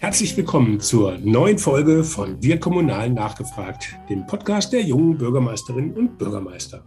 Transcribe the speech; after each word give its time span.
Herzlich 0.00 0.36
willkommen 0.36 0.78
zur 0.78 1.16
neuen 1.18 1.58
Folge 1.58 2.04
von 2.04 2.42
Wir 2.42 2.60
Kommunal 2.60 3.08
nachgefragt, 3.08 3.96
dem 4.10 4.26
Podcast 4.26 4.72
der 4.72 4.82
jungen 4.82 5.16
Bürgermeisterinnen 5.16 5.96
und 5.96 6.18
Bürgermeister. 6.18 6.84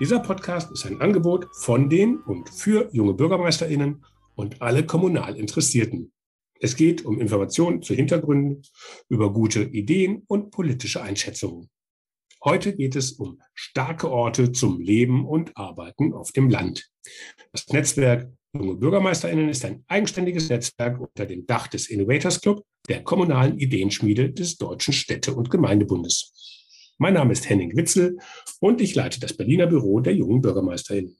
Dieser 0.00 0.20
Podcast 0.20 0.72
ist 0.72 0.86
ein 0.86 1.02
Angebot 1.02 1.46
von 1.56 1.90
den 1.90 2.16
und 2.20 2.48
für 2.48 2.88
junge 2.92 3.12
Bürgermeisterinnen 3.12 4.02
und 4.34 4.62
alle 4.62 4.86
kommunal 4.86 5.36
Interessierten. 5.36 6.10
Es 6.58 6.74
geht 6.74 7.04
um 7.04 7.20
Informationen 7.20 7.82
zu 7.82 7.94
Hintergründen, 7.94 8.62
über 9.10 9.30
gute 9.30 9.62
Ideen 9.62 10.22
und 10.26 10.52
politische 10.52 11.02
Einschätzungen. 11.02 11.68
Heute 12.42 12.74
geht 12.74 12.96
es 12.96 13.12
um 13.12 13.42
starke 13.52 14.10
Orte 14.10 14.52
zum 14.52 14.80
Leben 14.80 15.26
und 15.26 15.54
Arbeiten 15.56 16.14
auf 16.14 16.32
dem 16.32 16.48
Land. 16.48 16.90
Das 17.52 17.68
Netzwerk 17.68 18.32
Junge 18.56 18.76
BürgermeisterInnen 18.76 19.48
ist 19.48 19.64
ein 19.64 19.82
eigenständiges 19.88 20.48
Netzwerk 20.48 21.00
unter 21.00 21.26
dem 21.26 21.44
Dach 21.44 21.66
des 21.66 21.88
Innovators 21.88 22.40
Club, 22.40 22.64
der 22.88 23.02
kommunalen 23.02 23.58
Ideenschmiede 23.58 24.30
des 24.30 24.58
Deutschen 24.58 24.94
Städte- 24.94 25.34
und 25.34 25.50
Gemeindebundes. 25.50 26.94
Mein 26.98 27.14
Name 27.14 27.32
ist 27.32 27.50
Henning 27.50 27.76
Witzel 27.76 28.16
und 28.60 28.80
ich 28.80 28.94
leite 28.94 29.18
das 29.18 29.36
Berliner 29.36 29.66
Büro 29.66 29.98
der 29.98 30.14
jungen 30.14 30.40
BürgermeisterInnen. 30.40 31.18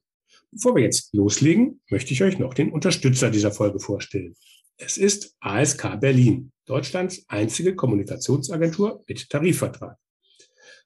Bevor 0.52 0.76
wir 0.76 0.84
jetzt 0.84 1.12
loslegen, 1.12 1.80
möchte 1.90 2.12
ich 2.12 2.22
euch 2.22 2.38
noch 2.38 2.54
den 2.54 2.70
Unterstützer 2.70 3.30
dieser 3.30 3.50
Folge 3.50 3.80
vorstellen. 3.80 4.36
Es 4.76 4.96
ist 4.96 5.34
ASK 5.40 5.98
Berlin, 5.98 6.52
Deutschlands 6.66 7.24
einzige 7.26 7.74
Kommunikationsagentur 7.74 9.02
mit 9.08 9.28
Tarifvertrag. 9.28 9.96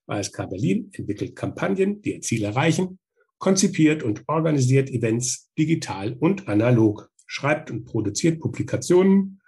ASK 0.07 0.49
Berlin 0.49 0.91
entwickelt 0.95 1.37
Kampagnen, 1.37 2.01
die 2.01 2.15
ihr 2.15 2.21
Ziel 2.23 2.45
erreichen, 2.45 2.99
konzipiert 3.39 4.03
und 4.03 4.25
organisiert 4.27 4.91
Events 4.91 5.51
digital 5.59 6.15
und 6.15 6.49
analog, 6.49 7.11
schreibt 7.27 7.71
und 7.71 7.85
produziert 7.85 8.41
Publikationen 8.41 9.41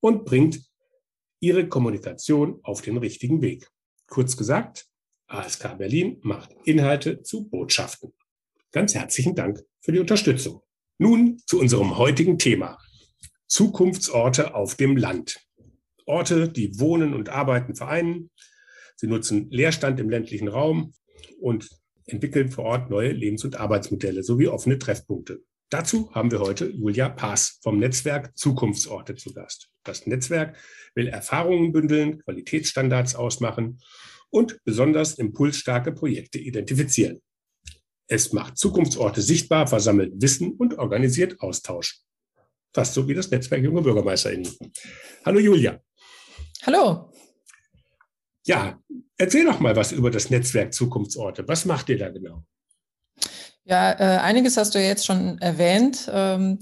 und 0.00 0.24
bringt 0.24 0.62
ihre 1.40 1.68
Kommunikation 1.68 2.60
auf 2.62 2.82
den 2.82 2.96
richtigen 2.98 3.42
Weg. 3.42 3.68
Kurz 4.06 4.36
gesagt, 4.36 4.86
ASK 5.26 5.76
Berlin 5.78 6.18
macht 6.22 6.54
Inhalte 6.64 7.22
zu 7.22 7.48
Botschaften. 7.48 8.12
Ganz 8.70 8.94
herzlichen 8.94 9.34
Dank 9.34 9.62
für 9.80 9.92
die 9.92 9.98
Unterstützung. 9.98 10.62
Nun 10.98 11.38
zu 11.46 11.58
unserem 11.58 11.96
heutigen 11.98 12.38
Thema. 12.38 12.78
Zukunftsorte 13.48 14.54
auf 14.54 14.76
dem 14.76 14.96
Land. 14.96 15.40
Orte, 16.06 16.48
die 16.48 16.78
Wohnen 16.78 17.14
und 17.14 17.28
Arbeiten 17.28 17.74
vereinen, 17.74 18.30
Sie 19.02 19.08
nutzen 19.08 19.50
Leerstand 19.50 19.98
im 19.98 20.08
ländlichen 20.08 20.46
Raum 20.46 20.94
und 21.40 21.68
entwickeln 22.06 22.50
vor 22.50 22.64
Ort 22.64 22.90
neue 22.90 23.12
Lebens- 23.12 23.44
und 23.44 23.58
Arbeitsmodelle 23.58 24.22
sowie 24.22 24.48
offene 24.48 24.78
Treffpunkte. 24.78 25.40
Dazu 25.70 26.10
haben 26.14 26.30
wir 26.30 26.40
heute 26.40 26.68
Julia 26.68 27.08
Paas 27.08 27.58
vom 27.62 27.78
Netzwerk 27.78 28.36
Zukunftsorte 28.36 29.14
zu 29.14 29.32
Gast. 29.32 29.70
Das 29.84 30.06
Netzwerk 30.06 30.56
will 30.94 31.08
Erfahrungen 31.08 31.72
bündeln, 31.72 32.18
Qualitätsstandards 32.24 33.14
ausmachen 33.14 33.80
und 34.28 34.58
besonders 34.64 35.14
impulsstarke 35.14 35.92
Projekte 35.92 36.38
identifizieren. 36.38 37.22
Es 38.06 38.32
macht 38.32 38.58
Zukunftsorte 38.58 39.22
sichtbar, 39.22 39.66
versammelt 39.66 40.12
Wissen 40.20 40.52
und 40.52 40.78
organisiert 40.78 41.40
Austausch. 41.40 42.00
Fast 42.74 42.94
so 42.94 43.08
wie 43.08 43.14
das 43.14 43.30
Netzwerk 43.30 43.62
Junge 43.62 43.82
BürgermeisterInnen. 43.82 44.50
Hallo 45.24 45.38
Julia. 45.38 45.80
Hallo. 46.64 47.11
Ja, 48.44 48.78
erzähl 49.18 49.44
doch 49.44 49.60
mal 49.60 49.76
was 49.76 49.92
über 49.92 50.10
das 50.10 50.30
Netzwerk 50.30 50.74
Zukunftsorte. 50.74 51.46
Was 51.46 51.64
macht 51.64 51.88
ihr 51.88 51.98
da 51.98 52.08
genau? 52.08 52.44
Ja, 53.64 53.92
äh, 53.92 54.18
einiges 54.18 54.56
hast 54.56 54.74
du 54.74 54.80
jetzt 54.80 55.06
schon 55.06 55.38
erwähnt. 55.38 56.10
Ähm, 56.12 56.58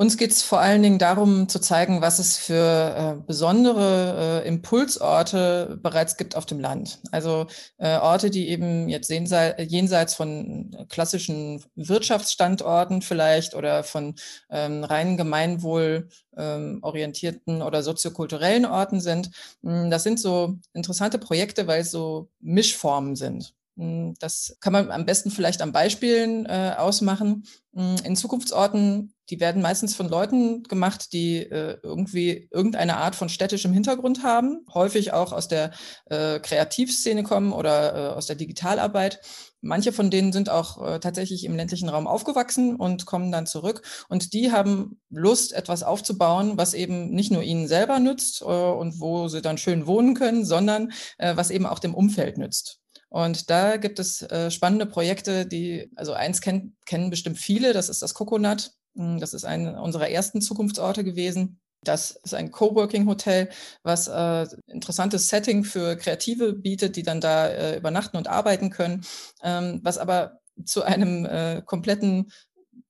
uns 0.00 0.16
geht 0.16 0.30
es 0.30 0.42
vor 0.42 0.60
allen 0.60 0.80
Dingen 0.80 1.00
darum 1.00 1.48
zu 1.48 1.58
zeigen, 1.58 2.00
was 2.00 2.20
es 2.20 2.36
für 2.36 3.18
äh, 3.18 3.20
besondere 3.26 4.42
äh, 4.44 4.48
Impulsorte 4.48 5.76
bereits 5.82 6.16
gibt 6.16 6.36
auf 6.36 6.46
dem 6.46 6.60
Land. 6.60 7.00
Also 7.10 7.48
äh, 7.78 7.96
Orte, 7.98 8.30
die 8.30 8.48
eben 8.48 8.88
jetzt 8.88 9.10
jenseits 9.10 10.14
von 10.14 10.86
klassischen 10.88 11.64
Wirtschaftsstandorten 11.74 13.02
vielleicht 13.02 13.56
oder 13.56 13.82
von 13.82 14.14
ähm, 14.50 14.84
rein 14.84 15.16
gemeinwohl 15.16 16.08
ähm, 16.36 16.78
orientierten 16.82 17.60
oder 17.60 17.82
soziokulturellen 17.82 18.66
Orten 18.66 19.00
sind. 19.00 19.32
Hm, 19.64 19.90
das 19.90 20.04
sind 20.04 20.20
so 20.20 20.58
interessante 20.74 21.18
Projekte, 21.18 21.66
weil 21.66 21.80
es 21.80 21.90
so 21.90 22.30
Mischformen 22.38 23.16
sind. 23.16 23.52
Hm, 23.76 24.14
das 24.20 24.56
kann 24.60 24.72
man 24.72 24.92
am 24.92 25.06
besten 25.06 25.32
vielleicht 25.32 25.60
an 25.60 25.72
Beispielen 25.72 26.46
äh, 26.46 26.74
ausmachen. 26.78 27.42
Hm, 27.74 27.96
in 28.04 28.14
Zukunftsorten, 28.14 29.12
die 29.30 29.40
werden 29.40 29.62
meistens 29.62 29.94
von 29.94 30.08
Leuten 30.08 30.62
gemacht, 30.64 31.12
die 31.12 31.38
äh, 31.38 31.78
irgendwie 31.82 32.48
irgendeine 32.50 32.96
Art 32.96 33.14
von 33.14 33.28
städtischem 33.28 33.72
Hintergrund 33.72 34.22
haben, 34.22 34.64
häufig 34.72 35.12
auch 35.12 35.32
aus 35.32 35.48
der 35.48 35.72
äh, 36.06 36.40
Kreativszene 36.40 37.22
kommen 37.22 37.52
oder 37.52 37.94
äh, 37.94 38.14
aus 38.14 38.26
der 38.26 38.36
Digitalarbeit. 38.36 39.20
Manche 39.60 39.92
von 39.92 40.10
denen 40.10 40.32
sind 40.32 40.50
auch 40.50 40.80
äh, 40.86 41.00
tatsächlich 41.00 41.44
im 41.44 41.56
ländlichen 41.56 41.88
Raum 41.88 42.06
aufgewachsen 42.06 42.76
und 42.76 43.06
kommen 43.06 43.32
dann 43.32 43.46
zurück. 43.46 43.82
Und 44.08 44.32
die 44.32 44.52
haben 44.52 45.00
Lust, 45.10 45.52
etwas 45.52 45.82
aufzubauen, 45.82 46.52
was 46.56 46.74
eben 46.74 47.10
nicht 47.10 47.32
nur 47.32 47.42
ihnen 47.42 47.66
selber 47.66 47.98
nützt 47.98 48.40
äh, 48.40 48.44
und 48.44 49.00
wo 49.00 49.28
sie 49.28 49.42
dann 49.42 49.58
schön 49.58 49.86
wohnen 49.86 50.14
können, 50.14 50.44
sondern 50.44 50.92
äh, 51.18 51.36
was 51.36 51.50
eben 51.50 51.66
auch 51.66 51.80
dem 51.80 51.94
Umfeld 51.94 52.38
nützt. 52.38 52.80
Und 53.10 53.50
da 53.50 53.78
gibt 53.78 53.98
es 53.98 54.22
äh, 54.22 54.50
spannende 54.50 54.86
Projekte, 54.86 55.46
die, 55.46 55.90
also 55.96 56.12
eins 56.12 56.40
kenn, 56.40 56.76
kennen 56.84 57.10
bestimmt 57.10 57.38
viele, 57.38 57.72
das 57.72 57.88
ist 57.88 58.02
das 58.02 58.14
Coconut. 58.14 58.72
Hm, 58.98 59.20
das 59.20 59.32
ist 59.32 59.44
einer 59.44 59.80
unserer 59.82 60.10
ersten 60.10 60.42
Zukunftsorte 60.42 61.04
gewesen. 61.04 61.60
Das 61.84 62.10
ist 62.10 62.34
ein 62.34 62.50
Coworking-Hotel, 62.50 63.48
was 63.84 64.08
äh, 64.08 64.46
interessantes 64.66 65.28
Setting 65.28 65.62
für 65.62 65.96
Kreative 65.96 66.52
bietet, 66.52 66.96
die 66.96 67.04
dann 67.04 67.20
da 67.20 67.46
äh, 67.46 67.76
übernachten 67.78 68.16
und 68.16 68.26
arbeiten 68.26 68.70
können, 68.70 69.06
ähm, 69.42 69.80
was 69.84 69.96
aber 69.96 70.40
zu 70.64 70.82
einem 70.82 71.24
äh, 71.24 71.62
kompletten 71.64 72.32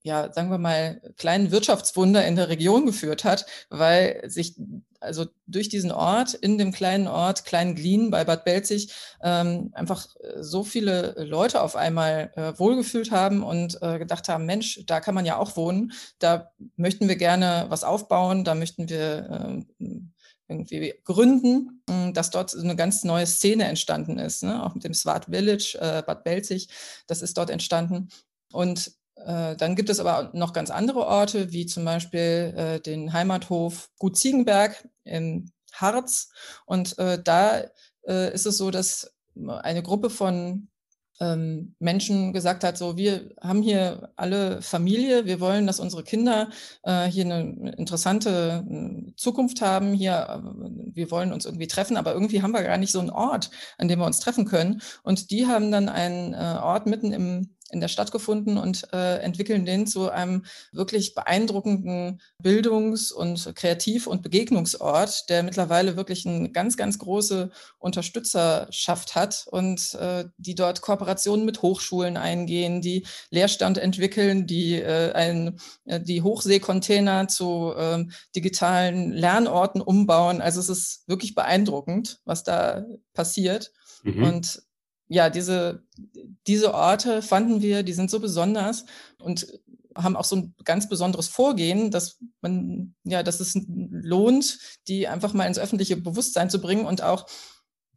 ja, 0.03 0.33
sagen 0.33 0.51
wir 0.51 0.59
mal, 0.59 1.03
kleinen 1.19 1.51
Wirtschaftswunder 1.51 2.27
in 2.27 2.37
der 2.37 2.49
Region 2.49 2.87
geführt 2.87 3.25
hat, 3.25 3.45
weil 3.69 4.23
sich 4.31 4.57
also 5.01 5.27
durch 5.47 5.69
diesen 5.69 5.93
Ort, 5.93 6.35
in 6.35 6.59
dem 6.59 6.73
kleinen 6.73 7.09
Ort 7.09 7.45
Klein 7.45 7.75
Glien 7.75 8.11
bei 8.11 8.25
Bad 8.25 8.45
Belzig, 8.45 8.93
ähm, 9.23 9.71
einfach 9.75 10.07
äh, 10.17 10.43
so 10.43 10.65
viele 10.65 11.15
Leute 11.19 11.63
auf 11.63 11.77
einmal 11.77 12.33
äh, 12.37 12.59
wohlgefühlt 12.59 13.11
haben 13.11 13.43
und 13.43 13.81
äh, 13.83 13.99
gedacht 13.99 14.29
haben, 14.29 14.47
Mensch, 14.47 14.81
da 14.87 15.01
kann 15.01 15.15
man 15.15 15.27
ja 15.27 15.37
auch 15.37 15.57
wohnen, 15.57 15.93
da 16.19 16.51
möchten 16.77 17.09
wir 17.09 17.17
gerne 17.17 17.67
was 17.69 17.85
aufbauen, 17.85 18.45
da 18.45 18.55
möchten 18.55 18.89
wir 18.89 19.65
äh, 19.81 20.01
irgendwie 20.49 20.95
gründen, 21.05 21.83
hm, 21.89 22.15
dass 22.15 22.31
dort 22.31 22.55
eine 22.57 22.75
ganz 22.75 23.05
neue 23.05 23.27
Szene 23.27 23.65
entstanden 23.65 24.19
ist, 24.19 24.43
ne? 24.43 24.65
auch 24.65 24.75
mit 24.75 24.85
dem 24.85 24.95
Swart 24.95 25.27
Village 25.27 25.77
äh, 25.81 26.03
Bad 26.03 26.25
Belzig, 26.25 26.69
das 27.07 27.23
ist 27.23 27.37
dort 27.37 27.51
entstanden. 27.51 28.09
Und 28.53 28.93
dann 29.27 29.75
gibt 29.77 29.91
es 29.91 30.01
aber 30.01 30.31
noch 30.33 30.53
ganz 30.53 30.71
andere 30.71 31.07
Orte, 31.07 31.53
wie 31.53 31.67
zum 31.67 31.85
Beispiel 31.85 32.55
äh, 32.57 32.81
den 32.81 33.13
Heimathof 33.13 33.91
Gut 33.99 34.17
Ziegenberg 34.17 34.89
im 35.05 35.51
Harz. 35.73 36.31
Und 36.67 36.99
äh, 36.99 37.23
da 37.23 37.63
äh, 38.07 38.33
ist 38.33 38.47
es 38.47 38.59
so, 38.59 38.71
dass 38.71 39.13
eine 39.63 39.83
Gruppe 39.83 40.11
von 40.11 40.69
ähm, 41.21 41.75
Menschen 41.79 42.33
gesagt 42.33 42.65
hat, 42.65 42.79
so 42.79 42.97
wir 42.97 43.31
haben 43.41 43.63
hier 43.63 44.11
alle 44.17 44.63
Familie, 44.63 45.27
wir 45.27 45.41
wollen, 45.41 45.67
dass 45.67 45.81
unsere 45.81 46.05
Kinder 46.05 46.49
äh, 46.85 47.07
hier 47.07 47.25
eine 47.25 47.73
interessante 47.77 48.65
äh, 48.69 49.13
Zukunft 49.17 49.61
haben, 49.61 49.93
hier, 49.93 50.29
äh, 50.29 50.95
wir 50.95 51.11
wollen 51.11 51.33
uns 51.33 51.45
irgendwie 51.45 51.67
treffen, 51.67 51.97
aber 51.97 52.13
irgendwie 52.13 52.43
haben 52.43 52.53
wir 52.53 52.63
gar 52.63 52.79
nicht 52.79 52.93
so 52.93 53.01
einen 53.01 53.11
Ort, 53.11 53.51
an 53.79 53.89
dem 53.89 53.99
wir 53.99 54.07
uns 54.07 54.21
treffen 54.21 54.45
können. 54.45 54.81
Und 55.03 55.31
die 55.31 55.47
haben 55.47 55.73
dann 55.73 55.89
einen 55.89 56.35
äh, 56.35 56.59
Ort 56.63 56.87
mitten 56.87 57.13
im 57.13 57.57
in 57.71 57.81
der 57.81 57.89
Stadt 57.89 58.13
gefunden 58.13 58.57
und 58.57 58.93
äh, 58.93 59.19
entwickeln 59.19 59.67
den 59.67 59.87
zu 59.87 60.11
einem 60.11 60.45
wirklich 60.73 61.15
beeindruckenden 61.15 62.21
Bildungs- 62.43 63.13
und 63.13 63.55
Kreativ- 63.55 64.07
und 64.07 64.23
Begegnungsort, 64.23 65.29
der 65.29 65.43
mittlerweile 65.43 65.97
wirklich 65.97 66.27
eine 66.27 66.51
ganz, 66.51 66.77
ganz 66.77 66.99
große 66.99 67.51
Unterstützerschaft 67.79 69.15
hat 69.15 69.47
und 69.51 69.95
äh, 69.95 70.25
die 70.39 70.55
dort 70.55 70.81
Kooperationen 70.81 71.45
mit 71.45 71.63
Hochschulen 71.63 72.17
eingehen, 72.17 72.81
die 72.81 73.07
Leerstand 73.31 73.79
entwickeln, 73.79 74.47
die 74.47 74.75
äh, 74.77 75.13
ein, 75.13 75.61
äh, 75.85 76.01
die 76.01 76.23
Hochseekontainer 76.23 77.29
zu 77.29 77.75
äh, 77.77 78.05
digitalen 78.35 79.13
Lernorten 79.13 79.81
umbauen. 79.81 80.41
Also 80.41 80.61
es 80.61 80.69
ist 80.69 81.09
wirklich 81.09 81.35
beeindruckend, 81.35 82.21
was 82.25 82.45
da 82.45 82.87
passiert. 83.13 83.73
Mhm. 84.05 84.23
Und 84.23 84.63
ja, 85.09 85.31
diese, 85.31 85.83
diese 86.47 86.75
Orte 86.75 87.23
fanden 87.23 87.63
wir, 87.63 87.83
die 87.83 87.93
sind 87.93 88.11
so 88.11 88.21
besonders 88.21 88.85
und 89.19 89.47
haben 89.95 90.17
auch 90.17 90.25
so 90.25 90.37
ein 90.37 90.55
ganz 90.65 90.89
besonderes 90.89 91.29
Vorgehen, 91.29 91.91
dass 91.91 92.19
man, 92.41 92.95
ja, 93.05 93.23
dass 93.23 93.41
es 93.41 93.59
lohnt, 93.67 94.59
die 94.87 95.09
einfach 95.09 95.33
mal 95.33 95.47
ins 95.47 95.59
öffentliche 95.59 95.97
Bewusstsein 95.97 96.51
zu 96.51 96.61
bringen 96.61 96.87
und 96.87 97.03
auch 97.03 97.27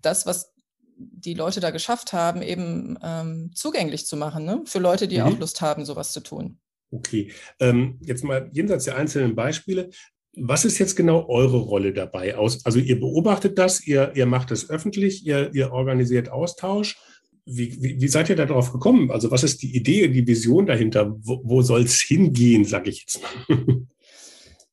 das, 0.02 0.26
was 0.26 0.54
die 0.98 1.34
Leute 1.34 1.60
da 1.60 1.72
geschafft 1.72 2.14
haben, 2.14 2.42
eben 2.42 2.98
ähm, 3.04 3.52
zugänglich 3.54 4.06
zu 4.06 4.18
machen, 4.18 4.46
ne? 4.46 4.62
für 4.66 4.80
Leute, 4.80 5.08
die 5.08 5.20
mhm. 5.20 5.24
auch 5.24 5.40
Lust 5.40 5.62
haben, 5.62 5.86
sowas 5.86 6.12
zu 6.12 6.22
tun. 6.22 6.60
Okay, 6.92 7.32
ähm, 7.60 8.00
jetzt 8.04 8.24
mal 8.24 8.50
jenseits 8.52 8.86
der 8.86 8.98
einzelnen 8.98 9.36
Beispiele. 9.36 9.90
Was 10.36 10.64
ist 10.64 10.80
jetzt 10.80 10.96
genau 10.96 11.28
eure 11.28 11.58
Rolle 11.58 11.94
dabei? 11.94 12.38
also 12.38 12.80
ihr 12.80 13.00
beobachtet 13.00 13.58
das, 13.58 13.86
ihr, 13.86 14.14
ihr 14.16 14.26
macht 14.26 14.52
es 14.52 14.70
öffentlich, 14.70 15.26
ihr, 15.26 15.54
ihr 15.54 15.72
organisiert 15.72 16.30
Austausch. 16.30 16.98
Wie, 17.46 17.82
wie, 17.82 18.00
wie, 18.00 18.08
seid 18.08 18.30
ihr 18.30 18.36
darauf 18.36 18.72
gekommen? 18.72 19.12
Also 19.12 19.32
was 19.32 19.44
ist 19.44 19.62
die 19.62 19.76
Idee, 19.76 20.08
die 20.08 20.26
Vision 20.26 20.68
dahinter? 20.68 21.16
Wo, 21.20 21.42
wo 21.44 21.62
soll 21.62 21.82
es 21.82 22.00
hingehen, 22.02 22.66
sage 22.66 22.92
ich 22.92 23.02
jetzt 23.02 23.22
mal? 23.50 23.88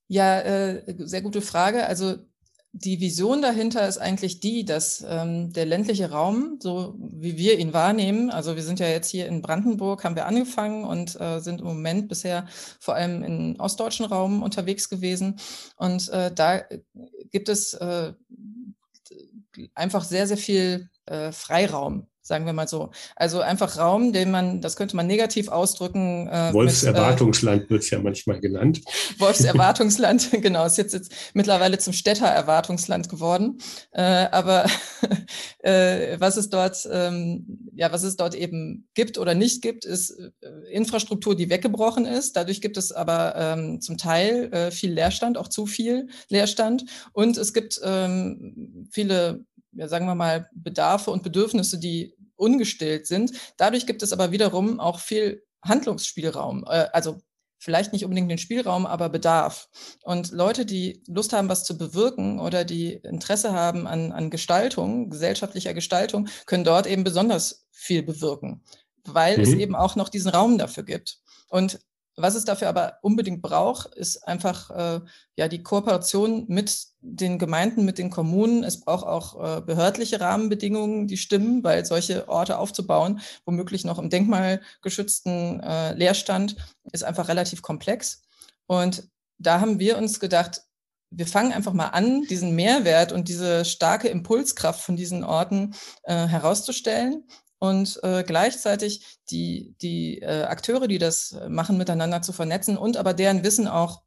Ja, 0.09 0.41
äh, 0.41 0.95
sehr 0.99 1.21
gute 1.21 1.43
Frage. 1.43 1.87
Also 1.87 2.17
die 2.73 3.01
Vision 3.01 3.41
dahinter 3.41 3.89
ist 3.89 3.99
eigentlich 3.99 4.41
die, 4.41 4.65
dass 4.65 5.05
ähm, 5.09 5.53
der 5.53 5.67
ländliche 5.67 6.11
Raum, 6.11 6.59
so 6.61 6.95
wie 6.99 7.37
wir 7.39 7.59
ihn 7.59 7.73
wahrnehmen, 7.73 8.31
also 8.31 8.57
wir 8.57 8.63
sind 8.63 8.79
ja 8.79 8.89
jetzt 8.89 9.09
hier 9.09 9.27
in 9.27 9.43
Brandenburg, 9.43 10.05
haben 10.05 10.17
wir 10.17 10.27
angefangen 10.27 10.85
und 10.85 11.19
äh, 11.21 11.41
sind 11.41 11.61
im 11.61 11.67
Moment 11.67 12.09
bisher 12.09 12.47
vor 12.79 12.95
allem 12.95 13.23
im 13.23 13.57
ostdeutschen 13.59 14.07
Raum 14.07 14.43
unterwegs 14.43 14.89
gewesen. 14.89 15.41
Und 15.77 16.09
äh, 16.11 16.33
da 16.33 16.63
gibt 17.31 17.49
es 17.49 17.73
äh, 17.75 18.13
einfach 19.75 20.05
sehr, 20.05 20.27
sehr 20.27 20.37
viel 20.37 20.91
äh, 21.07 21.33
Freiraum 21.33 22.07
sagen 22.29 22.47
wir 22.47 22.53
mal 22.53 22.69
so. 22.69 22.91
Also 23.17 23.41
einfach 23.41 23.79
Raum, 23.79 24.13
den 24.13 24.31
man, 24.31 24.61
das 24.61 24.77
könnte 24.77 24.95
man 24.95 25.07
negativ 25.07 25.49
ausdrücken. 25.49 26.29
Äh, 26.29 26.53
Wolfserwartungsland 26.53 27.65
äh, 27.65 27.71
wird 27.71 27.83
es 27.83 27.91
ja 27.91 27.99
manchmal 27.99 28.39
genannt. 28.41 28.83
Wolfserwartungsland, 29.19 30.31
genau, 30.43 30.67
ist 30.67 30.79
jetzt, 30.79 30.93
jetzt 30.93 31.13
mittlerweile 31.35 31.79
zum 31.79 31.93
Städtererwartungsland 31.93 33.09
geworden. 33.09 33.59
Äh, 33.93 34.03
aber 34.31 34.67
äh, 35.61 36.21
was 36.21 36.37
es 36.37 36.51
dort, 36.51 36.89
ähm, 36.93 37.71
ja, 37.75 37.91
was 37.91 38.03
es 38.03 38.17
dort 38.17 38.35
eben 38.35 38.89
gibt 38.95 39.19
oder 39.19 39.35
nicht 39.35 39.63
gibt, 39.63 39.85
ist 39.85 40.11
äh, 40.11 40.29
Infrastruktur, 40.71 41.35
die 41.35 41.51
weggebrochen 41.51 42.05
ist. 42.05 42.37
Dadurch 42.37 42.61
gibt 42.61 42.77
es 42.77 42.93
aber 42.93 43.35
ähm, 43.37 43.81
zum 43.81 43.97
Teil 43.97 44.53
äh, 44.53 44.71
viel 44.71 44.93
Leerstand, 44.93 45.39
auch 45.39 45.49
zu 45.49 45.67
viel 45.67 46.09
Leerstand. 46.29 46.85
Und 47.13 47.39
es 47.39 47.55
gibt 47.55 47.81
ähm, 47.83 48.87
viele 48.91 49.47
ja, 49.73 49.87
sagen 49.87 50.07
wir 50.07 50.15
mal, 50.15 50.49
Bedarfe 50.53 51.11
und 51.11 51.23
Bedürfnisse, 51.23 51.79
die 51.79 52.15
ungestillt 52.39 53.07
sind. 53.07 53.33
Dadurch 53.57 53.87
gibt 53.87 54.03
es 54.03 54.13
aber 54.13 54.33
wiederum 54.33 54.81
auch 54.81 55.01
viel 55.01 55.43
Handlungsspielraum. 55.63 56.65
Äh, 56.67 56.87
also 56.93 57.21
vielleicht 57.59 57.93
nicht 57.93 58.05
unbedingt 58.05 58.31
den 58.31 58.39
Spielraum, 58.39 58.87
aber 58.87 59.09
Bedarf. 59.09 59.69
Und 60.05 60.31
Leute, 60.31 60.65
die 60.65 61.03
Lust 61.09 61.33
haben, 61.33 61.49
was 61.49 61.65
zu 61.65 61.77
bewirken 61.77 62.39
oder 62.39 62.65
die 62.65 62.95
Interesse 62.95 63.53
haben 63.53 63.87
an, 63.87 64.13
an 64.13 64.31
Gestaltung, 64.31 65.11
gesellschaftlicher 65.11 65.75
Gestaltung, 65.75 66.29
können 66.47 66.65
dort 66.65 66.87
eben 66.87 67.05
besonders 67.05 67.67
viel 67.71 68.03
bewirken, 68.03 68.63
weil 69.05 69.37
mhm. 69.37 69.43
es 69.43 69.53
eben 69.55 69.75
auch 69.75 69.97
noch 69.97 70.09
diesen 70.09 70.31
Raum 70.31 70.57
dafür 70.57 70.85
gibt. 70.85 71.19
Und 71.49 71.81
was 72.19 72.35
es 72.35 72.45
dafür 72.45 72.69
aber 72.69 72.99
unbedingt 73.03 73.43
braucht, 73.43 73.95
ist 73.95 74.27
einfach 74.27 74.71
äh, 74.71 75.01
ja 75.37 75.49
die 75.49 75.63
Kooperation 75.63 76.45
mit 76.49 76.87
den 77.01 77.39
Gemeinden, 77.39 77.85
mit 77.85 77.99
den 77.99 78.11
Kommunen. 78.11 78.65
Es 78.65 78.81
braucht 78.81 79.07
auch 79.07 79.59
äh, 79.59 79.61
behördliche 79.61 80.21
Rahmenbedingungen, 80.21 81.07
die 81.07 81.17
stimmen, 81.17 81.63
weil 81.65 81.85
solche 81.85 82.29
Orte 82.29 82.59
aufzubauen, 82.59 83.21
womöglich 83.45 83.85
noch 83.85 83.99
im 83.99 84.11
denkmalgeschützten 84.11 85.61
äh, 85.61 85.95
Leerstand, 85.95 86.57
ist 86.93 87.05
einfach 87.05 87.29
relativ 87.29 87.63
komplex. 87.63 88.23
Und 88.67 89.09
da 89.39 89.61
haben 89.61 89.79
wir 89.79 89.97
uns 89.97 90.21
gedacht, 90.21 90.63
wir 91.11 91.27
fangen 91.27 91.53
einfach 91.53 91.73
mal 91.73 91.89
an, 91.89 92.25
diesen 92.25 92.55
Mehrwert 92.55 93.13
und 93.13 93.29
diese 93.29 93.65
starke 93.65 94.09
Impulskraft 94.09 94.81
von 94.83 94.97
diesen 94.97 95.25
Orten 95.25 95.75
äh, 96.03 96.27
herauszustellen 96.27 97.25
und 97.59 98.01
äh, 98.03 98.23
gleichzeitig 98.25 99.19
die, 99.31 99.75
die 99.81 100.21
äh, 100.21 100.45
Akteure, 100.45 100.89
die 100.89 100.99
das 100.99 101.37
machen, 101.49 101.77
miteinander 101.77 102.23
zu 102.23 102.33
vernetzen 102.33 102.77
und 102.77 102.97
aber 102.97 103.15
deren 103.15 103.43
Wissen 103.43 103.69
auch 103.69 104.03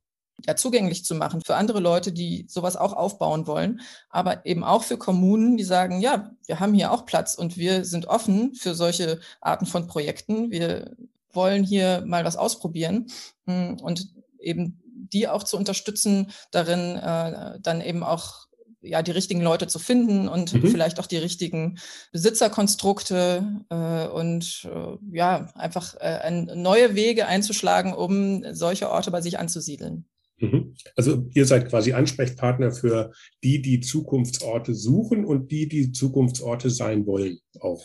ja, 0.47 0.55
zugänglich 0.55 1.05
zu 1.05 1.15
machen 1.15 1.41
für 1.45 1.55
andere 1.55 1.79
Leute, 1.79 2.11
die 2.11 2.45
sowas 2.47 2.75
auch 2.75 2.93
aufbauen 2.93 3.47
wollen, 3.47 3.81
aber 4.09 4.45
eben 4.45 4.63
auch 4.63 4.83
für 4.83 4.97
Kommunen, 4.97 5.57
die 5.57 5.63
sagen, 5.63 6.01
ja, 6.01 6.31
wir 6.45 6.59
haben 6.59 6.73
hier 6.73 6.91
auch 6.91 7.05
Platz 7.05 7.35
und 7.35 7.57
wir 7.57 7.85
sind 7.85 8.07
offen 8.07 8.55
für 8.55 8.73
solche 8.73 9.19
Arten 9.39 9.65
von 9.65 9.87
Projekten. 9.87 10.51
Wir 10.51 10.95
wollen 11.31 11.63
hier 11.63 12.03
mal 12.05 12.25
was 12.25 12.37
ausprobieren 12.37 13.07
hm, 13.45 13.77
und 13.81 14.09
eben 14.39 14.81
die 14.83 15.27
auch 15.27 15.43
zu 15.43 15.57
unterstützen, 15.57 16.31
darin 16.51 16.95
äh, 16.95 17.59
dann 17.59 17.81
eben 17.81 18.03
auch 18.03 18.47
ja, 18.81 19.01
die 19.01 19.11
richtigen 19.11 19.41
Leute 19.41 19.67
zu 19.67 19.79
finden 19.79 20.27
und 20.27 20.53
mhm. 20.53 20.67
vielleicht 20.67 20.99
auch 20.99 21.07
die 21.07 21.17
richtigen 21.17 21.77
Besitzerkonstrukte 22.11 23.63
äh, 23.69 24.07
und 24.07 24.67
äh, 24.71 24.97
ja, 25.15 25.51
einfach 25.55 25.95
äh, 25.99 26.29
neue 26.31 26.95
Wege 26.95 27.27
einzuschlagen, 27.27 27.93
um 27.93 28.43
solche 28.53 28.89
Orte 28.89 29.11
bei 29.11 29.21
sich 29.21 29.39
anzusiedeln. 29.39 30.05
Mhm. 30.41 30.75
Also 30.95 31.27
ihr 31.33 31.45
seid 31.45 31.69
quasi 31.69 31.93
Ansprechpartner 31.93 32.71
für 32.71 33.11
die, 33.43 33.61
die 33.61 33.79
Zukunftsorte 33.79 34.73
suchen 34.73 35.25
und 35.25 35.51
die, 35.51 35.67
die 35.67 35.91
Zukunftsorte 35.91 36.69
sein 36.69 37.05
wollen 37.05 37.39
auch. 37.59 37.83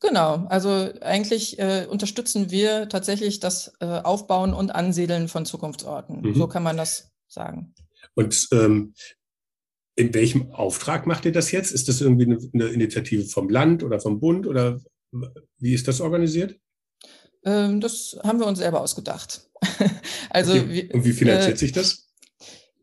Genau, 0.00 0.46
also 0.48 0.90
eigentlich 1.00 1.58
äh, 1.58 1.86
unterstützen 1.90 2.52
wir 2.52 2.88
tatsächlich 2.88 3.40
das 3.40 3.72
äh, 3.80 3.86
Aufbauen 3.86 4.54
und 4.54 4.70
Ansiedeln 4.70 5.26
von 5.26 5.44
Zukunftsorten. 5.44 6.20
Mhm. 6.20 6.34
So 6.34 6.46
kann 6.46 6.62
man 6.62 6.76
das 6.76 7.10
sagen. 7.26 7.74
Und 8.14 8.48
ähm, 8.52 8.94
in 9.98 10.14
welchem 10.14 10.52
Auftrag 10.52 11.08
macht 11.08 11.24
ihr 11.24 11.32
das 11.32 11.50
jetzt? 11.50 11.72
Ist 11.72 11.88
das 11.88 12.00
irgendwie 12.00 12.26
eine, 12.26 12.38
eine 12.54 12.68
Initiative 12.68 13.24
vom 13.24 13.48
Land 13.48 13.82
oder 13.82 13.98
vom 13.98 14.20
Bund 14.20 14.46
oder 14.46 14.80
wie 15.58 15.74
ist 15.74 15.88
das 15.88 16.00
organisiert? 16.00 16.54
Ähm, 17.44 17.80
das 17.80 18.16
haben 18.22 18.38
wir 18.38 18.46
uns 18.46 18.60
selber 18.60 18.80
ausgedacht. 18.80 19.48
also, 20.30 20.52
okay. 20.52 20.88
Und 20.92 21.04
wie 21.04 21.12
finanziert 21.12 21.54
äh, 21.54 21.58
sich 21.58 21.72
das? 21.72 22.06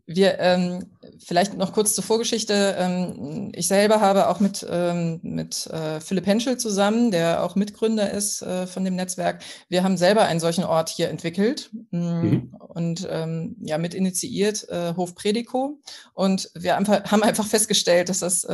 Wir, 0.05 0.37
ähm, 0.39 0.94
vielleicht 1.23 1.55
noch 1.55 1.73
kurz 1.73 1.93
zur 1.95 2.03
Vorgeschichte. 2.03 2.75
Ähm, 2.77 3.51
ich 3.55 3.67
selber 3.67 4.01
habe 4.01 4.29
auch 4.29 4.39
mit, 4.39 4.65
ähm, 4.69 5.19
mit 5.23 5.67
äh, 5.67 5.99
Philipp 5.99 6.25
Henschel 6.25 6.57
zusammen, 6.57 7.11
der 7.11 7.43
auch 7.43 7.55
Mitgründer 7.55 8.11
ist 8.11 8.41
äh, 8.41 8.67
von 8.67 8.83
dem 8.83 8.95
Netzwerk. 8.95 9.43
Wir 9.69 9.83
haben 9.83 9.97
selber 9.97 10.23
einen 10.23 10.39
solchen 10.39 10.63
Ort 10.63 10.89
hier 10.89 11.09
entwickelt 11.09 11.69
mm, 11.91 11.97
mhm. 11.97 12.55
und 12.59 13.07
ähm, 13.09 13.55
ja, 13.61 13.77
mit 13.77 13.93
initiiert 13.93 14.67
äh, 14.69 14.93
Hof 14.95 15.15
Predico. 15.15 15.79
Und 16.13 16.49
wir 16.55 16.77
einfach, 16.77 17.03
haben 17.11 17.23
einfach 17.23 17.45
festgestellt, 17.45 18.09
dass 18.09 18.19
das 18.19 18.45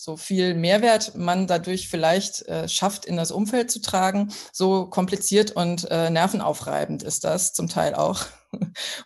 so 0.00 0.16
viel 0.16 0.54
Mehrwert 0.54 1.14
man 1.14 1.46
dadurch 1.46 1.88
vielleicht 1.88 2.46
äh, 2.48 2.68
schafft, 2.68 3.04
in 3.04 3.16
das 3.16 3.30
Umfeld 3.30 3.70
zu 3.70 3.80
tragen. 3.80 4.32
So 4.52 4.86
kompliziert 4.86 5.52
und 5.52 5.90
äh, 5.90 6.10
nervenaufreibend 6.10 7.02
ist 7.02 7.24
das 7.24 7.52
zum 7.52 7.68
Teil 7.68 7.94
auch. 7.94 8.26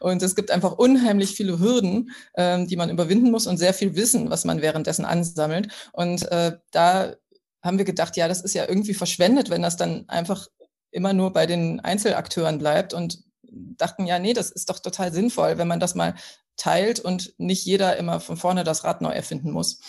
Und 0.00 0.22
es 0.22 0.34
gibt 0.34 0.50
einfach 0.50 0.72
unheimlich 0.72 1.34
viele 1.34 1.58
Hürden, 1.58 2.10
ähm, 2.36 2.66
die 2.66 2.76
man 2.76 2.90
überwinden 2.90 3.30
muss 3.30 3.46
und 3.46 3.58
sehr 3.58 3.74
viel 3.74 3.94
Wissen, 3.96 4.30
was 4.30 4.44
man 4.44 4.62
währenddessen 4.62 5.04
ansammelt. 5.04 5.68
Und 5.92 6.30
äh, 6.30 6.56
da 6.70 7.14
haben 7.62 7.78
wir 7.78 7.84
gedacht, 7.84 8.16
ja, 8.16 8.28
das 8.28 8.42
ist 8.42 8.54
ja 8.54 8.68
irgendwie 8.68 8.94
verschwendet, 8.94 9.50
wenn 9.50 9.62
das 9.62 9.76
dann 9.76 10.08
einfach 10.08 10.48
immer 10.90 11.12
nur 11.12 11.32
bei 11.32 11.46
den 11.46 11.80
Einzelakteuren 11.80 12.58
bleibt 12.58 12.94
und 12.94 13.24
dachten, 13.42 14.06
ja, 14.06 14.18
nee, 14.18 14.32
das 14.32 14.50
ist 14.50 14.70
doch 14.70 14.78
total 14.78 15.12
sinnvoll, 15.12 15.58
wenn 15.58 15.68
man 15.68 15.80
das 15.80 15.94
mal 15.94 16.14
teilt 16.56 17.00
und 17.00 17.34
nicht 17.38 17.64
jeder 17.64 17.96
immer 17.96 18.20
von 18.20 18.36
vorne 18.36 18.64
das 18.64 18.84
Rad 18.84 19.00
neu 19.00 19.10
erfinden 19.10 19.50
muss. 19.50 19.80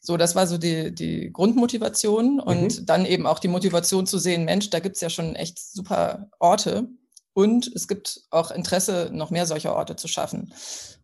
So, 0.00 0.16
das 0.16 0.34
war 0.34 0.46
so 0.46 0.58
die, 0.58 0.94
die 0.94 1.32
Grundmotivation 1.32 2.38
und 2.38 2.80
mhm. 2.80 2.86
dann 2.86 3.06
eben 3.06 3.26
auch 3.26 3.38
die 3.38 3.48
Motivation 3.48 4.06
zu 4.06 4.18
sehen, 4.18 4.44
Mensch, 4.44 4.70
da 4.70 4.80
gibt's 4.80 5.00
ja 5.00 5.10
schon 5.10 5.34
echt 5.34 5.58
super 5.58 6.30
Orte 6.38 6.88
und 7.34 7.70
es 7.74 7.88
gibt 7.88 8.22
auch 8.30 8.50
Interesse, 8.50 9.10
noch 9.12 9.30
mehr 9.30 9.46
solcher 9.46 9.74
Orte 9.74 9.96
zu 9.96 10.08
schaffen. 10.08 10.54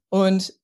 Und 0.08 0.54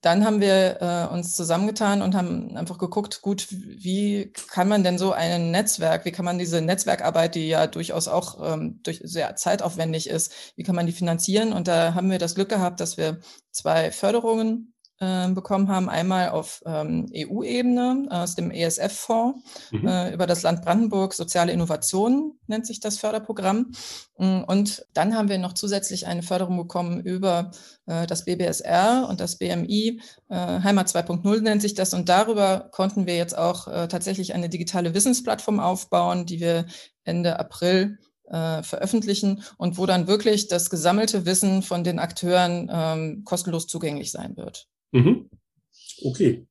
dann 0.00 0.24
haben 0.24 0.40
wir 0.40 0.80
äh, 0.80 1.12
uns 1.12 1.34
zusammengetan 1.34 2.02
und 2.02 2.14
haben 2.14 2.56
einfach 2.56 2.78
geguckt, 2.78 3.20
gut, 3.20 3.48
wie 3.50 4.32
kann 4.32 4.68
man 4.68 4.84
denn 4.84 4.96
so 4.96 5.12
ein 5.12 5.50
Netzwerk, 5.50 6.04
wie 6.04 6.12
kann 6.12 6.24
man 6.24 6.38
diese 6.38 6.60
Netzwerkarbeit, 6.60 7.34
die 7.34 7.48
ja 7.48 7.66
durchaus 7.66 8.06
auch 8.06 8.38
ähm, 8.40 8.80
durch 8.84 9.00
sehr 9.02 9.34
zeitaufwendig 9.34 10.08
ist, 10.08 10.32
wie 10.54 10.62
kann 10.62 10.76
man 10.76 10.86
die 10.86 10.92
finanzieren? 10.92 11.52
Und 11.52 11.66
da 11.66 11.94
haben 11.94 12.10
wir 12.10 12.18
das 12.18 12.36
Glück 12.36 12.48
gehabt, 12.48 12.78
dass 12.78 12.96
wir 12.96 13.18
zwei 13.50 13.90
Förderungen 13.90 14.72
äh, 15.00 15.28
bekommen 15.28 15.68
haben. 15.68 15.88
Einmal 15.88 16.30
auf 16.30 16.62
ähm, 16.66 17.06
EU-Ebene 17.14 18.06
aus 18.10 18.34
dem 18.34 18.50
ESF-Fonds 18.50 19.40
mhm. 19.70 19.86
äh, 19.86 20.12
über 20.12 20.26
das 20.26 20.42
Land 20.42 20.62
Brandenburg 20.62 21.14
Soziale 21.14 21.52
Innovation 21.52 22.38
nennt 22.46 22.66
sich 22.66 22.80
das 22.80 22.98
Förderprogramm. 22.98 23.72
Mm, 24.16 24.40
und 24.46 24.86
dann 24.94 25.14
haben 25.14 25.28
wir 25.28 25.38
noch 25.38 25.52
zusätzlich 25.52 26.06
eine 26.06 26.22
Förderung 26.22 26.56
bekommen 26.56 27.00
über 27.00 27.50
äh, 27.86 28.06
das 28.06 28.24
BBSR 28.24 29.06
und 29.08 29.20
das 29.20 29.38
BMI. 29.38 30.00
Äh, 30.28 30.34
Heimat 30.34 30.88
2.0 30.88 31.40
nennt 31.42 31.62
sich 31.62 31.74
das. 31.74 31.94
Und 31.94 32.08
darüber 32.08 32.68
konnten 32.72 33.06
wir 33.06 33.16
jetzt 33.16 33.36
auch 33.36 33.68
äh, 33.68 33.88
tatsächlich 33.88 34.34
eine 34.34 34.48
digitale 34.48 34.94
Wissensplattform 34.94 35.60
aufbauen, 35.60 36.26
die 36.26 36.40
wir 36.40 36.66
Ende 37.04 37.38
April 37.38 37.98
äh, 38.30 38.62
veröffentlichen 38.62 39.42
und 39.56 39.78
wo 39.78 39.86
dann 39.86 40.06
wirklich 40.06 40.48
das 40.48 40.70
gesammelte 40.70 41.26
Wissen 41.26 41.62
von 41.62 41.84
den 41.84 41.98
Akteuren 41.98 42.68
ähm, 42.70 43.22
kostenlos 43.24 43.66
zugänglich 43.66 44.10
sein 44.12 44.36
wird. 44.36 44.68
Mhm. 44.92 45.28
Okay. 46.04 46.46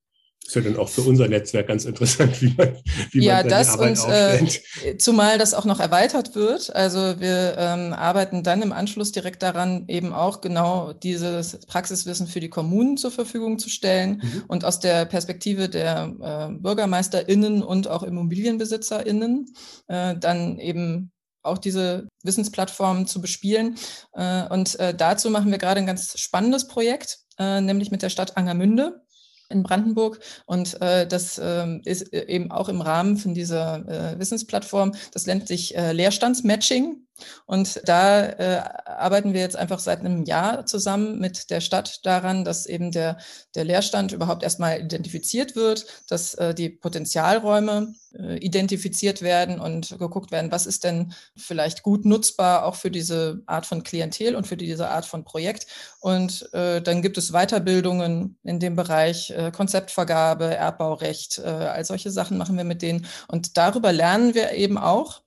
ist 0.46 0.54
ja 0.54 0.62
dann 0.62 0.76
auch 0.76 0.88
für 0.88 1.02
unser 1.02 1.28
Netzwerk 1.28 1.66
ganz 1.68 1.84
interessant, 1.84 2.40
wie 2.40 2.54
man, 2.56 2.76
wie 3.12 3.24
ja, 3.24 3.40
man 3.40 3.48
das 3.48 3.76
und 3.76 3.98
äh, 4.08 4.96
zumal 4.98 5.38
das 5.38 5.54
auch 5.54 5.64
noch 5.64 5.80
erweitert 5.80 6.34
wird. 6.34 6.74
Also 6.74 7.20
wir 7.20 7.56
ähm, 7.58 7.92
arbeiten 7.92 8.42
dann 8.42 8.62
im 8.62 8.72
Anschluss 8.72 9.12
direkt 9.12 9.42
daran, 9.42 9.84
eben 9.88 10.12
auch 10.12 10.40
genau 10.40 10.92
dieses 10.92 11.58
Praxiswissen 11.66 12.26
für 12.26 12.40
die 12.40 12.50
Kommunen 12.50 12.96
zur 12.96 13.10
Verfügung 13.10 13.58
zu 13.58 13.68
stellen 13.68 14.22
mhm. 14.22 14.44
und 14.48 14.64
aus 14.64 14.80
der 14.80 15.04
Perspektive 15.04 15.68
der 15.68 16.14
äh, 16.20 16.54
BürgermeisterInnen 16.58 17.62
und 17.62 17.88
auch 17.88 18.02
ImmobilienbesitzerInnen 18.02 19.46
äh, 19.88 20.16
dann 20.16 20.58
eben 20.58 21.12
auch 21.42 21.58
diese 21.58 22.08
Wissensplattformen 22.22 23.06
zu 23.06 23.20
bespielen. 23.20 23.76
Äh, 24.12 24.48
und 24.48 24.78
äh, 24.78 24.94
dazu 24.94 25.30
machen 25.30 25.50
wir 25.50 25.58
gerade 25.58 25.80
ein 25.80 25.86
ganz 25.86 26.18
spannendes 26.18 26.68
Projekt, 26.68 27.18
äh, 27.38 27.60
nämlich 27.60 27.90
mit 27.90 28.02
der 28.02 28.10
Stadt 28.10 28.36
Angermünde 28.36 29.02
in 29.48 29.62
Brandenburg. 29.62 30.20
Und 30.46 30.80
äh, 30.80 31.06
das 31.06 31.38
äh, 31.38 31.78
ist 31.84 32.12
eben 32.12 32.50
auch 32.50 32.68
im 32.68 32.80
Rahmen 32.80 33.16
von 33.16 33.34
dieser 33.34 33.88
äh, 33.88 34.18
Wissensplattform. 34.18 34.94
Das 35.12 35.26
nennt 35.26 35.48
sich 35.48 35.76
äh, 35.76 35.92
Leerstandsmatching. 35.92 37.04
Und 37.46 37.80
da 37.84 38.26
äh, 38.26 38.62
arbeiten 38.84 39.32
wir 39.32 39.40
jetzt 39.40 39.56
einfach 39.56 39.80
seit 39.80 40.00
einem 40.00 40.24
Jahr 40.24 40.66
zusammen 40.66 41.18
mit 41.18 41.50
der 41.50 41.60
Stadt 41.60 42.00
daran, 42.04 42.44
dass 42.44 42.66
eben 42.66 42.92
der, 42.92 43.18
der 43.54 43.64
Leerstand 43.64 44.12
überhaupt 44.12 44.44
erstmal 44.44 44.80
identifiziert 44.80 45.56
wird, 45.56 45.86
dass 46.08 46.36
die 46.56 46.68
Potenzialräume 46.68 47.92
identifiziert 48.12 49.22
werden 49.22 49.60
und 49.60 49.98
geguckt 49.98 50.30
werden, 50.30 50.50
was 50.50 50.66
ist 50.66 50.84
denn 50.84 51.12
vielleicht 51.36 51.82
gut 51.82 52.04
nutzbar 52.04 52.64
auch 52.64 52.74
für 52.74 52.90
diese 52.90 53.42
Art 53.46 53.66
von 53.66 53.82
Klientel 53.82 54.34
und 54.34 54.46
für 54.46 54.56
diese 54.56 54.88
Art 54.88 55.04
von 55.04 55.24
Projekt. 55.24 55.66
Und 56.00 56.52
äh, 56.52 56.80
dann 56.80 57.02
gibt 57.02 57.18
es 57.18 57.32
Weiterbildungen 57.32 58.38
in 58.44 58.60
dem 58.60 58.76
Bereich 58.76 59.30
äh, 59.30 59.50
Konzeptvergabe, 59.50 60.54
Erbbaurecht, 60.54 61.38
äh, 61.38 61.48
all 61.48 61.84
solche 61.84 62.10
Sachen 62.10 62.38
machen 62.38 62.56
wir 62.56 62.64
mit 62.64 62.82
denen. 62.82 63.06
Und 63.28 63.56
darüber 63.56 63.92
lernen 63.92 64.34
wir 64.34 64.52
eben 64.52 64.78
auch, 64.78 65.22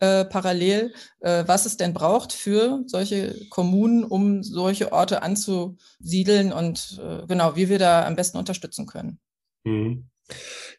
äh, 0.00 0.24
parallel, 0.24 0.94
äh, 1.20 1.44
was 1.46 1.66
es 1.66 1.76
denn 1.76 1.92
braucht 1.92 2.32
für 2.32 2.82
solche 2.86 3.46
Kommunen, 3.50 4.02
um 4.02 4.42
solche 4.42 4.92
Orte 4.92 5.22
anzusiedeln 5.22 6.52
und 6.52 6.98
äh, 7.04 7.26
genau, 7.26 7.54
wie 7.54 7.68
wir 7.68 7.78
da 7.78 8.06
am 8.06 8.16
besten 8.16 8.38
unterstützen 8.38 8.86
können. 8.86 9.18
Mhm. 9.64 10.08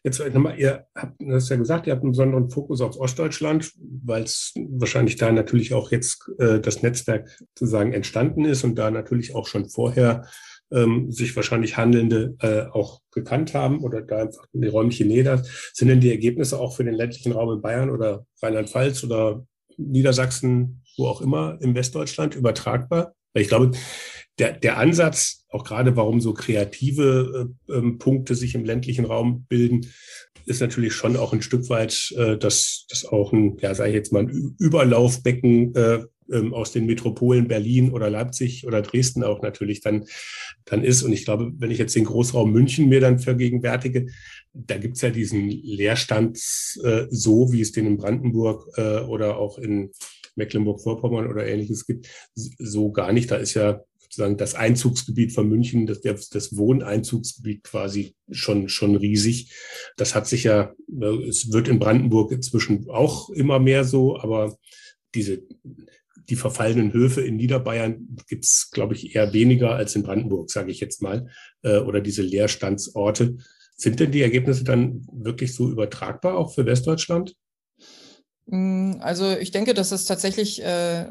Jetzt 0.04 0.18
nochmal, 0.18 0.58
ihr 0.58 0.86
habt 0.96 1.14
das 1.20 1.48
ja 1.48 1.56
gesagt, 1.56 1.86
ihr 1.86 1.92
habt 1.92 2.02
einen 2.02 2.12
besonderen 2.12 2.50
Fokus 2.50 2.80
auf 2.80 2.98
Ostdeutschland, 2.98 3.72
weil 4.04 4.24
es 4.24 4.52
wahrscheinlich 4.56 5.16
da 5.16 5.30
natürlich 5.30 5.74
auch 5.74 5.92
jetzt 5.92 6.28
äh, 6.38 6.60
das 6.60 6.82
Netzwerk 6.82 7.28
sozusagen 7.54 7.92
entstanden 7.92 8.44
ist 8.44 8.64
und 8.64 8.74
da 8.74 8.90
natürlich 8.90 9.34
auch 9.34 9.46
schon 9.46 9.68
vorher 9.68 10.26
ähm, 10.72 11.12
sich 11.12 11.36
wahrscheinlich 11.36 11.76
Handelnde 11.76 12.34
äh, 12.40 12.62
auch 12.72 13.00
gekannt 13.12 13.54
haben 13.54 13.80
oder 13.84 14.02
da 14.02 14.18
einfach 14.18 14.46
die 14.52 14.66
räumliche 14.66 15.04
Nähe 15.04 15.22
da. 15.22 15.42
Sind 15.72 15.88
denn 15.88 16.00
die 16.00 16.10
Ergebnisse 16.10 16.58
auch 16.58 16.74
für 16.74 16.84
den 16.84 16.94
ländlichen 16.94 17.32
Raum 17.32 17.52
in 17.52 17.62
Bayern 17.62 17.90
oder 17.90 18.26
Rheinland-Pfalz 18.42 19.04
oder 19.04 19.46
Niedersachsen, 19.76 20.82
wo 20.96 21.06
auch 21.06 21.20
immer, 21.20 21.58
im 21.60 21.74
Westdeutschland 21.74 22.34
übertragbar? 22.34 23.14
Weil 23.34 23.42
ich 23.42 23.48
glaube, 23.48 23.72
der, 24.38 24.52
der 24.52 24.78
Ansatz, 24.78 25.41
auch 25.52 25.64
gerade 25.64 25.96
warum 25.96 26.20
so 26.20 26.34
kreative 26.34 27.48
äh, 27.68 27.72
ähm, 27.72 27.98
Punkte 27.98 28.34
sich 28.34 28.54
im 28.54 28.64
ländlichen 28.64 29.04
Raum 29.04 29.44
bilden, 29.48 29.86
ist 30.46 30.60
natürlich 30.60 30.92
schon 30.92 31.16
auch 31.16 31.32
ein 31.32 31.42
Stück 31.42 31.68
weit, 31.68 32.12
äh, 32.16 32.36
dass 32.36 32.86
das 32.88 33.04
auch 33.04 33.32
ein, 33.32 33.58
ja, 33.60 33.74
sage 33.74 33.90
ich 33.90 33.94
jetzt 33.94 34.12
mal, 34.12 34.24
ein 34.24 34.56
Überlaufbecken 34.58 35.74
äh, 35.74 36.04
ähm, 36.32 36.54
aus 36.54 36.72
den 36.72 36.86
Metropolen 36.86 37.48
Berlin 37.48 37.92
oder 37.92 38.10
Leipzig 38.10 38.66
oder 38.66 38.82
Dresden 38.82 39.22
auch 39.22 39.42
natürlich 39.42 39.80
dann, 39.80 40.06
dann 40.64 40.84
ist. 40.84 41.02
Und 41.02 41.12
ich 41.12 41.24
glaube, 41.24 41.52
wenn 41.58 41.70
ich 41.70 41.78
jetzt 41.78 41.94
den 41.94 42.04
Großraum 42.04 42.50
München 42.50 42.88
mir 42.88 43.00
dann 43.00 43.18
vergegenwärtige, 43.18 44.06
da 44.52 44.78
gibt's 44.78 45.02
ja 45.02 45.10
diesen 45.10 45.48
Leerstand 45.48 46.38
äh, 46.82 47.06
so, 47.10 47.52
wie 47.52 47.60
es 47.60 47.72
den 47.72 47.86
in 47.86 47.96
Brandenburg 47.96 48.66
äh, 48.76 49.00
oder 49.00 49.36
auch 49.36 49.58
in 49.58 49.90
Mecklenburg-Vorpommern 50.36 51.26
oder 51.26 51.46
ähnliches 51.46 51.86
gibt, 51.86 52.08
so 52.34 52.90
gar 52.90 53.12
nicht. 53.12 53.30
Da 53.30 53.36
ist 53.36 53.54
ja 53.54 53.82
sozusagen 54.12 54.36
das 54.36 54.54
Einzugsgebiet 54.54 55.32
von 55.32 55.48
München, 55.48 55.86
das, 55.86 56.02
das 56.02 56.54
Wohneinzugsgebiet 56.54 57.64
quasi 57.64 58.14
schon, 58.30 58.68
schon 58.68 58.94
riesig. 58.94 59.52
Das 59.96 60.14
hat 60.14 60.26
sich 60.26 60.44
ja, 60.44 60.74
äh, 61.00 61.28
es 61.28 61.50
wird 61.50 61.66
in 61.68 61.78
Brandenburg 61.78 62.30
inzwischen 62.30 62.90
auch 62.90 63.30
immer 63.30 63.58
mehr 63.58 63.84
so, 63.84 64.18
aber 64.18 64.54
diese 65.14 65.42
die 66.28 66.36
verfallenen 66.36 66.92
Höfe 66.92 67.20
in 67.22 67.36
Niederbayern 67.36 68.16
gibt 68.28 68.44
es, 68.44 68.70
glaube 68.70 68.94
ich, 68.94 69.14
eher 69.14 69.32
weniger 69.32 69.74
als 69.74 69.96
in 69.96 70.04
Brandenburg, 70.04 70.50
sage 70.50 70.70
ich 70.70 70.78
jetzt 70.78 71.02
mal, 71.02 71.28
äh, 71.62 71.78
oder 71.78 72.00
diese 72.00 72.22
Leerstandsorte. 72.22 73.38
Sind 73.76 73.98
denn 73.98 74.12
die 74.12 74.22
Ergebnisse 74.22 74.62
dann 74.62 75.06
wirklich 75.12 75.54
so 75.54 75.68
übertragbar 75.68 76.36
auch 76.36 76.54
für 76.54 76.64
Westdeutschland? 76.64 77.34
Mm, 78.46 78.94
also 79.00 79.30
ich 79.30 79.50
denke, 79.50 79.74
dass 79.74 79.92
es 79.92 80.04
tatsächlich 80.04 80.62
äh, 80.62 81.06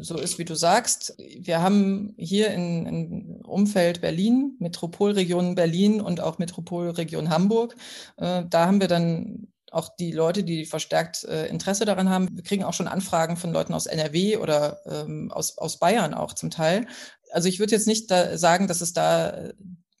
so 0.00 0.18
ist, 0.18 0.38
wie 0.38 0.44
du 0.44 0.54
sagst. 0.54 1.14
Wir 1.18 1.60
haben 1.62 2.14
hier 2.16 2.50
im 2.52 3.40
Umfeld 3.44 4.00
Berlin, 4.00 4.56
Metropolregion 4.58 5.54
Berlin 5.54 6.00
und 6.00 6.20
auch 6.20 6.38
Metropolregion 6.38 7.30
Hamburg, 7.30 7.76
äh, 8.16 8.44
da 8.48 8.66
haben 8.66 8.80
wir 8.80 8.88
dann 8.88 9.48
auch 9.70 9.88
die 9.98 10.12
Leute, 10.12 10.44
die 10.44 10.66
verstärkt 10.66 11.24
äh, 11.24 11.46
Interesse 11.46 11.84
daran 11.86 12.10
haben. 12.10 12.28
Wir 12.32 12.42
kriegen 12.42 12.64
auch 12.64 12.74
schon 12.74 12.88
Anfragen 12.88 13.36
von 13.36 13.52
Leuten 13.52 13.72
aus 13.72 13.86
NRW 13.86 14.36
oder 14.36 14.80
ähm, 14.86 15.30
aus, 15.32 15.56
aus 15.56 15.78
Bayern 15.78 16.12
auch 16.12 16.34
zum 16.34 16.50
Teil. 16.50 16.86
Also 17.30 17.48
ich 17.48 17.58
würde 17.58 17.72
jetzt 17.72 17.86
nicht 17.86 18.10
da 18.10 18.36
sagen, 18.36 18.68
dass 18.68 18.82
es 18.82 18.92
da 18.92 19.50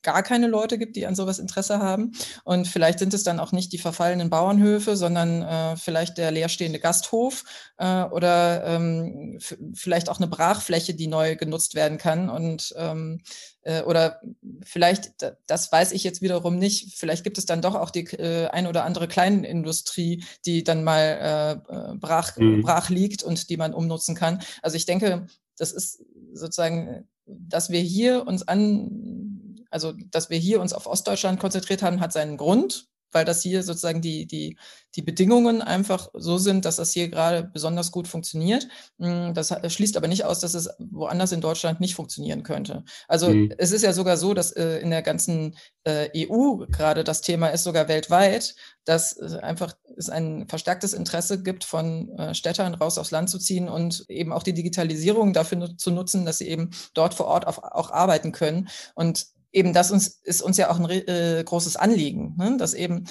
gar 0.02 0.22
keine 0.22 0.46
Leute 0.46 0.78
gibt, 0.78 0.96
die 0.96 1.06
an 1.06 1.14
sowas 1.14 1.38
Interesse 1.38 1.78
haben. 1.78 2.12
Und 2.44 2.68
vielleicht 2.68 2.98
sind 2.98 3.14
es 3.14 3.24
dann 3.24 3.40
auch 3.40 3.52
nicht 3.52 3.72
die 3.72 3.78
verfallenen 3.78 4.30
Bauernhöfe, 4.30 4.96
sondern 4.96 5.42
äh, 5.42 5.76
vielleicht 5.76 6.18
der 6.18 6.30
leerstehende 6.30 6.78
Gasthof 6.78 7.44
äh, 7.78 8.04
oder 8.04 8.64
ähm, 8.64 9.38
vielleicht 9.74 10.08
auch 10.08 10.18
eine 10.18 10.28
Brachfläche, 10.28 10.94
die 10.94 11.06
neu 11.06 11.36
genutzt 11.36 11.74
werden 11.74 11.98
kann. 11.98 12.28
Und 12.28 12.74
ähm, 12.76 13.20
äh, 13.62 13.82
oder 13.82 14.20
vielleicht, 14.64 15.12
das 15.46 15.70
weiß 15.70 15.92
ich 15.92 16.04
jetzt 16.04 16.22
wiederum 16.22 16.58
nicht, 16.58 16.96
vielleicht 16.96 17.24
gibt 17.24 17.38
es 17.38 17.46
dann 17.46 17.62
doch 17.62 17.74
auch 17.74 17.90
die 17.90 18.04
äh, 18.06 18.48
ein 18.48 18.66
oder 18.66 18.84
andere 18.84 19.08
Kleinindustrie, 19.08 20.24
die 20.44 20.64
dann 20.64 20.84
mal 20.84 21.62
äh, 21.70 21.92
äh, 21.92 21.94
brach, 21.96 22.36
mhm. 22.36 22.62
brach 22.62 22.90
liegt 22.90 23.22
und 23.22 23.48
die 23.50 23.56
man 23.56 23.74
umnutzen 23.74 24.14
kann. 24.14 24.40
Also 24.62 24.76
ich 24.76 24.86
denke, 24.86 25.26
das 25.56 25.72
ist 25.72 26.04
sozusagen, 26.32 27.08
dass 27.26 27.70
wir 27.70 27.80
hier 27.80 28.26
uns 28.26 28.46
an 28.46 29.31
also, 29.72 29.92
dass 30.10 30.30
wir 30.30 30.38
hier 30.38 30.60
uns 30.60 30.72
auf 30.72 30.86
Ostdeutschland 30.86 31.40
konzentriert 31.40 31.82
haben, 31.82 32.00
hat 32.00 32.12
seinen 32.12 32.36
Grund, 32.36 32.88
weil 33.12 33.24
das 33.24 33.42
hier 33.42 33.62
sozusagen 33.62 34.00
die, 34.00 34.26
die, 34.26 34.56
die 34.96 35.02
Bedingungen 35.02 35.62
einfach 35.62 36.08
so 36.14 36.38
sind, 36.38 36.64
dass 36.64 36.76
das 36.76 36.92
hier 36.92 37.08
gerade 37.08 37.44
besonders 37.44 37.92
gut 37.92 38.08
funktioniert. 38.08 38.66
Hm, 38.98 39.34
das 39.34 39.54
schließt 39.68 39.96
aber 39.96 40.08
nicht 40.08 40.24
aus, 40.24 40.40
dass 40.40 40.54
es 40.54 40.70
woanders 40.78 41.32
in 41.32 41.40
Deutschland 41.40 41.80
nicht 41.80 41.94
funktionieren 41.94 42.42
könnte. 42.42 42.84
Also 43.08 43.28
mhm. 43.28 43.52
es 43.58 43.72
ist 43.72 43.82
ja 43.82 43.92
sogar 43.92 44.16
so, 44.16 44.34
dass 44.34 44.52
äh, 44.52 44.78
in 44.78 44.90
der 44.90 45.02
ganzen 45.02 45.56
äh, 45.84 46.08
EU 46.26 46.66
gerade 46.66 47.04
das 47.04 47.20
Thema 47.20 47.48
ist, 47.48 47.64
sogar 47.64 47.88
weltweit, 47.88 48.54
dass 48.84 49.16
äh, 49.16 49.38
einfach 49.40 49.76
es 49.96 50.08
ein 50.08 50.48
verstärktes 50.48 50.94
Interesse 50.94 51.42
gibt, 51.42 51.64
von 51.64 52.16
äh, 52.18 52.34
Städtern 52.34 52.74
raus 52.74 52.98
aufs 52.98 53.10
Land 53.10 53.30
zu 53.30 53.38
ziehen 53.38 53.68
und 53.68 54.04
eben 54.08 54.32
auch 54.32 54.42
die 54.42 54.54
Digitalisierung 54.54 55.32
dafür 55.32 55.76
zu 55.76 55.90
nutzen, 55.90 56.24
dass 56.24 56.38
sie 56.38 56.48
eben 56.48 56.70
dort 56.94 57.14
vor 57.14 57.26
Ort 57.26 57.46
auf, 57.46 57.58
auch 57.58 57.90
arbeiten 57.90 58.32
können. 58.32 58.68
Und 58.94 59.26
eben 59.52 59.72
das 59.72 59.90
uns, 59.90 60.20
ist 60.22 60.42
uns 60.42 60.56
ja 60.56 60.70
auch 60.70 60.78
ein 60.78 60.90
äh, 60.90 61.42
großes 61.44 61.76
Anliegen, 61.76 62.34
ne? 62.38 62.56
dass 62.58 62.74
eben 62.74 63.04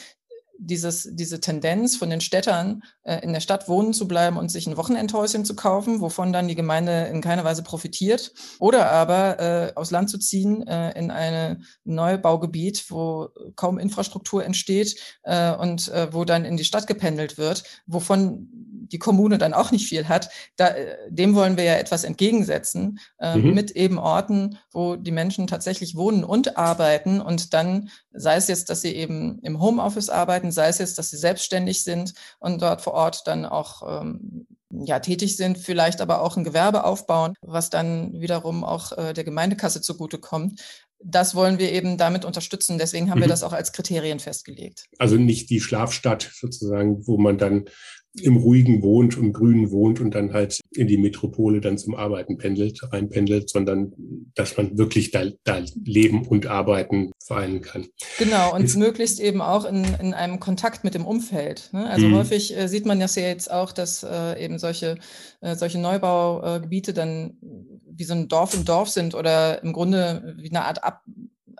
dieses, 0.64 1.10
diese 1.12 1.40
Tendenz 1.40 1.98
von 1.98 2.10
den 2.10 2.22
Städtern, 2.22 2.84
äh, 3.04 3.20
in 3.24 3.34
der 3.34 3.40
Stadt 3.40 3.68
wohnen 3.68 3.94
zu 3.94 4.08
bleiben 4.08 4.38
und 4.38 4.50
sich 4.50 4.68
ein 4.68 4.78
Wochenendhäuschen 4.78 5.44
zu 5.44 5.56
kaufen, 5.56 6.02
wovon 6.02 6.32
dann 6.32 6.48
die 6.48 6.56
Gemeinde 6.56 7.06
in 7.06 7.22
keiner 7.22 7.44
Weise 7.44 7.64
profitiert, 7.64 8.32
oder 8.60 8.92
aber 8.92 9.40
äh, 9.40 9.74
aus 9.76 9.90
Land 9.90 10.10
zu 10.12 10.20
ziehen 10.20 10.66
äh, 10.68 10.98
in 10.98 11.10
ein 11.10 11.66
Neubaugebiet, 11.84 12.86
wo 12.90 13.30
kaum 13.56 13.80
Infrastruktur 13.80 14.46
entsteht 14.46 14.96
äh, 15.24 15.52
und 15.52 15.88
äh, 15.90 16.14
wo 16.14 16.26
dann 16.26 16.46
in 16.46 16.58
die 16.58 16.64
Stadt 16.64 16.86
gependelt 16.86 17.40
wird, 17.40 17.64
wovon 17.88 18.48
die 18.88 19.00
Kommune 19.00 19.38
dann 19.38 19.54
auch 19.54 19.72
nicht 19.72 19.88
viel 19.88 20.08
hat, 20.08 20.30
da, 20.56 20.70
äh, 20.70 20.98
dem 21.10 21.36
wollen 21.36 21.58
wir 21.58 21.64
ja 21.64 21.76
etwas 21.76 22.04
entgegensetzen, 22.04 23.00
äh, 23.20 23.38
mhm. 23.38 23.54
mit 23.54 23.72
eben 23.72 23.98
Orten, 23.98 24.58
wo 24.72 24.96
die 24.96 25.12
Menschen 25.12 25.48
tatsächlich 25.48 25.96
wohnen 25.96 26.24
und 26.24 26.58
arbeiten 26.58 27.22
und 27.22 27.54
dann, 27.54 27.90
sei 28.12 28.36
es 28.36 28.48
jetzt, 28.48 28.70
dass 28.70 28.82
sie 28.82 28.96
eben 28.96 29.40
im 29.44 29.62
Homeoffice 29.62 30.10
arbeiten, 30.10 30.52
sei 30.52 30.68
es 30.68 30.80
jetzt, 30.80 30.98
dass 30.98 31.10
sie 31.10 31.18
selbstständig 31.18 31.84
sind 31.84 32.14
und 32.40 32.62
dort 32.62 32.82
vor 32.82 32.94
Ort 32.94 33.28
dann 33.28 33.46
auch 33.46 34.02
ähm, 34.02 34.48
ja, 34.74 35.00
tätig 35.00 35.38
sind, 35.38 35.58
vielleicht 35.58 36.02
aber 36.02 36.22
auch 36.22 36.38
ein 36.38 36.44
Gewerbe 36.44 36.84
aufbauen, 36.84 37.34
was 37.42 37.70
dann 37.70 38.20
wiederum 38.20 38.64
auch 38.64 38.98
äh, 38.98 39.14
der 39.14 39.24
Gemeindekasse 39.24 39.82
zugutekommt. 39.82 40.62
Das 41.04 41.34
wollen 41.34 41.58
wir 41.58 41.72
eben 41.72 41.98
damit 41.98 42.26
unterstützen. 42.26 42.78
Deswegen 42.78 43.10
haben 43.10 43.20
mhm. 43.20 43.24
wir 43.24 43.30
das 43.30 43.44
auch 43.44 43.54
als 43.54 43.72
Kriterien 43.72 44.20
festgelegt. 44.20 44.86
Also 45.00 45.18
nicht 45.18 45.50
die 45.50 45.60
Schlafstadt 45.60 46.32
sozusagen, 46.34 47.06
wo 47.08 47.18
man 47.18 47.38
dann 47.38 47.66
im 48.20 48.38
Ruhigen 48.38 48.82
wohnt, 48.84 49.18
im 49.18 49.32
Grünen 49.32 49.72
wohnt 49.72 50.02
und 50.02 50.14
dann 50.14 50.34
halt 50.34 50.60
in 50.72 50.88
die 50.88 50.98
Metropole 50.98 51.62
dann 51.62 51.78
zum 51.78 51.96
Arbeiten 51.96 52.38
pendelt, 52.38 52.82
reinpendelt, 52.92 53.50
sondern 53.50 53.94
dass 54.36 54.58
man 54.58 54.78
wirklich 54.78 55.12
da, 55.12 55.26
da 55.44 55.62
Leben 55.84 56.28
und 56.28 56.46
Arbeiten 56.46 57.12
vereinen 57.24 57.62
kann. 57.62 57.88
Genau, 58.18 58.54
und 58.54 58.62
jetzt, 58.62 58.78
möglichst 58.78 59.20
eben 59.20 59.42
auch 59.42 59.66
in, 59.66 59.86
in 60.02 60.14
einem 60.14 60.40
Kontakt 60.40 60.84
mit 60.84 60.94
dem 60.94 61.06
Umfeld. 61.06 61.70
Ne? 61.72 61.90
Also 61.90 62.08
mh. 62.08 62.18
häufig 62.18 62.58
äh, 62.58 62.68
sieht 62.68 62.86
man 62.86 63.00
das 63.00 63.16
ja 63.16 63.24
jetzt 63.24 63.50
auch, 63.50 63.72
dass 63.72 64.04
äh, 64.04 64.44
eben 64.44 64.60
solche, 64.60 64.98
äh, 65.40 65.56
solche 65.56 65.80
Neubaugebiete 65.80 66.94
dann 66.94 67.38
wie 67.94 68.04
so 68.04 68.14
ein 68.14 68.28
Dorf 68.28 68.54
im 68.54 68.66
Dorf 68.66 68.90
sind 68.90 69.16
oder 69.16 69.64
im 69.64 69.74
Grunde 69.74 70.36
wie 70.38 70.50
eine 70.50 70.66
Art 70.66 70.84
Ab 70.84 71.04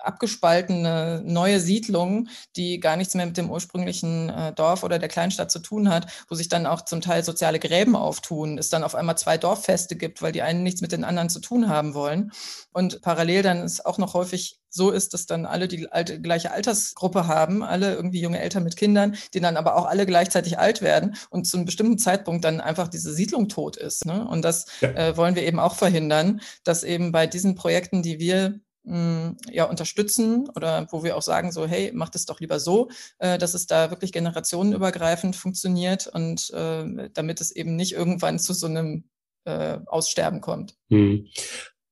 abgespaltene 0.04 1.22
neue 1.26 1.60
Siedlung, 1.60 2.28
die 2.56 2.80
gar 2.80 2.96
nichts 2.96 3.16
mehr 3.16 3.26
mit 3.26 3.38
dem 3.38 3.50
ursprünglichen 3.50 4.30
äh, 4.30 4.54
Dorf 4.54 4.84
oder 4.84 5.00
der 5.00 5.10
Kleinstadt 5.10 5.52
zu 5.52 5.60
tun 5.60 5.90
hat, 5.90 6.08
wo 6.28 6.36
sich 6.36 6.50
dann 6.50 6.66
auch 6.66 6.82
zum 6.82 7.02
Teil 7.02 7.24
soziale 7.24 7.60
Gräben 7.60 7.96
auftun, 7.96 8.58
es 8.58 8.70
dann 8.70 8.84
auf 8.84 8.96
einmal 8.96 9.18
zwei 9.18 9.38
Dorffeste 9.38 9.96
gibt, 9.96 10.22
weil 10.22 10.32
die 10.32 10.42
einen 10.42 10.64
nichts 10.64 10.82
mit 10.82 10.92
den 10.92 11.04
anderen 11.04 11.30
zu 11.30 11.40
tun 11.40 11.70
haben 11.70 11.94
wollen. 11.94 12.32
Und 12.74 13.02
parallel 13.02 13.44
dann 13.44 13.64
ist 13.64 13.86
auch 13.86 13.98
noch 13.98 14.14
häufig 14.14 14.62
so 14.72 14.90
ist, 14.90 15.14
dass 15.14 15.26
dann 15.26 15.46
alle 15.46 15.68
die 15.68 15.92
alte, 15.92 16.20
gleiche 16.22 16.52
Altersgruppe 16.52 17.28
haben, 17.28 17.62
alle 17.62 17.94
irgendwie 17.94 18.22
junge 18.22 18.40
Eltern 18.40 18.64
mit 18.64 18.78
Kindern, 18.78 19.16
die 19.34 19.42
dann 19.42 19.58
aber 19.58 19.76
auch 19.76 19.86
alle 19.86 20.06
gleichzeitig 20.06 20.58
alt 20.58 20.82
werden 20.82 21.16
und 21.30 21.46
zu 21.46 21.58
einem 21.58 21.66
bestimmten 21.66 21.98
Zeitpunkt 21.98 22.46
dann 22.46 22.62
einfach 22.62 22.88
diese 22.88 23.14
Siedlung 23.14 23.50
tot 23.50 23.76
ist. 23.76 24.06
Ne? 24.06 24.26
Und 24.26 24.44
das 24.44 24.68
ja. 24.80 24.90
äh, 24.90 25.18
wollen 25.18 25.36
wir 25.36 25.44
eben 25.44 25.60
auch 25.60 25.76
verhindern, 25.76 26.42
dass 26.64 26.84
eben 26.84 27.12
bei 27.12 27.28
diesen 27.28 27.56
Projekten, 27.56 28.02
die 28.02 28.20
wir 28.20 28.62
hm, 28.84 29.38
ja, 29.52 29.66
unterstützen 29.66 30.50
oder 30.56 30.88
wo 30.92 31.04
wir 31.04 31.16
auch 31.16 31.22
sagen, 31.22 31.52
so, 31.52 31.68
hey, 31.68 31.92
macht 31.94 32.16
es 32.16 32.26
doch 32.26 32.40
lieber 32.40 32.60
so, 32.60 32.90
äh, 33.20 33.38
dass 33.38 33.54
es 33.54 33.68
da 33.68 33.92
wirklich 33.92 34.12
generationenübergreifend 34.12 35.36
funktioniert 35.36 36.08
und 36.08 36.50
äh, 36.52 37.10
damit 37.14 37.42
es 37.42 37.52
eben 37.52 37.76
nicht 37.76 37.94
irgendwann 37.94 38.40
zu 38.40 38.54
so 38.54 38.66
einem 38.66 39.04
äh, 39.46 39.78
Aussterben 39.86 40.42
kommt. 40.42 40.76
Hm. 40.90 41.28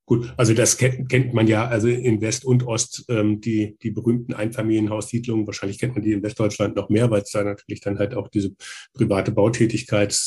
Gut, 0.08 0.34
also 0.38 0.56
das 0.56 0.78
kennt, 0.78 1.36
man 1.36 1.46
ja, 1.46 1.68
also 1.68 1.88
in 1.88 2.20
West 2.22 2.44
und 2.44 2.66
Ost, 2.66 3.06
ähm, 3.10 3.40
die, 3.40 3.78
die 3.84 3.92
berühmten 3.92 4.34
Einfamilienhaussiedlungen, 4.34 5.46
wahrscheinlich 5.46 5.78
kennt 5.78 5.94
man 5.94 6.02
die 6.02 6.14
in 6.14 6.24
Westdeutschland 6.24 6.76
noch 6.76 6.90
mehr, 6.90 7.12
weil 7.12 7.22
es 7.22 7.30
da 7.30 7.44
natürlich 7.44 7.82
dann 7.82 8.00
halt 8.00 8.16
auch 8.16 8.28
diese 8.30 8.56
private 8.96 9.32
Bautätigkeit 9.32 10.20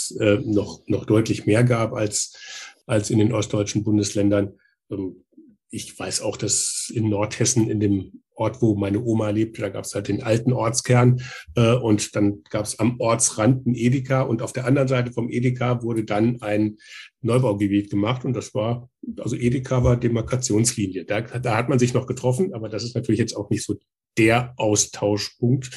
noch, 0.44 0.86
noch 0.86 1.04
deutlich 1.04 1.46
mehr 1.46 1.64
gab 1.64 1.94
als, 1.94 2.76
als 2.86 3.10
in 3.10 3.18
den 3.18 3.32
ostdeutschen 3.32 3.82
Bundesländern. 3.82 4.52
Ähm, 4.88 5.24
ich 5.72 5.98
weiß 5.98 6.20
auch, 6.20 6.36
dass 6.36 6.92
in 6.94 7.08
Nordhessen, 7.08 7.68
in 7.68 7.80
dem 7.80 8.22
Ort, 8.34 8.60
wo 8.60 8.76
meine 8.76 9.02
Oma 9.02 9.30
lebte, 9.30 9.62
da 9.62 9.70
gab 9.70 9.84
es 9.84 9.94
halt 9.94 10.08
den 10.08 10.22
alten 10.22 10.52
Ortskern 10.52 11.22
äh, 11.56 11.74
und 11.74 12.14
dann 12.14 12.42
gab 12.50 12.66
es 12.66 12.78
am 12.78 13.00
Ortsrand 13.00 13.66
ein 13.66 13.74
Edeka 13.74 14.22
und 14.22 14.42
auf 14.42 14.52
der 14.52 14.66
anderen 14.66 14.88
Seite 14.88 15.12
vom 15.12 15.30
Edeka 15.30 15.82
wurde 15.82 16.04
dann 16.04 16.42
ein 16.42 16.76
Neubaugebiet 17.22 17.90
gemacht 17.90 18.24
und 18.24 18.34
das 18.34 18.54
war, 18.54 18.90
also 19.18 19.34
Edeka 19.34 19.82
war 19.82 19.96
Demarkationslinie. 19.96 21.06
Da, 21.06 21.22
da 21.22 21.56
hat 21.56 21.70
man 21.70 21.78
sich 21.78 21.94
noch 21.94 22.06
getroffen, 22.06 22.52
aber 22.52 22.68
das 22.68 22.84
ist 22.84 22.94
natürlich 22.94 23.20
jetzt 23.20 23.34
auch 23.34 23.48
nicht 23.48 23.64
so 23.64 23.76
der 24.18 24.52
Austauschpunkt. 24.56 25.70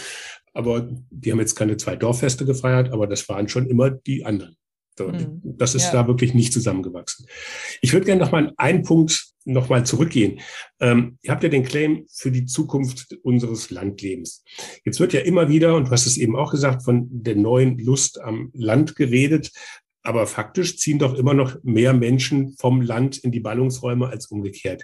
Aber 0.54 0.90
die 1.10 1.32
haben 1.32 1.40
jetzt 1.40 1.56
keine 1.56 1.78
zwei 1.78 1.96
Dorffeste 1.96 2.46
gefeiert, 2.46 2.92
aber 2.92 3.08
das 3.08 3.28
waren 3.30 3.48
schon 3.48 3.68
immer 3.68 3.92
die 3.92 4.26
anderen. 4.26 4.58
So, 4.98 5.08
mhm. 5.10 5.42
Das 5.44 5.76
ist 5.76 5.86
ja. 5.86 5.92
da 5.92 6.08
wirklich 6.08 6.34
nicht 6.34 6.54
zusammengewachsen. 6.54 7.28
Ich 7.82 7.94
würde 7.94 8.06
gerne 8.06 8.22
noch 8.22 8.32
mal 8.32 8.54
einen 8.58 8.84
Punkt 8.84 9.35
noch 9.46 9.70
mal 9.70 9.86
zurückgehen. 9.86 10.40
Ähm, 10.80 11.18
ihr 11.22 11.32
habt 11.32 11.44
ja 11.44 11.50
den 11.50 11.64
Claim 11.64 12.06
für 12.12 12.32
die 12.32 12.46
Zukunft 12.46 13.18
unseres 13.24 13.70
Landlebens. 13.70 14.44
Jetzt 14.84 15.00
wird 15.00 15.14
ja 15.14 15.22
immer 15.22 15.50
wieder, 15.50 15.76
und 15.76 15.88
du 15.88 15.92
hast 15.92 16.06
es 16.06 16.18
eben 16.18 16.36
auch 16.36 16.52
gesagt, 16.52 16.84
von 16.84 17.08
der 17.10 17.36
neuen 17.36 17.78
Lust 17.78 18.20
am 18.20 18.52
Land 18.54 18.96
geredet. 18.96 19.52
Aber 20.02 20.28
faktisch 20.28 20.78
ziehen 20.78 21.00
doch 21.00 21.16
immer 21.16 21.34
noch 21.34 21.58
mehr 21.64 21.94
Menschen 21.94 22.56
vom 22.58 22.82
Land 22.82 23.18
in 23.18 23.32
die 23.32 23.40
Ballungsräume 23.40 24.08
als 24.08 24.28
umgekehrt. 24.28 24.84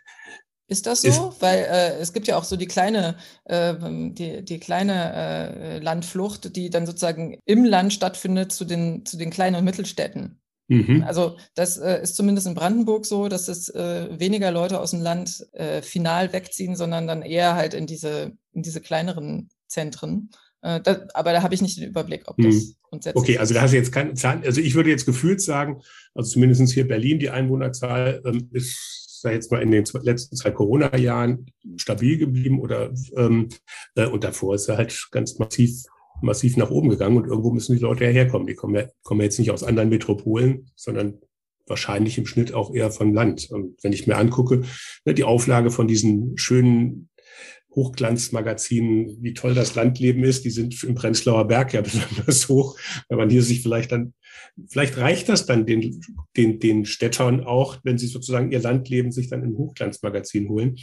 Ist 0.67 0.87
das 0.87 1.01
so? 1.01 1.09
Ist, 1.09 1.41
Weil 1.41 1.59
äh, 1.59 1.97
es 1.99 2.13
gibt 2.13 2.27
ja 2.27 2.37
auch 2.37 2.45
so 2.45 2.55
die 2.55 2.65
kleine, 2.65 3.17
äh, 3.43 3.75
die, 3.81 4.43
die 4.43 4.59
kleine 4.59 5.13
äh, 5.13 5.79
Landflucht, 5.79 6.55
die 6.55 6.69
dann 6.69 6.85
sozusagen 6.85 7.37
im 7.45 7.65
Land 7.65 7.91
stattfindet 7.93 8.53
zu 8.53 8.63
den, 8.63 9.05
zu 9.05 9.17
den 9.17 9.31
kleinen 9.31 9.57
und 9.57 9.65
Mittelstädten. 9.65 10.40
Mhm. 10.71 11.03
Also 11.03 11.37
das 11.53 11.77
äh, 11.77 12.01
ist 12.01 12.15
zumindest 12.15 12.47
in 12.47 12.53
Brandenburg 12.53 13.05
so, 13.05 13.27
dass 13.27 13.47
es 13.47 13.69
äh, 13.69 14.07
weniger 14.17 14.51
Leute 14.51 14.79
aus 14.79 14.91
dem 14.91 15.01
Land 15.01 15.45
äh, 15.51 15.81
final 15.81 16.31
wegziehen, 16.31 16.75
sondern 16.75 17.07
dann 17.07 17.21
eher 17.21 17.55
halt 17.55 17.73
in 17.73 17.87
diese, 17.87 18.31
in 18.53 18.63
diese 18.63 18.81
kleineren 18.81 19.49
Zentren. 19.67 20.29
Das, 20.63 21.09
aber 21.15 21.33
da 21.33 21.41
habe 21.41 21.55
ich 21.55 21.61
nicht 21.63 21.79
den 21.79 21.89
Überblick, 21.89 22.21
ob 22.27 22.37
das 22.37 22.53
mhm. 22.53 22.75
grundsätzlich. 22.83 23.19
Okay, 23.19 23.37
also 23.39 23.55
da 23.55 23.61
hast 23.61 23.71
du 23.71 23.77
jetzt 23.77 23.91
keine 23.91 24.13
Zahlen. 24.13 24.43
Also 24.45 24.61
ich 24.61 24.75
würde 24.75 24.91
jetzt 24.91 25.07
gefühlt 25.07 25.41
sagen, 25.41 25.81
also 26.13 26.29
zumindest 26.29 26.71
hier 26.71 26.87
Berlin, 26.87 27.17
die 27.17 27.31
Einwohnerzahl 27.31 28.21
ähm, 28.23 28.47
ist 28.53 29.01
sag 29.21 29.33
jetzt 29.33 29.51
mal 29.51 29.61
in 29.61 29.71
den 29.71 29.85
letzten 30.01 30.35
zwei 30.35 30.51
Corona-Jahren 30.51 31.45
stabil 31.77 32.17
geblieben 32.17 32.59
oder 32.59 32.91
ähm, 33.15 33.49
äh, 33.95 34.05
und 34.05 34.23
davor 34.23 34.55
ist 34.55 34.67
er 34.67 34.77
halt 34.77 35.07
ganz 35.11 35.39
massiv 35.39 35.85
massiv 36.21 36.57
nach 36.57 36.69
oben 36.69 36.89
gegangen 36.89 37.17
und 37.17 37.27
irgendwo 37.27 37.51
müssen 37.51 37.75
die 37.75 37.81
Leute 37.81 38.05
ja 38.05 38.09
herkommen. 38.09 38.47
Die 38.47 38.55
kommen 38.55 38.75
ja, 38.75 38.85
kommen 39.03 39.21
ja 39.21 39.25
jetzt 39.25 39.39
nicht 39.39 39.51
aus 39.51 39.63
anderen 39.63 39.89
Metropolen, 39.89 40.69
sondern 40.75 41.19
wahrscheinlich 41.67 42.17
im 42.17 42.25
Schnitt 42.25 42.53
auch 42.53 42.73
eher 42.73 42.91
von 42.91 43.13
Land. 43.13 43.49
Und 43.51 43.81
wenn 43.83 43.93
ich 43.93 44.07
mir 44.07 44.17
angucke, 44.17 44.61
ne, 45.05 45.13
die 45.13 45.23
Auflage 45.23 45.71
von 45.71 45.87
diesen 45.87 46.37
schönen 46.37 47.09
Hochglanzmagazinen, 47.73 49.17
wie 49.21 49.33
toll 49.33 49.53
das 49.53 49.75
Landleben 49.75 50.23
ist, 50.23 50.43
die 50.43 50.49
sind 50.49 50.83
im 50.83 50.95
Prenzlauer 50.95 51.47
Berg 51.47 51.73
ja 51.73 51.81
besonders 51.81 52.49
hoch. 52.49 52.77
Wenn 53.09 53.17
man 53.17 53.29
hier 53.29 53.43
sich 53.43 53.61
vielleicht 53.61 53.91
dann 53.91 54.13
Vielleicht 54.69 54.97
reicht 54.97 55.29
das 55.29 55.45
dann 55.45 55.65
den, 55.65 56.01
den, 56.37 56.59
den 56.59 56.85
Städtern 56.85 57.43
auch, 57.43 57.79
wenn 57.83 57.97
sie 57.97 58.07
sozusagen 58.07 58.51
ihr 58.51 58.59
Landleben 58.59 59.11
sich 59.11 59.29
dann 59.29 59.43
im 59.43 59.57
Hochglanzmagazin 59.57 60.49
holen. 60.49 60.77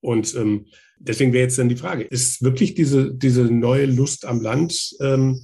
Und 0.00 0.34
ähm, 0.36 0.66
deswegen 0.98 1.32
wäre 1.32 1.44
jetzt 1.44 1.58
dann 1.58 1.68
die 1.68 1.76
Frage, 1.76 2.04
ist 2.04 2.42
wirklich 2.42 2.74
diese, 2.74 3.14
diese 3.14 3.44
neue 3.44 3.86
Lust 3.86 4.24
am 4.24 4.40
Land, 4.40 4.96
ähm, 5.00 5.40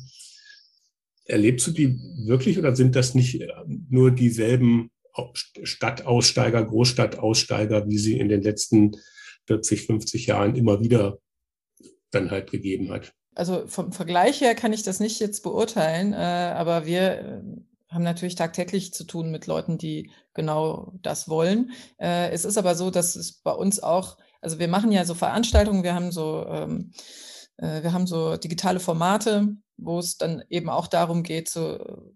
erlebst 1.25 1.67
du 1.67 1.71
die 1.73 1.99
wirklich 2.27 2.59
oder 2.59 2.77
sind 2.77 2.97
das 2.97 3.15
nicht 3.15 3.41
äh, 3.41 3.49
nur 3.89 4.11
dieselben 4.11 4.91
Stadtaussteiger, 5.63 6.65
Großstadtaussteiger, 6.65 7.89
wie 7.89 7.99
sie 7.99 8.19
in 8.19 8.29
den 8.29 8.43
letzten 8.43 8.97
40, 9.47 9.87
50 9.87 10.27
Jahren 10.27 10.57
immer 10.57 10.81
wieder 10.81 11.19
dann 12.11 12.31
halt 12.31 12.51
gegeben 12.51 12.91
hat? 12.91 13.13
Also 13.35 13.67
vom 13.67 13.93
Vergleich 13.93 14.41
her 14.41 14.55
kann 14.55 14.73
ich 14.73 14.83
das 14.83 15.01
nicht 15.01 15.21
jetzt 15.21 15.43
beurteilen, 15.43 16.13
äh, 16.13 16.17
aber 16.17 16.87
wir 16.87 17.19
äh, 17.21 17.43
haben 17.91 18.05
natürlich 18.05 18.35
tagtäglich 18.35 18.93
zu 18.93 19.05
tun 19.05 19.31
mit 19.31 19.47
Leuten, 19.47 19.79
die 19.79 20.11
genau 20.35 20.93
das 21.03 21.29
wollen. 21.29 21.73
Äh, 21.99 22.31
es 22.31 22.45
ist 22.45 22.59
aber 22.59 22.75
so, 22.75 22.91
dass 22.91 23.17
es 23.17 23.33
bei 23.33 23.53
uns 23.53 23.83
auch, 23.83 24.19
also 24.41 24.59
wir 24.59 24.69
machen 24.69 24.93
ja 24.93 25.05
so 25.05 25.15
Veranstaltungen, 25.15 25.85
wir 25.85 25.95
haben 25.95 26.13
so, 26.13 26.45
ähm, 26.49 26.93
äh, 27.57 27.83
wir 27.83 27.93
haben 27.93 28.07
so 28.07 28.37
digitale 28.37 28.81
Formate, 28.81 29.49
wo 29.77 29.99
es 29.99 30.19
dann 30.19 30.43
eben 30.51 30.69
auch 30.69 30.87
darum 30.89 31.23
geht, 31.23 31.49
so 31.49 32.13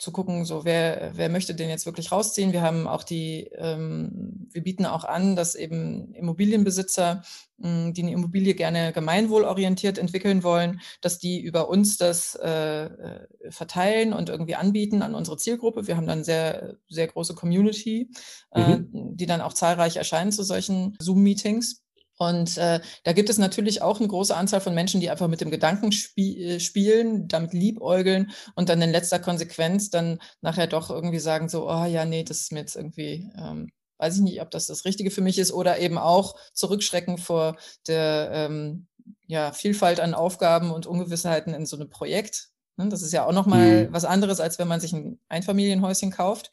zu 0.00 0.12
gucken, 0.12 0.46
so 0.46 0.64
wer, 0.64 1.12
wer 1.14 1.28
möchte 1.28 1.54
den 1.54 1.68
jetzt 1.68 1.84
wirklich 1.84 2.10
rausziehen. 2.10 2.52
Wir 2.52 2.62
haben 2.62 2.88
auch 2.88 3.02
die, 3.02 3.50
ähm, 3.54 4.48
wir 4.50 4.62
bieten 4.62 4.86
auch 4.86 5.04
an, 5.04 5.36
dass 5.36 5.54
eben 5.54 6.14
Immobilienbesitzer, 6.14 7.22
mh, 7.58 7.90
die 7.90 8.02
eine 8.02 8.12
Immobilie 8.12 8.54
gerne 8.54 8.92
gemeinwohlorientiert 8.92 9.98
entwickeln 9.98 10.42
wollen, 10.42 10.80
dass 11.02 11.18
die 11.18 11.38
über 11.38 11.68
uns 11.68 11.98
das 11.98 12.34
äh, 12.34 12.84
äh, 12.84 13.26
verteilen 13.50 14.14
und 14.14 14.30
irgendwie 14.30 14.54
anbieten 14.54 15.02
an 15.02 15.14
unsere 15.14 15.36
Zielgruppe. 15.36 15.86
Wir 15.86 15.98
haben 15.98 16.06
dann 16.06 16.24
sehr, 16.24 16.78
sehr 16.88 17.06
große 17.06 17.34
Community, 17.34 18.08
mhm. 18.54 18.62
äh, 18.62 18.78
die 19.16 19.26
dann 19.26 19.42
auch 19.42 19.52
zahlreich 19.52 19.98
erscheinen 19.98 20.32
zu 20.32 20.44
solchen 20.44 20.96
Zoom-Meetings. 20.98 21.82
Und 22.20 22.58
äh, 22.58 22.80
da 23.04 23.14
gibt 23.14 23.30
es 23.30 23.38
natürlich 23.38 23.80
auch 23.80 23.98
eine 23.98 24.08
große 24.08 24.36
Anzahl 24.36 24.60
von 24.60 24.74
Menschen, 24.74 25.00
die 25.00 25.08
einfach 25.08 25.26
mit 25.26 25.40
dem 25.40 25.50
Gedanken 25.50 25.90
spie 25.90 26.44
äh, 26.44 26.60
spielen, 26.60 27.28
damit 27.28 27.54
liebäugeln 27.54 28.30
und 28.54 28.68
dann 28.68 28.82
in 28.82 28.90
letzter 28.90 29.18
Konsequenz 29.18 29.88
dann 29.88 30.18
nachher 30.42 30.66
doch 30.66 30.90
irgendwie 30.90 31.18
sagen 31.18 31.48
so, 31.48 31.66
oh 31.66 31.86
ja, 31.86 32.04
nee, 32.04 32.22
das 32.22 32.42
ist 32.42 32.52
mir 32.52 32.58
jetzt 32.58 32.76
irgendwie, 32.76 33.30
ähm, 33.38 33.72
weiß 33.96 34.16
ich 34.16 34.20
nicht, 34.20 34.42
ob 34.42 34.50
das 34.50 34.66
das 34.66 34.84
Richtige 34.84 35.10
für 35.10 35.22
mich 35.22 35.38
ist 35.38 35.50
oder 35.50 35.78
eben 35.78 35.96
auch 35.96 36.36
zurückschrecken 36.52 37.16
vor 37.16 37.56
der 37.88 38.28
ähm, 38.34 38.86
ja, 39.26 39.52
Vielfalt 39.52 39.98
an 39.98 40.12
Aufgaben 40.12 40.72
und 40.72 40.86
Ungewissheiten 40.86 41.54
in 41.54 41.64
so 41.64 41.76
einem 41.76 41.88
Projekt. 41.88 42.50
Ne? 42.76 42.90
Das 42.90 43.00
ist 43.00 43.14
ja 43.14 43.24
auch 43.24 43.32
nochmal 43.32 43.86
mhm. 43.86 43.92
was 43.94 44.04
anderes, 44.04 44.40
als 44.40 44.58
wenn 44.58 44.68
man 44.68 44.80
sich 44.80 44.92
ein 44.92 45.18
Einfamilienhäuschen 45.30 46.10
kauft. 46.10 46.50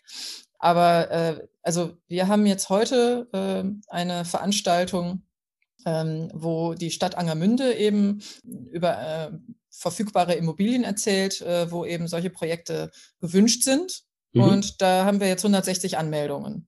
Aber 0.59 1.11
äh, 1.11 1.47
also 1.61 1.97
wir 2.07 2.29
haben 2.29 2.45
jetzt 2.45 2.69
heute 2.69 3.27
äh, 3.33 3.69
eine 3.93 4.23
Veranstaltung 4.23 5.26
ähm, 5.85 6.29
wo 6.33 6.73
die 6.73 6.91
Stadt 6.91 7.15
Angermünde 7.15 7.73
eben 7.75 8.21
über 8.43 8.99
äh, 8.99 9.31
verfügbare 9.69 10.33
Immobilien 10.33 10.83
erzählt, 10.83 11.41
äh, 11.41 11.71
wo 11.71 11.85
eben 11.85 12.07
solche 12.07 12.29
Projekte 12.29 12.91
gewünscht 13.21 13.63
sind. 13.63 14.03
Mhm. 14.33 14.41
Und 14.41 14.81
da 14.81 15.05
haben 15.05 15.19
wir 15.19 15.27
jetzt 15.27 15.45
160 15.45 15.97
Anmeldungen. 15.97 16.67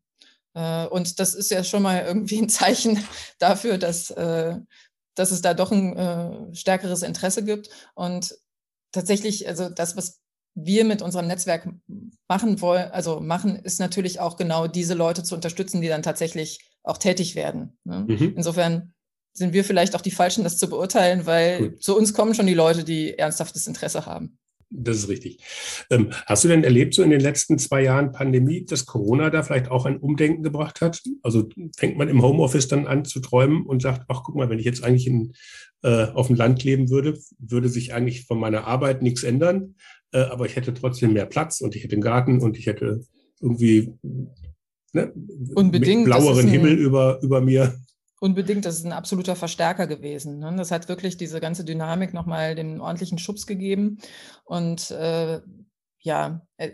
Äh, 0.53 0.85
und 0.87 1.19
das 1.19 1.35
ist 1.35 1.51
ja 1.51 1.63
schon 1.63 1.83
mal 1.83 2.03
irgendwie 2.05 2.39
ein 2.39 2.49
Zeichen 2.49 3.03
dafür, 3.39 3.77
dass, 3.77 4.11
äh, 4.11 4.55
dass 5.15 5.31
es 5.31 5.41
da 5.41 5.53
doch 5.53 5.71
ein 5.71 5.97
äh, 5.97 6.55
stärkeres 6.55 7.01
Interesse 7.01 7.43
gibt. 7.43 7.69
Und 7.95 8.35
tatsächlich, 8.91 9.47
also 9.47 9.69
das, 9.69 9.97
was 9.97 10.21
wir 10.55 10.83
mit 10.83 11.01
unserem 11.01 11.27
Netzwerk 11.27 11.67
machen 12.27 12.61
wollen, 12.61 12.91
also 12.91 13.19
machen, 13.19 13.55
ist 13.57 13.79
natürlich 13.79 14.19
auch 14.19 14.35
genau 14.35 14.67
diese 14.67 14.93
Leute 14.93 15.23
zu 15.23 15.35
unterstützen, 15.35 15.81
die 15.81 15.87
dann 15.87 16.03
tatsächlich 16.03 16.59
auch 16.83 16.97
tätig 16.97 17.35
werden. 17.35 17.77
Ne? 17.83 18.05
Mhm. 18.07 18.33
Insofern 18.35 18.93
sind 19.39 19.53
wir 19.53 19.63
vielleicht 19.63 19.95
auch 19.95 20.01
die 20.01 20.11
Falschen, 20.11 20.43
das 20.43 20.57
zu 20.57 20.69
beurteilen, 20.69 21.25
weil 21.25 21.69
Gut. 21.69 21.81
zu 21.81 21.97
uns 21.97 22.13
kommen 22.13 22.35
schon 22.35 22.45
die 22.45 22.53
Leute, 22.53 22.83
die 22.83 23.17
ernsthaftes 23.17 23.65
Interesse 23.65 24.05
haben. 24.05 24.37
Das 24.69 24.97
ist 24.97 25.09
richtig. 25.09 25.39
Ähm, 25.89 26.11
hast 26.27 26.43
du 26.43 26.47
denn 26.47 26.63
erlebt, 26.63 26.93
so 26.93 27.01
in 27.01 27.09
den 27.09 27.21
letzten 27.21 27.57
zwei 27.57 27.81
Jahren 27.81 28.11
Pandemie, 28.11 28.65
dass 28.65 28.85
Corona 28.85 29.31
da 29.31 29.41
vielleicht 29.41 29.71
auch 29.71 29.85
ein 29.85 29.97
Umdenken 29.97 30.43
gebracht 30.43 30.81
hat? 30.81 31.01
Also 31.23 31.49
fängt 31.75 31.97
man 31.97 32.07
im 32.07 32.21
Homeoffice 32.21 32.67
dann 32.67 32.85
an 32.85 33.03
zu 33.03 33.19
träumen 33.19 33.65
und 33.65 33.81
sagt, 33.81 34.05
ach 34.09 34.21
guck 34.23 34.35
mal, 34.35 34.49
wenn 34.49 34.59
ich 34.59 34.65
jetzt 34.65 34.83
eigentlich 34.83 35.07
in, 35.07 35.33
äh, 35.81 36.03
auf 36.13 36.27
dem 36.27 36.35
Land 36.35 36.63
leben 36.63 36.91
würde, 36.91 37.17
würde 37.39 37.69
sich 37.69 37.93
eigentlich 37.93 38.25
von 38.25 38.39
meiner 38.39 38.67
Arbeit 38.67 39.01
nichts 39.01 39.23
ändern, 39.23 39.75
äh, 40.11 40.19
aber 40.19 40.45
ich 40.45 40.55
hätte 40.55 40.73
trotzdem 40.73 41.13
mehr 41.13 41.25
Platz 41.25 41.61
und 41.61 41.75
ich 41.75 41.83
hätte 41.83 41.95
einen 41.95 42.03
Garten 42.03 42.39
und 42.41 42.55
ich 42.55 42.67
hätte 42.67 43.01
irgendwie 43.41 43.93
ne, 44.93 45.11
Unbedingt, 45.55 46.05
blaueren 46.05 46.47
Himmel 46.47 46.73
über, 46.73 47.19
über 47.23 47.41
mir. 47.41 47.73
Unbedingt, 48.19 48.65
das 48.65 48.75
ist 48.75 48.85
ein 48.85 48.91
absoluter 48.91 49.35
Verstärker 49.35 49.87
gewesen. 49.87 50.39
Ne? 50.39 50.53
Das 50.57 50.71
hat 50.71 50.89
wirklich 50.89 51.17
diese 51.17 51.39
ganze 51.39 51.63
Dynamik 51.63 52.13
nochmal 52.13 52.55
den 52.55 52.81
ordentlichen 52.81 53.17
Schubs 53.17 53.47
gegeben. 53.47 53.99
Und 54.43 54.91
äh, 54.91 55.41
ja, 56.01 56.41
äh, 56.57 56.71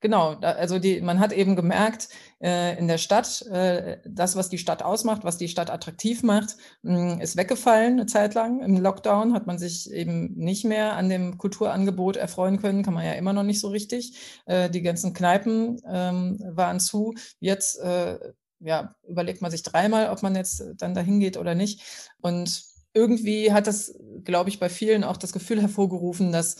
genau, 0.00 0.34
also 0.40 0.78
die, 0.78 1.00
man 1.00 1.18
hat 1.18 1.32
eben 1.32 1.56
gemerkt, 1.56 2.08
äh, 2.40 2.78
in 2.78 2.86
der 2.86 2.98
Stadt, 2.98 3.42
äh, 3.46 3.98
das, 4.04 4.36
was 4.36 4.48
die 4.48 4.58
Stadt 4.58 4.82
ausmacht, 4.82 5.24
was 5.24 5.36
die 5.36 5.48
Stadt 5.48 5.70
attraktiv 5.70 6.22
macht, 6.22 6.56
mh, 6.82 7.14
hm, 7.14 7.20
ist 7.20 7.36
weggefallen 7.36 7.94
eine 7.94 8.06
Zeit 8.06 8.34
lang. 8.34 8.62
Im 8.62 8.80
Lockdown 8.80 9.34
hat 9.34 9.46
man 9.46 9.58
sich 9.58 9.90
eben 9.90 10.34
nicht 10.34 10.64
mehr 10.64 10.94
an 10.94 11.08
dem 11.08 11.38
Kulturangebot 11.38 12.16
erfreuen 12.16 12.60
können, 12.60 12.82
kann 12.82 12.94
man 12.94 13.04
ja 13.04 13.12
immer 13.12 13.32
noch 13.32 13.42
nicht 13.42 13.60
so 13.60 13.68
richtig. 13.68 14.16
Äh, 14.46 14.70
die 14.70 14.82
ganzen 14.82 15.12
Kneipen 15.12 15.80
ähm, 15.88 16.38
waren 16.44 16.78
zu. 16.80 17.14
Jetzt 17.40 17.80
äh, 17.80 18.18
ja, 18.60 18.94
überlegt 19.06 19.42
man 19.42 19.50
sich 19.50 19.62
dreimal, 19.62 20.10
ob 20.10 20.22
man 20.22 20.34
jetzt 20.36 20.60
äh, 20.60 20.74
dann 20.76 20.94
dahin 20.94 21.20
geht 21.20 21.36
oder 21.36 21.54
nicht. 21.54 21.82
Und 22.20 22.62
irgendwie 22.94 23.52
hat 23.52 23.66
das, 23.66 23.94
glaube 24.24 24.50
ich, 24.50 24.58
bei 24.58 24.68
vielen 24.68 25.04
auch 25.04 25.16
das 25.16 25.32
Gefühl 25.32 25.60
hervorgerufen, 25.62 26.32
dass 26.32 26.56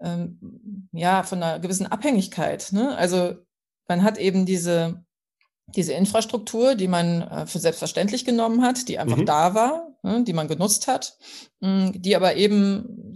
ähm, 0.00 0.88
ja 0.92 1.22
von 1.22 1.42
einer 1.42 1.60
gewissen 1.60 1.86
Abhängigkeit. 1.86 2.72
Ne? 2.72 2.96
Also 2.96 3.34
man 3.88 4.02
hat 4.02 4.18
eben 4.18 4.46
diese 4.46 5.04
diese 5.68 5.94
Infrastruktur, 5.94 6.74
die 6.74 6.88
man 6.88 7.22
äh, 7.22 7.46
für 7.46 7.58
selbstverständlich 7.58 8.24
genommen 8.24 8.62
hat, 8.62 8.86
die 8.88 8.98
einfach 8.98 9.16
mhm. 9.16 9.26
da 9.26 9.54
war, 9.54 9.96
ne, 10.02 10.22
die 10.22 10.34
man 10.34 10.46
genutzt 10.46 10.86
hat, 10.88 11.16
mh, 11.60 11.86
hm, 11.86 12.02
die 12.02 12.16
aber 12.16 12.36
eben 12.36 13.14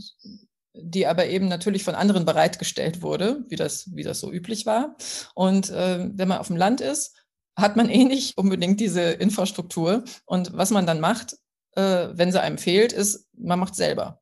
die 0.80 1.06
aber 1.06 1.26
eben 1.26 1.48
natürlich 1.48 1.82
von 1.82 1.96
anderen 1.96 2.24
bereitgestellt 2.24 3.02
wurde, 3.02 3.44
wie 3.48 3.56
das, 3.56 3.90
wie 3.94 4.04
das 4.04 4.20
so 4.20 4.30
üblich 4.30 4.64
war. 4.64 4.96
Und 5.34 5.70
äh, 5.70 6.08
wenn 6.12 6.28
man 6.28 6.38
auf 6.38 6.46
dem 6.46 6.56
Land 6.56 6.80
ist, 6.80 7.16
hat 7.58 7.76
man 7.76 7.90
eh 7.90 8.04
nicht 8.04 8.38
unbedingt 8.38 8.80
diese 8.80 9.02
Infrastruktur. 9.02 10.04
Und 10.24 10.56
was 10.56 10.70
man 10.70 10.86
dann 10.86 11.00
macht, 11.00 11.36
äh, 11.72 12.08
wenn 12.12 12.32
sie 12.32 12.40
einem 12.40 12.58
fehlt, 12.58 12.92
ist, 12.92 13.26
man 13.36 13.58
macht 13.58 13.74
selber. 13.74 14.20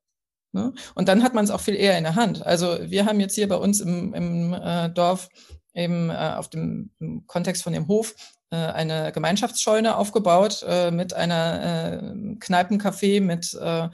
Ne? 0.52 0.72
Und 0.94 1.08
dann 1.08 1.22
hat 1.22 1.34
man 1.34 1.44
es 1.44 1.50
auch 1.50 1.60
viel 1.60 1.76
eher 1.76 1.98
in 1.98 2.04
der 2.04 2.14
Hand. 2.14 2.44
Also 2.44 2.78
wir 2.80 3.04
haben 3.04 3.20
jetzt 3.20 3.34
hier 3.34 3.48
bei 3.48 3.56
uns 3.56 3.80
im, 3.80 4.14
im 4.14 4.54
äh, 4.54 4.88
Dorf 4.90 5.28
eben 5.74 6.08
äh, 6.10 6.34
auf 6.36 6.48
dem 6.48 6.90
Kontext 7.26 7.62
von 7.62 7.74
dem 7.74 7.88
Hof 7.88 8.14
eine 8.54 9.10
Gemeinschaftsscheune 9.12 9.96
aufgebaut 9.96 10.64
äh, 10.68 10.90
mit 10.90 11.14
einer 11.14 12.00
äh, 12.00 12.36
Kneipencafé, 12.38 13.20
mit 13.20 13.54
äh, 13.54 13.88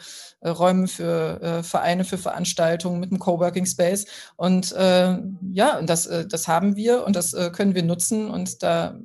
Räumen 0.46 0.88
für 0.88 1.40
äh, 1.40 1.62
Vereine, 1.62 2.04
für 2.04 2.18
Veranstaltungen, 2.18 3.00
mit 3.00 3.10
einem 3.10 3.18
Coworking 3.18 3.64
Space. 3.64 4.06
Und 4.36 4.72
äh, 4.72 5.16
ja, 5.52 5.80
das, 5.82 6.06
äh, 6.06 6.26
das 6.26 6.48
haben 6.48 6.76
wir 6.76 7.04
und 7.04 7.16
das 7.16 7.32
äh, 7.32 7.50
können 7.50 7.74
wir 7.74 7.82
nutzen 7.82 8.30
und 8.30 8.62
da 8.62 8.98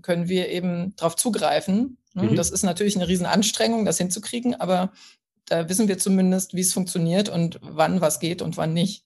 können 0.00 0.28
wir 0.28 0.48
eben 0.48 0.94
darauf 0.96 1.16
zugreifen. 1.16 1.98
Ne? 2.14 2.24
Mhm. 2.24 2.36
Das 2.36 2.50
ist 2.50 2.62
natürlich 2.62 2.96
eine 2.96 3.08
Riesenanstrengung, 3.08 3.84
das 3.84 3.98
hinzukriegen, 3.98 4.54
aber 4.54 4.92
da 5.46 5.68
wissen 5.68 5.88
wir 5.88 5.98
zumindest, 5.98 6.54
wie 6.54 6.60
es 6.60 6.72
funktioniert 6.72 7.28
und 7.28 7.58
wann 7.62 8.00
was 8.00 8.20
geht 8.20 8.42
und 8.42 8.56
wann 8.56 8.72
nicht. 8.72 9.04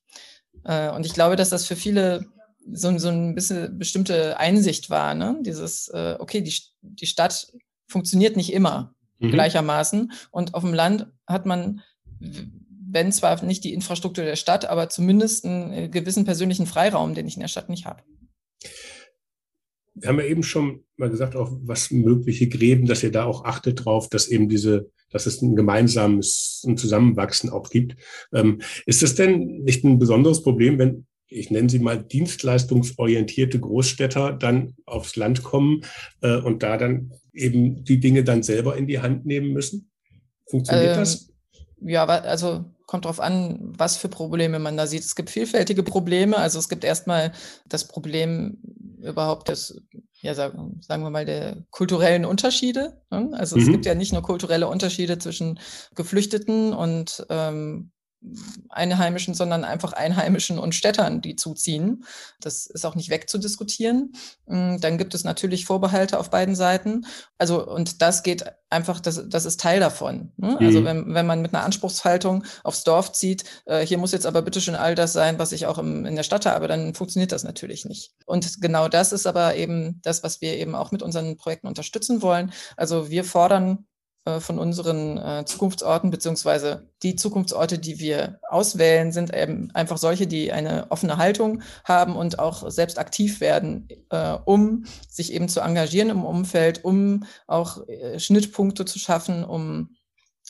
Äh, 0.65 0.91
und 0.91 1.07
ich 1.07 1.15
glaube, 1.15 1.37
dass 1.37 1.51
das 1.51 1.67
für 1.67 1.77
viele 1.77 2.27
so, 2.71 2.97
so 2.99 3.09
ein 3.09 3.35
bisschen 3.35 3.79
bestimmte 3.79 4.39
Einsicht 4.39 4.91
war, 4.91 5.15
ne? 5.15 5.39
Dieses, 5.43 5.89
äh, 5.89 6.17
okay, 6.19 6.41
die, 6.41 6.55
die 6.83 7.07
Stadt 7.07 7.53
funktioniert 7.89 8.37
nicht 8.37 8.53
immer 8.53 8.95
mhm. 9.19 9.31
gleichermaßen. 9.31 10.13
Und 10.31 10.55
auf 10.55 10.63
dem 10.63 10.75
Land 10.75 11.07
hat 11.27 11.47
man, 11.47 11.83
wenn 12.19 13.13
zwar 13.13 13.43
nicht 13.45 13.65
die 13.65 13.75
Infrastruktur 13.75 14.25
der 14.25 14.37
Stadt, 14.37 14.65
aber 14.65 14.89
zumindest 14.89 15.45
einen 15.45 15.73
äh, 15.73 15.89
gewissen 15.89 16.25
persönlichen 16.25 16.67
Freiraum, 16.67 17.15
den 17.15 17.27
ich 17.27 17.35
in 17.35 17.41
der 17.41 17.49
Stadt 17.49 17.69
nicht 17.69 17.87
habe 17.87 18.03
wir 19.95 20.09
haben 20.09 20.19
ja 20.19 20.27
eben 20.27 20.43
schon 20.43 20.85
mal 20.97 21.11
gesagt, 21.11 21.37
auch 21.37 21.53
was 21.63 21.91
mögliche 21.91 22.49
Gräben, 22.49 22.87
dass 22.87 23.03
ihr 23.03 23.13
da 23.13 23.25
auch 23.25 23.45
achtet 23.45 23.85
drauf, 23.85 24.09
dass 24.09 24.29
eben 24.29 24.49
diese, 24.49 24.91
dass 25.11 25.27
es 25.27 25.43
ein 25.43 25.55
gemeinsames 25.55 26.65
ein 26.67 26.77
Zusammenwachsen 26.77 27.51
auch 27.51 27.69
gibt. 27.71 27.97
Ähm, 28.33 28.61
ist 28.87 29.03
das 29.03 29.15
denn 29.15 29.63
nicht 29.63 29.85
ein 29.85 29.99
besonderes 29.99 30.43
Problem, 30.43 30.79
wenn 30.79 31.07
ich 31.33 31.51
nenne 31.51 31.69
sie 31.69 31.79
mal 31.79 32.03
dienstleistungsorientierte 32.03 33.59
Großstädter 33.59 34.33
dann 34.33 34.75
aufs 34.87 35.17
Land 35.17 35.43
kommen 35.43 35.83
äh, 36.21 36.37
und 36.37 36.63
da 36.63 36.77
dann 36.77 37.13
eben 37.33 37.85
die 37.85 38.01
Dinge 38.01 38.25
dann 38.25 38.43
selber 38.43 38.77
in 38.77 38.87
die 38.87 39.01
Hand 39.01 39.27
nehmen 39.27 39.53
müssen? 39.53 39.91
Funktioniert 40.49 40.93
ähm, 40.93 40.99
das? 40.99 41.29
Ja, 41.81 42.05
also 42.05 42.65
kommt 42.87 43.07
darauf 43.07 43.21
an, 43.21 43.59
was 43.61 43.97
für 43.97 44.09
Probleme 44.09 44.59
man 44.59 44.77
da 44.77 44.87
sieht. 44.87 45.01
Es 45.01 45.15
gibt 45.15 45.31
vielfältige 45.31 45.83
Probleme. 45.83 46.37
Also 46.37 46.59
es 46.59 46.69
gibt 46.69 46.85
erstmal 46.85 47.33
das 47.67 47.89
Problem 47.89 48.59
überhaupt 49.01 49.49
des, 49.49 49.81
ja, 50.21 50.35
sagen, 50.35 50.81
wir 50.87 51.11
mal, 51.11 51.25
der 51.25 51.65
kulturellen 51.71 52.25
Unterschiede. 52.25 53.01
Ne? 53.11 53.31
Also 53.33 53.57
mhm. 53.57 53.63
es 53.63 53.69
gibt 53.69 53.87
ja 53.87 53.95
nicht 53.95 54.13
nur 54.13 54.23
kulturelle 54.23 54.69
Unterschiede 54.69 55.19
zwischen 55.19 55.59
Geflüchteten 55.95 56.73
und 56.75 57.27
ähm, 57.31 57.93
Einheimischen, 58.69 59.35
sondern 59.35 59.65
einfach 59.65 59.93
Einheimischen 59.93 60.59
und 60.59 60.75
Städtern, 60.75 61.21
die 61.21 61.37
zuziehen. 61.37 62.05
Das 62.41 62.67
ist 62.67 62.87
auch 62.87 62.95
nicht 62.95 63.11
wegzudiskutieren. 63.11 64.13
Mm, 64.47 64.79
dann 64.79 64.99
gibt 64.99 65.15
es 65.15 65.25
natürlich 65.25 65.67
Vorbehalte 65.67 66.19
auf 66.19 66.31
beiden 66.31 66.55
Seiten. 66.55 67.07
Also, 67.39 67.67
und 67.67 68.01
das 68.01 68.23
geht 68.23 68.45
einfach, 68.71 69.01
das, 69.01 69.29
das 69.29 69.45
ist 69.45 69.61
Teil 69.61 69.81
davon. 69.81 70.33
Ne? 70.37 70.57
Also, 70.61 70.81
mhm. 70.81 70.85
wenn, 70.85 71.15
wenn 71.15 71.27
man 71.27 71.43
mit 71.43 71.55
einer 71.55 71.65
Anspruchshaltung 71.65 72.45
aufs 72.63 72.85
Dorf 72.85 73.13
zieht, 73.13 73.45
äh, 73.67 73.85
hier 73.85 73.99
muss 73.99 74.13
jetzt 74.13 74.27
aber 74.27 74.43
bitte 74.43 74.61
schon 74.61 74.77
all 74.77 74.95
das 74.95 75.13
sein, 75.13 75.39
was 75.39 75.53
ich 75.53 75.67
auch 75.67 75.79
im, 75.79 76.07
in 76.07 76.17
der 76.17 76.23
Stadt 76.23 76.47
habe, 76.47 76.69
dann 76.69 76.95
funktioniert 76.95 77.33
das 77.33 77.45
natürlich 77.45 77.85
nicht. 77.85 78.13
Und 78.25 78.61
genau 78.61 78.89
das 78.89 79.13
ist 79.13 79.27
aber 79.27 79.57
eben 79.57 80.01
das, 80.03 80.23
was 80.23 80.41
wir 80.41 80.57
eben 80.57 80.75
auch 80.75 80.93
mit 80.93 81.03
unseren 81.03 81.37
Projekten 81.37 81.67
unterstützen 81.67 82.23
wollen. 82.23 82.53
Also, 82.77 83.11
wir 83.11 83.25
fordern 83.25 83.87
von 84.41 84.59
unseren 84.59 85.19
äh, 85.19 85.45
Zukunftsorten, 85.45 86.11
beziehungsweise 86.11 86.89
die 87.03 87.17
Zukunftsorte, 87.17 87.79
die 87.79 87.99
wir 87.99 88.39
auswählen, 88.49 89.11
sind 89.11 89.35
eben 89.35 89.71
einfach 89.75 89.99
solche, 89.99 90.29
die 90.29 90.53
eine 90.53 90.91
offene 90.91 91.17
Haltung 91.17 91.63
haben 91.85 92.15
und 92.15 92.39
auch 92.39 92.71
selbst 92.71 92.99
aktiv 92.99 93.41
werden, 93.41 93.89
äh, 94.11 94.37
um 94.45 94.85
sich 95.09 95.33
eben 95.33 95.49
zu 95.49 95.61
engagieren 95.61 96.11
im 96.11 96.25
Umfeld, 96.25 96.85
um 96.85 97.25
auch 97.49 97.87
äh, 97.89 98.21
Schnittpunkte 98.21 98.85
zu 98.85 99.01
schaffen, 99.01 99.43
um 99.43 99.97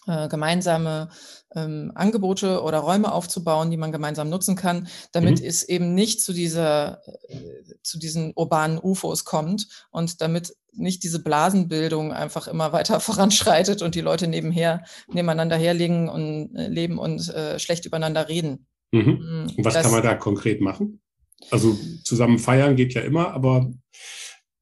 äh, 0.06 0.28
gemeinsame 0.28 1.08
ähm, 1.54 1.92
Angebote 1.94 2.62
oder 2.62 2.78
Räume 2.78 3.12
aufzubauen, 3.12 3.70
die 3.70 3.76
man 3.76 3.92
gemeinsam 3.92 4.28
nutzen 4.28 4.56
kann, 4.56 4.88
damit 5.12 5.40
mhm. 5.40 5.46
es 5.46 5.62
eben 5.62 5.94
nicht 5.94 6.20
zu 6.22 6.32
dieser, 6.32 7.00
äh, 7.28 7.62
zu 7.82 7.98
diesen 7.98 8.32
urbanen 8.34 8.78
UFOs 8.82 9.24
kommt 9.24 9.68
und 9.90 10.20
damit 10.20 10.56
nicht 10.74 11.02
diese 11.02 11.22
Blasenbildung 11.22 12.12
einfach 12.12 12.48
immer 12.48 12.72
weiter 12.72 13.00
voranschreitet 13.00 13.82
und 13.82 13.94
die 13.94 14.00
Leute 14.00 14.26
nebenher, 14.26 14.84
nebeneinander 15.08 15.56
herlegen 15.56 16.08
und 16.08 16.54
äh, 16.56 16.68
leben 16.68 16.98
und 16.98 17.28
äh, 17.28 17.58
schlecht 17.58 17.86
übereinander 17.86 18.28
reden. 18.28 18.66
Mhm. 18.92 19.00
Mm, 19.02 19.56
und 19.56 19.64
was 19.64 19.74
das, 19.74 19.84
kann 19.84 19.92
man 19.92 20.02
da 20.02 20.14
konkret 20.14 20.60
machen? 20.60 21.00
Also 21.50 21.76
zusammen 22.04 22.38
feiern 22.38 22.76
geht 22.76 22.94
ja 22.94 23.02
immer, 23.02 23.32
aber. 23.32 23.70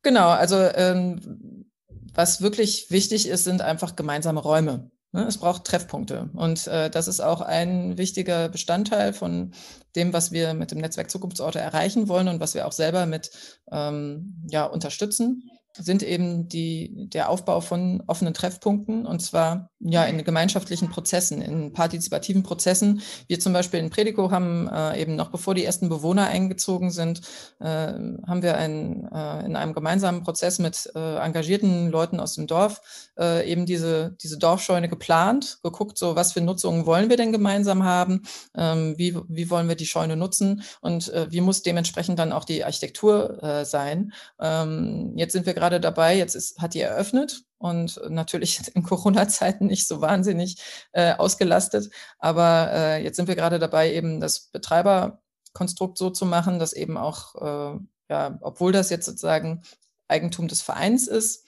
Genau, 0.03 0.29
also 0.29 0.57
ähm, 0.57 1.66
was 2.14 2.40
wirklich 2.40 2.90
wichtig 2.90 3.29
ist, 3.29 3.44
sind 3.44 3.61
einfach 3.61 3.96
gemeinsame 3.96 4.40
Räume. 4.40 4.90
Ne, 5.12 5.25
es 5.25 5.38
braucht 5.38 5.64
Treffpunkte. 5.64 6.31
Und 6.35 6.68
äh, 6.68 6.88
das 6.88 7.09
ist 7.09 7.18
auch 7.20 7.40
ein 7.40 7.99
wichtiger 7.99 8.49
Bestandteil 8.49 9.12
von 9.12 9.53
dem, 9.96 10.12
was 10.12 10.31
wir 10.31 10.55
mit 10.55 10.70
dem 10.70 10.79
Netzwerk 10.79 11.11
Zukunftsorte 11.11 11.59
erreichen 11.59 12.07
wollen 12.07 12.29
und 12.29 12.38
was 12.38 12.55
wir 12.55 12.66
auch 12.66 12.73
selber 12.73 13.07
mit 13.07 13.33
ähm, 13.73 14.37
ja, 14.49 14.66
unterstützen 14.66 15.50
sind 15.76 16.02
eben 16.02 16.48
die, 16.48 17.09
der 17.09 17.28
Aufbau 17.28 17.61
von 17.61 18.02
offenen 18.06 18.35
Treffpunkten 18.35 19.06
und 19.06 19.20
zwar 19.20 19.70
ja 19.78 20.04
in 20.04 20.22
gemeinschaftlichen 20.24 20.90
Prozessen, 20.90 21.40
in 21.40 21.72
partizipativen 21.72 22.42
Prozessen. 22.42 23.02
Wir 23.28 23.40
zum 23.40 23.52
Beispiel 23.52 23.80
in 23.80 23.90
Predico 23.90 24.30
haben 24.30 24.68
äh, 24.68 25.00
eben 25.00 25.16
noch 25.16 25.30
bevor 25.30 25.54
die 25.54 25.64
ersten 25.64 25.88
Bewohner 25.88 26.26
eingezogen 26.26 26.90
sind, 26.90 27.22
äh, 27.61 27.64
haben 27.66 28.42
wir 28.42 28.56
ein, 28.56 29.09
äh, 29.12 29.46
in 29.46 29.56
einem 29.56 29.72
gemeinsamen 29.72 30.22
Prozess 30.22 30.59
mit 30.59 30.90
äh, 30.94 31.16
engagierten 31.16 31.90
Leuten 31.90 32.20
aus 32.20 32.35
dem 32.35 32.46
Dorf 32.46 32.80
äh, 33.18 33.50
eben 33.50 33.64
diese, 33.64 34.16
diese 34.22 34.38
Dorfscheune 34.38 34.88
geplant, 34.88 35.59
geguckt, 35.62 35.96
so 35.98 36.16
was 36.16 36.33
für 36.33 36.40
Nutzungen 36.40 36.85
wollen 36.87 37.09
wir 37.09 37.16
denn 37.16 37.33
gemeinsam 37.33 37.85
haben, 37.85 38.22
ähm, 38.56 38.94
wie, 38.98 39.16
wie 39.28 39.50
wollen 39.50 39.68
wir 39.68 39.76
die 39.76 39.87
Scheune 39.87 40.16
nutzen 40.16 40.62
und 40.80 41.09
äh, 41.12 41.30
wie 41.30 41.40
muss 41.40 41.62
dementsprechend 41.62 42.18
dann 42.18 42.33
auch 42.33 42.44
die 42.44 42.64
Architektur 42.64 43.64
sein. 43.64 44.12
Ähm, 44.40 45.12
jetzt 45.16 45.33
sind 45.33 45.46
wir 45.46 45.54
gerade 45.61 45.81
dabei, 45.81 46.16
jetzt 46.16 46.35
ist, 46.35 46.59
hat 46.59 46.75
die 46.75 46.81
eröffnet 46.81 47.44
und 47.59 48.01
natürlich 48.09 48.61
in 48.75 48.83
Corona-Zeiten 48.83 49.66
nicht 49.66 49.87
so 49.87 50.01
wahnsinnig 50.01 50.57
äh, 50.92 51.12
ausgelastet. 51.14 51.90
Aber 52.18 52.70
äh, 52.73 53.05
jetzt 53.05 53.16
sind 53.16 53.29
wir 53.29 53.37
gerade 53.37 53.59
dabei, 53.59 53.92
eben 53.92 54.20
das 54.20 54.40
Betreiberkonstrukt 54.51 55.99
so 55.99 56.11
zu 56.11 56.25
machen, 56.25 56.59
dass 56.59 56.73
eben 56.73 56.96
auch, 56.96 57.35
äh, 57.35 57.79
ja, 58.09 58.38
obwohl 58.40 58.73
das 58.73 58.90
jetzt 58.90 59.07
sozusagen 59.07 59.62
Eigentum 60.09 60.49
des 60.49 60.62
Vereins 60.62 61.07
ist, 61.07 61.44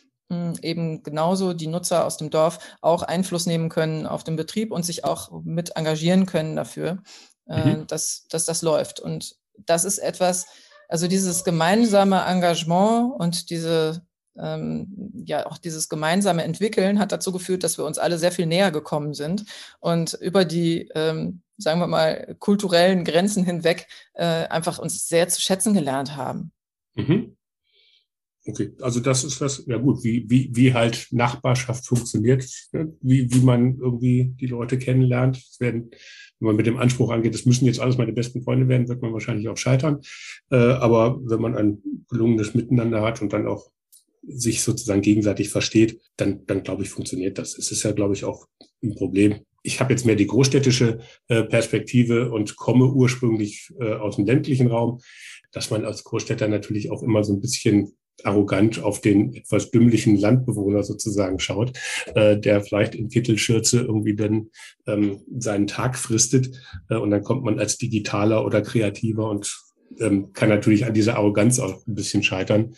eben 0.62 1.02
genauso 1.02 1.52
die 1.52 1.66
Nutzer 1.66 2.06
aus 2.06 2.16
dem 2.16 2.30
Dorf 2.30 2.58
auch 2.80 3.02
Einfluss 3.02 3.46
nehmen 3.46 3.68
können 3.68 4.06
auf 4.06 4.24
den 4.24 4.36
Betrieb 4.36 4.72
und 4.72 4.84
sich 4.84 5.04
auch 5.04 5.42
mit 5.42 5.76
engagieren 5.76 6.26
können 6.26 6.56
dafür, 6.56 7.02
äh, 7.48 7.74
mhm. 7.74 7.86
dass, 7.86 8.26
dass 8.30 8.44
das 8.44 8.62
läuft. 8.62 9.00
Und 9.00 9.36
das 9.58 9.84
ist 9.84 9.98
etwas, 9.98 10.46
also 10.92 11.08
dieses 11.08 11.42
gemeinsame 11.42 12.22
Engagement 12.26 13.14
und 13.18 13.48
diese 13.48 14.02
ähm, 14.38 15.12
ja 15.24 15.46
auch 15.46 15.56
dieses 15.56 15.88
gemeinsame 15.88 16.44
Entwickeln 16.44 16.98
hat 16.98 17.12
dazu 17.12 17.32
geführt, 17.32 17.64
dass 17.64 17.78
wir 17.78 17.86
uns 17.86 17.96
alle 17.96 18.18
sehr 18.18 18.30
viel 18.30 18.44
näher 18.44 18.70
gekommen 18.70 19.14
sind 19.14 19.46
und 19.80 20.12
über 20.20 20.44
die, 20.44 20.90
ähm, 20.94 21.40
sagen 21.56 21.80
wir 21.80 21.86
mal, 21.86 22.36
kulturellen 22.38 23.04
Grenzen 23.04 23.42
hinweg 23.42 23.86
äh, 24.12 24.24
einfach 24.24 24.78
uns 24.78 25.08
sehr 25.08 25.28
zu 25.28 25.40
schätzen 25.40 25.72
gelernt 25.72 26.14
haben. 26.14 26.52
Mhm. 26.94 27.36
Okay, 28.44 28.74
also 28.82 29.00
das 29.00 29.24
ist 29.24 29.40
das, 29.40 29.64
ja 29.66 29.78
gut, 29.78 30.04
wie, 30.04 30.28
wie, 30.28 30.50
wie 30.52 30.74
halt 30.74 31.06
Nachbarschaft 31.10 31.86
funktioniert, 31.86 32.44
ne? 32.72 32.92
wie, 33.00 33.32
wie 33.32 33.40
man 33.40 33.78
irgendwie 33.78 34.34
die 34.38 34.48
Leute 34.48 34.78
kennenlernt. 34.78 35.42
Werden, 35.58 35.90
wenn 36.42 36.48
man 36.48 36.56
mit 36.56 36.66
dem 36.66 36.76
Anspruch 36.76 37.12
angeht, 37.12 37.36
es 37.36 37.46
müssen 37.46 37.66
jetzt 37.66 37.78
alles 37.78 37.98
meine 37.98 38.12
besten 38.12 38.42
Freunde 38.42 38.66
werden, 38.66 38.88
wird 38.88 39.00
man 39.00 39.12
wahrscheinlich 39.12 39.48
auch 39.48 39.56
scheitern. 39.56 40.00
Äh, 40.50 40.56
aber 40.56 41.20
wenn 41.22 41.40
man 41.40 41.56
ein 41.56 41.78
gelungenes 42.10 42.52
Miteinander 42.54 43.00
hat 43.02 43.22
und 43.22 43.32
dann 43.32 43.46
auch 43.46 43.70
sich 44.26 44.62
sozusagen 44.62 45.02
gegenseitig 45.02 45.50
versteht, 45.50 46.00
dann, 46.16 46.44
dann 46.46 46.64
glaube 46.64 46.82
ich, 46.82 46.88
funktioniert 46.88 47.38
das. 47.38 47.56
Es 47.56 47.70
ist 47.70 47.84
ja, 47.84 47.92
glaube 47.92 48.14
ich, 48.14 48.24
auch 48.24 48.48
ein 48.82 48.96
Problem. 48.96 49.36
Ich 49.62 49.78
habe 49.78 49.92
jetzt 49.92 50.04
mehr 50.04 50.16
die 50.16 50.26
großstädtische 50.26 50.98
äh, 51.28 51.44
Perspektive 51.44 52.32
und 52.32 52.56
komme 52.56 52.86
ursprünglich 52.86 53.72
äh, 53.78 53.92
aus 53.92 54.16
dem 54.16 54.26
ländlichen 54.26 54.66
Raum, 54.66 55.00
dass 55.52 55.70
man 55.70 55.84
als 55.84 56.02
Großstädter 56.02 56.48
natürlich 56.48 56.90
auch 56.90 57.04
immer 57.04 57.22
so 57.22 57.34
ein 57.34 57.40
bisschen 57.40 57.92
arrogant 58.24 58.82
auf 58.82 59.00
den 59.00 59.34
etwas 59.34 59.70
dümmlichen 59.70 60.16
Landbewohner 60.16 60.82
sozusagen 60.82 61.38
schaut, 61.38 61.72
äh, 62.14 62.38
der 62.38 62.62
vielleicht 62.62 62.94
in 62.94 63.08
Kittelschürze 63.08 63.80
irgendwie 63.80 64.14
dann 64.14 64.50
ähm, 64.86 65.22
seinen 65.38 65.66
Tag 65.66 65.98
fristet 65.98 66.50
äh, 66.88 66.96
und 66.96 67.10
dann 67.10 67.22
kommt 67.22 67.44
man 67.44 67.58
als 67.58 67.78
Digitaler 67.78 68.44
oder 68.44 68.62
Kreativer 68.62 69.28
und 69.28 69.52
ähm, 70.00 70.32
kann 70.32 70.48
natürlich 70.48 70.84
an 70.84 70.94
dieser 70.94 71.16
Arroganz 71.16 71.58
auch 71.58 71.86
ein 71.86 71.94
bisschen 71.94 72.22
scheitern. 72.22 72.74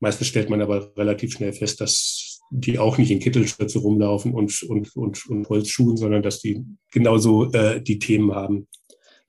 Meistens 0.00 0.28
stellt 0.28 0.50
man 0.50 0.62
aber 0.62 0.92
relativ 0.96 1.32
schnell 1.32 1.52
fest, 1.52 1.80
dass 1.80 2.40
die 2.50 2.78
auch 2.78 2.98
nicht 2.98 3.10
in 3.10 3.20
Kittelschürze 3.20 3.78
rumlaufen 3.78 4.34
und, 4.34 4.62
und, 4.64 4.96
und, 4.96 5.26
und 5.26 5.48
Holzschuhen, 5.48 5.96
sondern 5.96 6.22
dass 6.22 6.40
die 6.40 6.64
genauso 6.90 7.52
äh, 7.52 7.80
die 7.80 7.98
Themen 7.98 8.34
haben, 8.34 8.66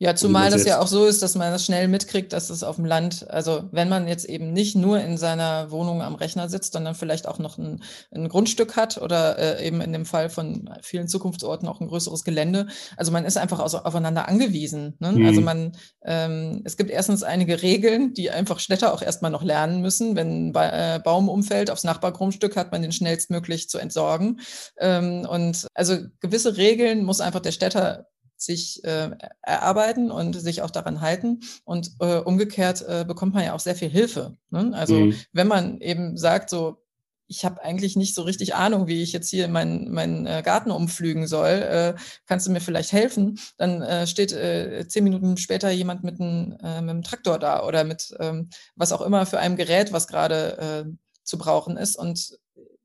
ja, 0.01 0.15
zumal 0.15 0.49
das 0.49 0.65
ja 0.65 0.79
auch 0.79 0.87
so 0.87 1.05
ist, 1.05 1.21
dass 1.21 1.35
man 1.35 1.51
das 1.51 1.63
schnell 1.63 1.87
mitkriegt, 1.87 2.33
dass 2.33 2.49
es 2.49 2.63
auf 2.63 2.77
dem 2.77 2.85
Land, 2.85 3.29
also 3.29 3.65
wenn 3.71 3.87
man 3.87 4.07
jetzt 4.07 4.25
eben 4.25 4.51
nicht 4.51 4.75
nur 4.75 4.99
in 4.99 5.15
seiner 5.15 5.69
Wohnung 5.69 6.01
am 6.01 6.15
Rechner 6.15 6.49
sitzt, 6.49 6.73
sondern 6.73 6.95
vielleicht 6.95 7.27
auch 7.27 7.37
noch 7.37 7.59
ein, 7.59 7.83
ein 8.09 8.27
Grundstück 8.27 8.75
hat 8.75 8.99
oder 8.99 9.37
äh, 9.37 9.67
eben 9.67 9.79
in 9.79 9.93
dem 9.93 10.07
Fall 10.07 10.31
von 10.31 10.71
vielen 10.81 11.07
Zukunftsorten 11.07 11.67
auch 11.67 11.81
ein 11.81 11.87
größeres 11.87 12.23
Gelände. 12.23 12.65
Also 12.97 13.11
man 13.11 13.25
ist 13.25 13.37
einfach 13.37 13.59
also 13.59 13.77
aufeinander 13.77 14.27
angewiesen. 14.27 14.95
Ne? 14.97 15.11
Mhm. 15.11 15.25
Also 15.27 15.41
man, 15.41 15.73
ähm, 16.03 16.63
es 16.65 16.77
gibt 16.77 16.89
erstens 16.89 17.21
einige 17.21 17.61
Regeln, 17.61 18.15
die 18.15 18.31
einfach 18.31 18.57
Städter 18.57 18.95
auch 18.95 19.03
erstmal 19.03 19.29
noch 19.29 19.43
lernen 19.43 19.81
müssen. 19.81 20.15
Wenn 20.15 20.47
ein 20.47 20.51
ba 20.51 20.95
äh, 20.95 20.99
Baum 20.99 21.29
umfällt 21.29 21.69
aufs 21.69 21.83
Nachbargrundstück, 21.83 22.55
hat 22.55 22.71
man 22.71 22.81
den 22.81 22.91
schnellstmöglich 22.91 23.69
zu 23.69 23.77
entsorgen. 23.77 24.39
Ähm, 24.79 25.27
und 25.29 25.67
also 25.75 25.99
gewisse 26.21 26.57
Regeln 26.57 27.03
muss 27.03 27.21
einfach 27.21 27.41
der 27.41 27.51
Städter 27.51 28.07
sich 28.41 28.83
äh, 28.83 29.11
erarbeiten 29.41 30.11
und 30.11 30.33
sich 30.33 30.61
auch 30.61 30.71
daran 30.71 31.01
halten. 31.01 31.41
Und 31.63 31.91
äh, 31.99 32.17
umgekehrt 32.17 32.83
äh, 32.87 33.05
bekommt 33.07 33.33
man 33.33 33.43
ja 33.43 33.53
auch 33.53 33.59
sehr 33.59 33.75
viel 33.75 33.89
Hilfe. 33.89 34.37
Ne? 34.49 34.71
Also 34.73 34.95
mhm. 34.95 35.15
wenn 35.31 35.47
man 35.47 35.79
eben 35.79 36.17
sagt, 36.17 36.49
so, 36.49 36.81
ich 37.27 37.45
habe 37.45 37.63
eigentlich 37.63 37.95
nicht 37.95 38.13
so 38.13 38.23
richtig 38.23 38.55
Ahnung, 38.55 38.87
wie 38.87 39.01
ich 39.01 39.13
jetzt 39.13 39.29
hier 39.29 39.47
meinen 39.47 39.89
mein, 39.91 40.25
äh, 40.25 40.41
Garten 40.43 40.69
umflügen 40.69 41.27
soll. 41.27 41.47
Äh, 41.47 41.95
kannst 42.25 42.45
du 42.45 42.51
mir 42.51 42.59
vielleicht 42.59 42.91
helfen? 42.91 43.39
Dann 43.57 43.81
äh, 43.81 44.05
steht 44.05 44.33
äh, 44.33 44.85
zehn 44.89 45.05
Minuten 45.05 45.37
später 45.37 45.71
jemand 45.71 46.03
mit, 46.03 46.19
ein, 46.19 46.59
äh, 46.61 46.81
mit 46.81 46.89
einem 46.89 47.03
Traktor 47.03 47.39
da 47.39 47.65
oder 47.65 47.85
mit 47.85 48.13
ähm, 48.19 48.49
was 48.75 48.91
auch 48.91 48.99
immer 48.99 49.25
für 49.25 49.39
einem 49.39 49.55
Gerät, 49.55 49.93
was 49.93 50.09
gerade 50.09 50.57
äh, 50.57 50.91
zu 51.23 51.37
brauchen 51.37 51.77
ist. 51.77 51.95
Und 51.95 52.37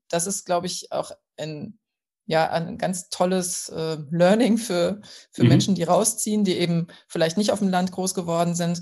das 0.07 0.27
ist, 0.27 0.45
glaube 0.45 0.67
ich, 0.67 0.93
auch 0.93 1.11
ein 1.35 1.77
ja 2.27 2.49
ein 2.51 2.77
ganz 2.77 3.09
tolles 3.09 3.69
äh, 3.69 3.97
Learning 4.11 4.57
für, 4.57 5.01
für 5.31 5.43
mhm. 5.43 5.49
Menschen, 5.49 5.75
die 5.75 5.83
rausziehen, 5.83 6.43
die 6.43 6.57
eben 6.57 6.87
vielleicht 7.07 7.37
nicht 7.37 7.51
auf 7.51 7.59
dem 7.59 7.69
Land 7.69 7.91
groß 7.91 8.13
geworden 8.13 8.53
sind, 8.53 8.81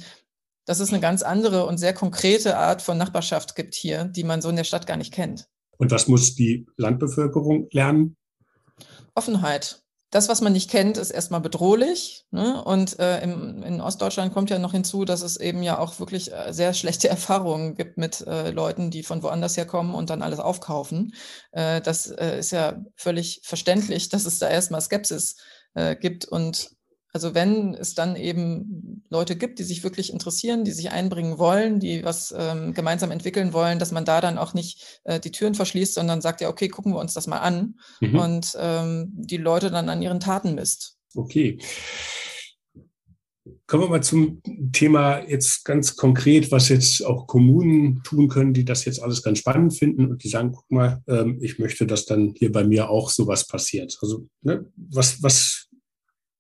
dass 0.66 0.80
es 0.80 0.92
eine 0.92 1.00
ganz 1.00 1.22
andere 1.22 1.66
und 1.68 1.78
sehr 1.78 1.94
konkrete 1.94 2.58
Art 2.58 2.82
von 2.82 2.98
Nachbarschaft 2.98 3.56
gibt 3.56 3.76
hier, 3.76 4.06
die 4.06 4.24
man 4.24 4.42
so 4.42 4.50
in 4.50 4.56
der 4.56 4.64
Stadt 4.64 4.88
gar 4.88 4.98
nicht 4.98 5.14
kennt. 5.14 5.48
Und 5.78 5.92
was 5.92 6.08
muss 6.08 6.36
die 6.36 6.66
Landbevölkerung 6.76 7.68
lernen? 7.72 8.18
Offenheit 9.14 9.85
das, 10.16 10.30
was 10.30 10.40
man 10.40 10.54
nicht 10.54 10.72
kennt, 10.72 10.98
ist 10.98 11.12
erstmal 11.12 11.42
bedrohlich. 11.42 12.26
Ne? 12.32 12.64
Und 12.64 12.98
äh, 13.00 13.22
im, 13.22 13.62
in 13.64 13.82
Ostdeutschland 13.82 14.34
kommt 14.34 14.50
ja 14.50 14.60
noch 14.60 14.72
hinzu, 14.72 15.04
dass 15.04 15.22
es 15.22 15.36
eben 15.36 15.62
ja 15.62 15.78
auch 15.78 16.00
wirklich 16.00 16.32
äh, 16.32 16.54
sehr 16.54 16.74
schlechte 16.74 17.10
Erfahrungen 17.16 17.76
gibt 17.76 17.98
mit 17.98 18.22
äh, 18.22 18.52
Leuten, 18.52 18.92
die 18.92 19.04
von 19.04 19.22
woanders 19.24 19.58
herkommen 19.58 19.94
und 19.94 20.10
dann 20.10 20.22
alles 20.22 20.40
aufkaufen. 20.40 21.14
Äh, 21.52 21.82
das 21.82 22.08
äh, 22.08 22.40
ist 22.40 22.52
ja 22.52 22.82
völlig 22.96 23.42
verständlich, 23.44 24.08
dass 24.10 24.26
es 24.26 24.40
da 24.40 24.50
erstmal 24.50 24.82
Skepsis 24.82 25.36
gibt. 26.00 26.24
Und 26.24 26.70
also 27.16 27.34
wenn 27.34 27.76
es 27.76 27.96
dann 27.96 28.18
eben 28.18 29.02
Leute 29.10 29.38
gibt, 29.38 29.60
die 29.60 29.64
sich 29.64 29.86
wirklich 29.86 30.12
interessieren, 30.12 30.66
die 30.66 30.74
sich 30.74 30.92
einbringen 30.92 31.38
wollen, 31.38 31.80
die 31.80 32.04
was 32.04 32.36
ähm, 32.38 32.74
gemeinsam 32.74 33.10
entwickeln 33.10 33.54
wollen, 33.54 33.80
dass 33.80 33.94
man 33.94 34.04
da 34.04 34.20
dann 34.20 34.38
auch 34.38 34.54
nicht 34.54 35.00
äh, 35.06 35.22
die 35.22 35.32
Türen 35.32 35.56
verschließt, 35.56 35.94
sondern 35.94 36.20
sagt, 36.20 36.42
ja, 36.42 36.50
okay, 36.50 36.68
gucken 36.68 36.92
wir 36.92 37.00
uns 37.00 37.14
das 37.14 37.28
mal 37.28 37.38
an 37.38 37.76
mhm. 38.02 38.20
und 38.20 38.58
ähm, 38.60 39.14
die 39.14 39.38
Leute 39.38 39.72
dann 39.72 39.88
an 39.88 40.02
ihren 40.02 40.20
Taten 40.20 40.56
misst. 40.56 40.98
Okay. 41.16 41.58
Kommen 43.66 43.84
wir 43.84 43.90
mal 43.90 44.04
zum 44.04 44.42
Thema 44.74 45.26
jetzt 45.26 45.64
ganz 45.64 45.96
konkret, 45.96 46.52
was 46.52 46.68
jetzt 46.68 47.02
auch 47.06 47.28
Kommunen 47.28 48.04
tun 48.04 48.28
können, 48.28 48.54
die 48.54 48.66
das 48.66 48.84
jetzt 48.84 49.02
alles 49.02 49.24
ganz 49.24 49.40
spannend 49.40 49.74
finden 49.74 50.12
und 50.12 50.22
die 50.22 50.28
sagen, 50.28 50.52
guck 50.52 50.70
mal, 50.70 51.02
ähm, 51.08 51.40
ich 51.42 51.60
möchte, 51.60 51.88
dass 51.88 52.06
dann 52.06 52.34
hier 52.38 52.52
bei 52.52 52.66
mir 52.66 52.90
auch 52.90 53.10
sowas 53.10 53.48
passiert. 53.48 53.98
Also 54.02 54.28
ne, 54.42 54.66
was, 54.76 55.24
was 55.24 55.70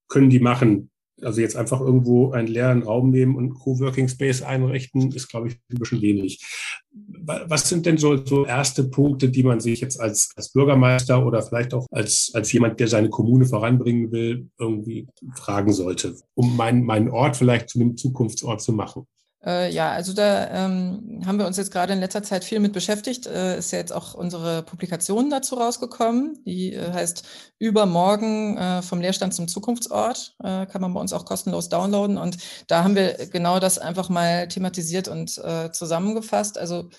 können 0.07 0.29
die 0.29 0.39
machen? 0.39 0.89
Also 1.21 1.39
jetzt 1.39 1.55
einfach 1.55 1.79
irgendwo 1.79 2.31
einen 2.31 2.47
leeren 2.47 2.83
Raum 2.83 3.09
nehmen 3.09 3.35
und 3.37 3.53
Coworking 3.53 4.09
Space 4.09 4.41
einrichten, 4.41 5.13
ist, 5.13 5.29
glaube 5.29 5.47
ich, 5.47 5.55
ein 5.71 5.79
bisschen 5.79 6.01
wenig. 6.01 6.43
Was 6.91 7.69
sind 7.69 7.85
denn 7.85 7.97
so, 7.97 8.23
so 8.25 8.45
erste 8.45 8.83
Punkte, 8.83 9.29
die 9.29 9.43
man 9.43 9.61
sich 9.61 9.79
jetzt 9.79 9.99
als, 9.99 10.31
als 10.35 10.51
Bürgermeister 10.51 11.25
oder 11.25 11.41
vielleicht 11.41 11.73
auch 11.73 11.87
als, 11.89 12.31
als 12.33 12.51
jemand, 12.51 12.81
der 12.81 12.89
seine 12.89 13.09
Kommune 13.09 13.45
voranbringen 13.45 14.11
will, 14.11 14.49
irgendwie 14.59 15.07
fragen 15.35 15.71
sollte, 15.71 16.15
um 16.33 16.57
meinen, 16.57 16.83
meinen 16.83 17.09
Ort 17.09 17.37
vielleicht 17.37 17.69
zu 17.69 17.79
einem 17.79 17.95
Zukunftsort 17.95 18.61
zu 18.61 18.73
machen? 18.73 19.07
Äh, 19.45 19.71
ja, 19.71 19.91
also 19.91 20.13
da 20.13 20.49
ähm, 20.49 21.21
haben 21.25 21.38
wir 21.38 21.45
uns 21.45 21.58
jetzt 21.58 21.71
gerade 21.71 21.93
in 21.93 21.99
letzter 21.99 22.23
Zeit 22.23 22.43
viel 22.43 22.60
mit 22.60 22.73
beschäftigt. 22.73 23.27
Äh, 23.27 23.60
ist 23.60 23.71
ja 23.71 23.77
jetzt 23.77 23.93
auch 23.93 24.15
unsere 24.15 24.63
Publikation 24.63 25.29
dazu 25.29 25.55
rausgekommen. 25.55 26.43
Die 26.45 26.73
äh, 26.73 26.91
heißt 26.91 27.23
Übermorgen 27.60 28.58
äh, 28.58 28.81
vom 28.81 29.01
Leerstand 29.01 29.34
zum 29.34 29.47
Zukunftsort. 29.47 30.36
Äh, 30.43 30.65
kann 30.65 30.81
man 30.81 30.93
bei 30.93 30.99
uns 30.99 31.13
auch 31.13 31.25
kostenlos 31.25 31.69
downloaden. 31.69 32.17
Und 32.17 32.38
da 32.67 32.84
haben 32.84 32.95
wir 32.95 33.13
genau 33.31 33.60
das 33.60 33.77
einfach 33.77 34.10
mal 34.10 34.47
thematisiert 34.47 35.08
und 35.08 35.38
äh, 35.38 35.71
zusammengefasst. 35.71 36.58
Also 36.58 36.89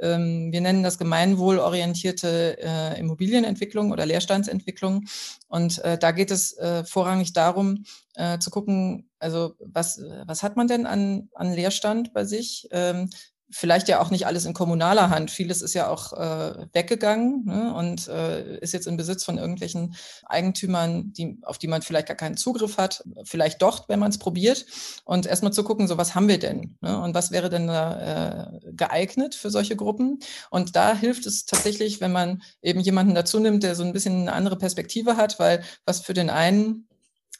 wir 0.00 0.60
nennen 0.60 0.82
das 0.82 0.98
gemeinwohlorientierte 0.98 2.58
äh, 2.60 3.00
Immobilienentwicklung 3.00 3.92
oder 3.92 4.06
Leerstandsentwicklung. 4.06 5.04
Und 5.48 5.78
äh, 5.84 5.98
da 5.98 6.10
geht 6.10 6.30
es 6.30 6.56
äh, 6.58 6.84
vorrangig 6.84 7.32
darum, 7.32 7.84
äh, 8.14 8.38
zu 8.38 8.50
gucken, 8.50 9.08
also 9.18 9.54
was, 9.60 10.00
was 10.26 10.42
hat 10.42 10.56
man 10.56 10.68
denn 10.68 10.86
an, 10.86 11.28
an 11.34 11.52
Leerstand 11.52 12.12
bei 12.12 12.24
sich? 12.24 12.68
Ähm, 12.70 13.10
vielleicht 13.50 13.88
ja 13.88 14.00
auch 14.00 14.10
nicht 14.10 14.26
alles 14.26 14.44
in 14.44 14.54
kommunaler 14.54 15.10
Hand. 15.10 15.30
Vieles 15.30 15.62
ist 15.62 15.74
ja 15.74 15.88
auch 15.88 16.12
äh, 16.12 16.66
weggegangen 16.72 17.44
ne, 17.44 17.74
und 17.74 18.08
äh, 18.08 18.58
ist 18.58 18.72
jetzt 18.72 18.86
im 18.86 18.96
Besitz 18.96 19.24
von 19.24 19.38
irgendwelchen 19.38 19.94
Eigentümern, 20.26 21.12
die, 21.12 21.38
auf 21.42 21.58
die 21.58 21.68
man 21.68 21.82
vielleicht 21.82 22.08
gar 22.08 22.16
keinen 22.16 22.36
Zugriff 22.36 22.78
hat. 22.78 23.04
Vielleicht 23.24 23.62
doch, 23.62 23.88
wenn 23.88 24.00
man 24.00 24.10
es 24.10 24.18
probiert. 24.18 24.66
Und 25.04 25.26
erstmal 25.26 25.52
zu 25.52 25.64
gucken, 25.64 25.88
so 25.88 25.98
was 25.98 26.14
haben 26.14 26.28
wir 26.28 26.38
denn? 26.38 26.76
Ne, 26.80 27.00
und 27.00 27.14
was 27.14 27.30
wäre 27.30 27.50
denn 27.50 27.66
da 27.66 28.50
äh, 28.54 28.60
geeignet 28.72 29.34
für 29.34 29.50
solche 29.50 29.76
Gruppen? 29.76 30.18
Und 30.50 30.76
da 30.76 30.94
hilft 30.94 31.26
es 31.26 31.44
tatsächlich, 31.44 32.00
wenn 32.00 32.12
man 32.12 32.42
eben 32.62 32.80
jemanden 32.80 33.14
dazu 33.14 33.38
nimmt, 33.40 33.62
der 33.62 33.74
so 33.74 33.84
ein 33.84 33.92
bisschen 33.92 34.22
eine 34.22 34.32
andere 34.32 34.56
Perspektive 34.56 35.16
hat, 35.16 35.38
weil 35.38 35.62
was 35.84 36.00
für 36.00 36.14
den 36.14 36.30
einen 36.30 36.88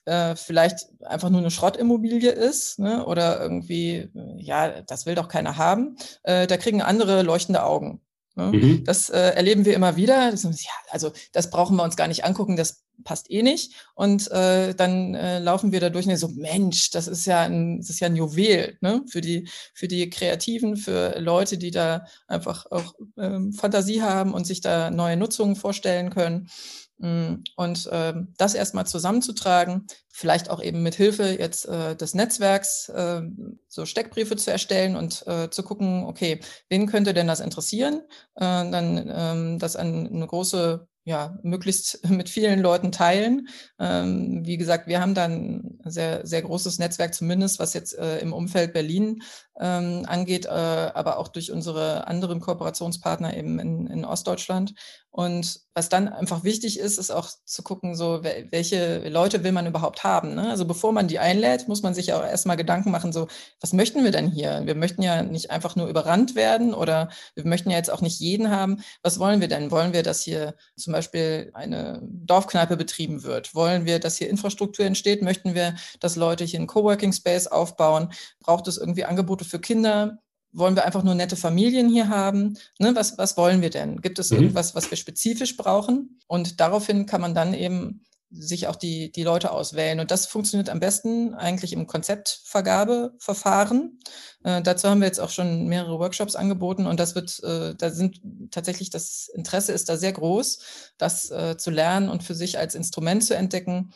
äh, 0.07 0.37
vielleicht 0.37 0.87
einfach 1.03 1.31
nur 1.31 1.40
eine 1.40 1.51
Schrottimmobilie 1.51 2.31
ist 2.31 2.79
ne? 2.79 3.05
oder 3.07 3.40
irgendwie, 3.40 4.09
ja, 4.37 4.83
das 4.83 5.07
will 5.07 5.14
doch 5.14 5.29
keiner 5.29 5.57
haben, 5.57 5.97
äh, 6.23 6.47
da 6.47 6.57
kriegen 6.57 6.83
andere 6.83 7.23
leuchtende 7.23 7.64
Augen. 7.64 8.01
Ne? 8.37 8.47
Mhm. 8.53 8.85
Das 8.85 9.11
äh, 9.11 9.31
erleben 9.31 9.64
wir 9.64 9.75
immer 9.75 9.97
wieder. 9.97 10.31
Das, 10.31 10.43
ja, 10.43 10.73
also 10.90 11.12
das 11.33 11.51
brauchen 11.51 11.77
wir 11.77 11.85
uns 11.85 11.97
gar 11.97 12.09
nicht 12.09 12.25
angucken, 12.25 12.57
das 12.57 12.85
passt 13.05 13.31
eh 13.31 13.43
nicht. 13.43 13.75
Und 13.95 14.31
äh, 14.31 14.75
dann 14.75 15.14
äh, 15.14 15.38
laufen 15.38 15.73
wir 15.73 15.81
da 15.81 15.90
durch 15.90 16.07
und 16.07 16.17
so, 16.17 16.29
Mensch, 16.29 16.90
das 16.90 17.07
ist 17.07 17.27
ja 17.27 17.43
ein, 17.43 17.79
das 17.79 17.90
ist 17.90 18.01
ja 18.01 18.07
ein 18.07 18.17
Juwel 18.17 18.77
ne? 18.81 19.03
für, 19.09 19.21
die, 19.21 19.49
für 19.73 19.88
die 19.88 20.11
Kreativen, 20.11 20.77
für 20.77 21.19
Leute, 21.21 21.59
die 21.59 21.71
da 21.71 22.07
einfach 22.27 22.67
auch 22.71 22.95
ähm, 23.17 23.53
Fantasie 23.53 24.03
haben 24.03 24.35
und 24.35 24.47
sich 24.47 24.61
da 24.61 24.90
neue 24.90 25.17
Nutzungen 25.17 25.57
vorstellen 25.57 26.11
können. 26.11 26.49
Mm, 26.98 27.42
und 27.57 27.87
äh, 27.87 28.14
das 28.37 28.54
erstmal 28.54 28.87
zusammenzutragen, 28.87 29.87
vielleicht 30.09 30.50
auch 30.50 30.62
eben 30.62 30.83
mit 30.83 30.94
Hilfe 30.94 31.37
jetzt 31.38 31.66
äh, 31.66 31.96
des 31.96 32.14
Netzwerks 32.14 32.88
äh, 32.88 33.22
so 33.68 33.85
Steckbriefe 33.85 34.37
zu 34.37 34.50
erstellen 34.52 34.96
und 34.96 35.26
äh, 35.26 35.50
zu 35.50 35.62
gucken, 35.62 36.04
okay, 36.04 36.40
wen 36.68 36.87
könnte 36.87 37.14
denn 37.14 37.26
das 37.26 37.40
interessieren? 37.40 38.02
Äh, 38.37 38.70
dann 38.70 39.11
ähm, 39.12 39.59
das 39.59 39.76
an 39.76 40.07
eine 40.07 40.26
große 40.26 40.87
ja, 41.04 41.38
möglichst 41.42 42.04
mit 42.09 42.28
vielen 42.28 42.61
Leuten 42.61 42.90
teilen. 42.90 43.48
Ähm, 43.78 44.44
wie 44.44 44.57
gesagt, 44.57 44.87
wir 44.87 45.00
haben 45.00 45.14
da 45.14 45.24
ein 45.24 45.78
sehr, 45.85 46.26
sehr 46.26 46.42
großes 46.42 46.78
Netzwerk, 46.78 47.14
zumindest 47.14 47.59
was 47.59 47.74
jetzt 47.74 47.96
äh, 47.98 48.18
im 48.18 48.33
Umfeld 48.33 48.72
Berlin 48.72 49.22
ähm, 49.61 50.05
angeht, 50.07 50.47
äh, 50.47 50.49
aber 50.49 51.19
auch 51.19 51.29
durch 51.29 51.53
unsere 51.53 52.07
anderen 52.07 52.40
Kooperationspartner 52.40 53.37
eben 53.37 53.59
in, 53.59 53.87
in 53.87 54.05
Ostdeutschland. 54.05 54.75
Und 55.11 55.61
was 55.75 55.88
dann 55.88 56.09
einfach 56.09 56.43
wichtig 56.43 56.77
ist, 56.77 56.99
ist 56.99 57.12
auch 57.12 57.29
zu 57.45 57.62
gucken, 57.62 57.95
so 57.95 58.25
welche 58.25 59.09
Leute 59.09 59.45
will 59.45 59.53
man 59.53 59.64
überhaupt 59.64 60.03
haben. 60.03 60.35
Ne? 60.35 60.51
Also 60.51 60.64
bevor 60.64 60.93
man 60.93 61.07
die 61.07 61.21
einlädt, 61.21 61.69
muss 61.69 61.83
man 61.83 61.95
sich 61.95 62.12
auch 62.12 62.25
erstmal 62.25 62.57
Gedanken 62.57 62.90
machen, 62.90 63.12
so 63.12 63.29
was 63.61 63.73
möchten 63.73 64.03
wir 64.03 64.11
denn 64.11 64.29
hier? 64.29 64.62
Wir 64.64 64.75
möchten 64.75 65.03
ja 65.03 65.23
nicht 65.23 65.53
einfach 65.53 65.77
nur 65.77 65.87
überrannt 65.87 66.35
werden 66.35 66.75
oder 66.75 67.11
wir 67.37 67.47
möchten 67.47 67.71
ja 67.71 67.77
jetzt 67.77 67.93
auch 67.93 68.01
nicht 68.01 68.19
jeden 68.19 68.51
haben. 68.51 68.83
Was 69.03 69.21
wollen 69.21 69.40
wir 69.40 69.47
denn? 69.47 69.71
Wollen 69.71 69.93
wir, 69.93 70.03
dass 70.03 70.23
hier 70.23 70.57
zum 70.77 70.93
Beispiel 70.93 71.53
eine 71.55 72.01
Dorfkneipe 72.03 72.77
betrieben 72.77 73.23
wird? 73.23 73.55
Wollen 73.55 73.85
wir, 73.85 74.01
dass 74.01 74.17
hier 74.17 74.29
Infrastruktur 74.29 74.85
entsteht? 74.85 75.23
Möchten 75.23 75.55
wir, 75.55 75.77
dass 76.01 76.17
Leute 76.17 76.45
hier 76.45 76.59
einen 76.59 76.67
Coworking 76.67 77.12
Space 77.12 77.47
aufbauen? 77.47 78.12
Braucht 78.40 78.67
es 78.67 78.79
irgendwie 78.79 79.05
Angebote 79.05 79.43
für 79.44 79.61
Kinder? 79.61 80.18
Wollen 80.52 80.76
wir 80.76 80.85
einfach 80.85 81.02
nur 81.02 81.14
nette 81.14 81.37
Familien 81.37 81.88
hier 81.88 82.09
haben? 82.09 82.57
Ne, 82.78 82.94
was, 82.94 83.18
was 83.18 83.37
wollen 83.37 83.61
wir 83.61 83.70
denn? 83.70 84.00
Gibt 84.00 84.18
es 84.18 84.30
mhm. 84.30 84.38
irgendwas, 84.38 84.74
was 84.74 84.90
wir 84.90 84.96
spezifisch 84.96 85.57
brauchen? 85.57 86.20
Und 86.26 86.61
daraufhin 86.61 87.07
kann 87.07 87.20
man 87.20 87.35
dann 87.35 87.54
eben 87.54 88.04
sich 88.37 88.66
auch 88.66 88.76
die, 88.76 89.12
die 89.12 89.22
Leute 89.22 89.52
auswählen. 89.52 90.00
Und 90.00 90.11
das 90.11 90.26
funktioniert 90.26 90.68
am 90.68 90.80
besten 90.80 91.35
eigentlich 91.35 91.72
im 91.72 91.87
Konzeptvergabeverfahren. 91.87 94.00
Äh, 94.42 94.62
dazu 94.62 94.88
haben 94.88 95.00
wir 95.00 95.07
jetzt 95.07 95.20
auch 95.20 95.30
schon 95.30 95.66
mehrere 95.66 95.98
Workshops 95.98 96.37
angeboten 96.37 96.87
und 96.87 97.00
das 97.00 97.14
wird, 97.14 97.42
äh, 97.44 97.74
da 97.76 97.90
sind 97.90 98.20
tatsächlich 98.50 98.90
das 98.90 99.28
Interesse 99.28 99.72
ist 99.72 99.88
da 99.88 99.96
sehr 99.96 100.12
groß, 100.12 100.59
das 100.98 101.30
äh, 101.30 101.57
zu 101.57 101.70
lernen 101.70 102.09
und 102.09 102.22
für 102.22 102.35
sich 102.35 102.59
als 102.59 102.74
Instrument 102.74 103.24
zu 103.24 103.37
entdecken, 103.37 103.92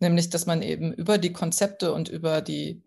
nämlich 0.00 0.30
dass 0.30 0.46
man 0.46 0.62
eben 0.62 0.92
über 0.92 1.18
die 1.18 1.32
Konzepte 1.32 1.92
und 1.92 2.08
über 2.08 2.40
die 2.40 2.82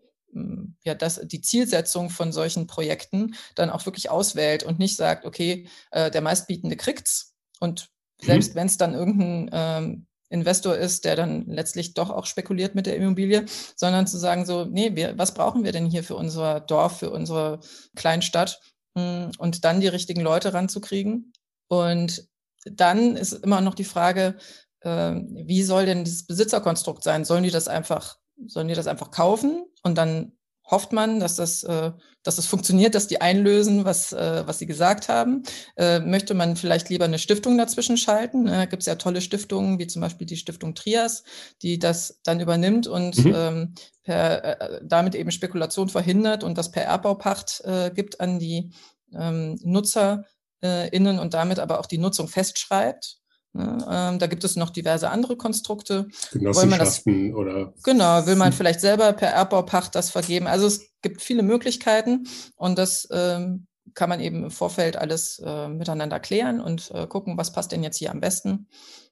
ja, 0.84 0.94
das, 0.94 1.20
die 1.24 1.40
Zielsetzung 1.40 2.10
von 2.10 2.32
solchen 2.32 2.66
Projekten 2.66 3.34
dann 3.54 3.70
auch 3.70 3.86
wirklich 3.86 4.10
auswählt 4.10 4.62
und 4.62 4.78
nicht 4.78 4.96
sagt, 4.96 5.24
okay, 5.24 5.68
äh, 5.90 6.10
der 6.10 6.22
meistbietende 6.22 6.76
kriegt's 6.76 7.34
und 7.60 7.90
mhm. 8.20 8.26
selbst 8.26 8.50
mhm. 8.50 8.54
wenn 8.56 8.66
es 8.66 8.76
dann 8.76 8.94
irgendein 8.94 9.50
ähm, 9.52 10.06
Investor 10.32 10.74
ist, 10.74 11.04
der 11.04 11.14
dann 11.14 11.44
letztlich 11.46 11.94
doch 11.94 12.10
auch 12.10 12.24
spekuliert 12.24 12.74
mit 12.74 12.86
der 12.86 12.96
Immobilie, 12.96 13.44
sondern 13.76 14.06
zu 14.06 14.16
sagen 14.18 14.46
so, 14.46 14.64
nee, 14.64 14.96
wir, 14.96 15.18
was 15.18 15.34
brauchen 15.34 15.62
wir 15.62 15.72
denn 15.72 15.86
hier 15.86 16.02
für 16.02 16.16
unser 16.16 16.60
Dorf, 16.60 16.98
für 16.98 17.10
unsere 17.10 17.60
Kleinstadt 17.94 18.60
hm, 18.96 19.32
und 19.38 19.64
dann 19.64 19.80
die 19.80 19.88
richtigen 19.88 20.22
Leute 20.22 20.54
ranzukriegen. 20.54 21.32
Und 21.68 22.26
dann 22.64 23.16
ist 23.16 23.32
immer 23.32 23.60
noch 23.60 23.74
die 23.74 23.84
Frage, 23.84 24.38
äh, 24.80 25.14
wie 25.14 25.62
soll 25.62 25.84
denn 25.84 26.04
das 26.04 26.24
Besitzerkonstrukt 26.24 27.04
sein? 27.04 27.26
Sollen 27.26 27.44
die 27.44 27.50
das 27.50 27.68
einfach 27.68 28.16
sollen 28.48 28.68
die 28.68 28.74
das 28.74 28.86
einfach 28.86 29.10
kaufen 29.10 29.64
und 29.82 29.96
dann 29.96 30.32
hofft 30.72 30.92
man, 30.92 31.20
dass 31.20 31.36
das, 31.36 31.64
äh, 31.64 31.92
dass 32.22 32.36
das 32.36 32.46
funktioniert, 32.46 32.94
dass 32.94 33.08
die 33.08 33.20
einlösen, 33.20 33.84
was, 33.84 34.12
äh, 34.12 34.42
was 34.46 34.58
sie 34.58 34.66
gesagt 34.66 35.08
haben. 35.08 35.42
Äh, 35.76 36.00
möchte 36.00 36.34
man 36.34 36.56
vielleicht 36.56 36.88
lieber 36.88 37.04
eine 37.04 37.18
Stiftung 37.18 37.58
dazwischen 37.58 37.96
schalten? 37.96 38.46
Da 38.46 38.64
gibt 38.66 38.82
es 38.82 38.86
ja 38.86 38.94
tolle 38.94 39.20
Stiftungen, 39.20 39.78
wie 39.78 39.86
zum 39.86 40.00
Beispiel 40.02 40.26
die 40.26 40.36
Stiftung 40.36 40.74
Trias, 40.74 41.24
die 41.62 41.78
das 41.78 42.20
dann 42.22 42.40
übernimmt 42.40 42.86
und 42.86 43.24
mhm. 43.24 43.34
ähm, 43.34 43.74
per, 44.04 44.60
äh, 44.60 44.80
damit 44.84 45.14
eben 45.14 45.30
Spekulation 45.30 45.88
verhindert 45.88 46.44
und 46.44 46.56
das 46.56 46.70
per 46.70 46.84
Erbbaupacht 46.84 47.60
äh, 47.64 47.90
gibt 47.94 48.20
an 48.20 48.38
die 48.38 48.72
ähm, 49.14 49.58
NutzerInnen 49.62 51.18
und 51.18 51.34
damit 51.34 51.58
aber 51.58 51.80
auch 51.80 51.86
die 51.86 51.98
Nutzung 51.98 52.28
festschreibt. 52.28 53.21
Ne, 53.54 53.86
ähm, 53.90 54.18
da 54.18 54.26
gibt 54.26 54.44
es 54.44 54.56
noch 54.56 54.70
diverse 54.70 55.10
andere 55.10 55.36
Konstrukte. 55.36 56.08
Genossenschaften 56.32 57.28
das, 57.28 57.36
oder. 57.36 57.74
Genau, 57.84 58.26
will 58.26 58.36
man 58.36 58.52
vielleicht 58.52 58.80
selber 58.80 59.12
per 59.12 59.28
Erbbaupacht 59.28 59.94
das 59.94 60.10
vergeben. 60.10 60.46
Also 60.46 60.66
es 60.66 60.90
gibt 61.02 61.20
viele 61.20 61.42
Möglichkeiten 61.42 62.24
und 62.56 62.78
das 62.78 63.06
ähm, 63.10 63.66
kann 63.94 64.08
man 64.08 64.20
eben 64.20 64.44
im 64.44 64.50
Vorfeld 64.50 64.96
alles 64.96 65.42
äh, 65.44 65.68
miteinander 65.68 66.18
klären 66.18 66.60
und 66.60 66.90
äh, 66.94 67.06
gucken, 67.06 67.36
was 67.36 67.52
passt 67.52 67.72
denn 67.72 67.82
jetzt 67.82 67.98
hier 67.98 68.10
am 68.10 68.20
besten. 68.20 68.68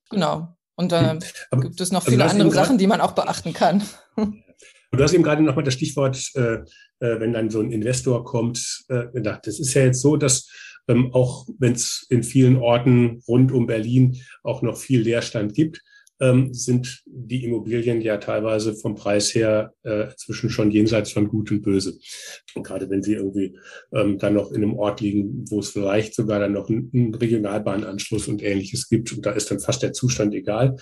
Genau. 0.08 0.56
Und 0.74 0.92
da 0.92 1.12
äh, 1.12 1.18
gibt 1.60 1.80
es 1.80 1.92
noch 1.92 2.00
also 2.00 2.10
viele 2.10 2.24
andere 2.24 2.50
Sachen, 2.50 2.78
die 2.78 2.86
man 2.86 3.02
auch 3.02 3.12
beachten 3.12 3.52
kann. 3.52 3.82
Du 4.92 5.04
hast 5.04 5.12
eben 5.12 5.22
gerade 5.22 5.40
nochmal 5.40 5.62
das 5.62 5.74
Stichwort, 5.74 6.20
äh, 6.34 6.54
äh, 6.98 7.20
wenn 7.20 7.32
dann 7.32 7.48
so 7.48 7.60
ein 7.60 7.70
Investor 7.70 8.24
kommt, 8.24 8.84
äh, 8.88 9.06
gedacht. 9.12 9.46
Das 9.46 9.60
ist 9.60 9.72
ja 9.74 9.82
jetzt 9.82 10.00
so, 10.00 10.16
dass 10.16 10.48
ähm, 10.88 11.12
auch 11.12 11.46
wenn 11.58 11.72
es 11.72 12.06
in 12.10 12.22
vielen 12.22 12.56
Orten 12.56 13.22
rund 13.28 13.52
um 13.52 13.66
Berlin 13.66 14.16
auch 14.42 14.62
noch 14.62 14.76
viel 14.76 15.00
Leerstand 15.00 15.54
gibt, 15.54 15.82
ähm, 16.20 16.52
sind 16.52 17.02
die 17.06 17.44
Immobilien 17.44 18.00
ja 18.02 18.18
teilweise 18.18 18.74
vom 18.74 18.94
Preis 18.94 19.34
her 19.34 19.72
äh, 19.82 20.08
zwischen 20.16 20.50
schon 20.50 20.70
jenseits 20.70 21.12
von 21.12 21.28
Gut 21.28 21.50
und 21.50 21.62
Böse. 21.62 21.98
Und 22.54 22.62
gerade 22.62 22.90
wenn 22.90 23.02
sie 23.02 23.14
irgendwie 23.14 23.58
ähm, 23.92 24.18
dann 24.18 24.34
noch 24.34 24.50
in 24.52 24.62
einem 24.62 24.74
Ort 24.74 25.00
liegen, 25.00 25.44
wo 25.50 25.60
es 25.60 25.70
vielleicht 25.70 26.14
sogar 26.14 26.38
dann 26.38 26.52
noch 26.52 26.68
einen, 26.68 26.90
einen 26.94 27.14
Regionalbahnanschluss 27.14 28.28
und 28.28 28.42
ähnliches 28.42 28.88
gibt, 28.88 29.12
und 29.12 29.24
da 29.24 29.32
ist 29.32 29.50
dann 29.50 29.60
fast 29.60 29.82
der 29.82 29.92
Zustand 29.92 30.34
egal. 30.34 30.76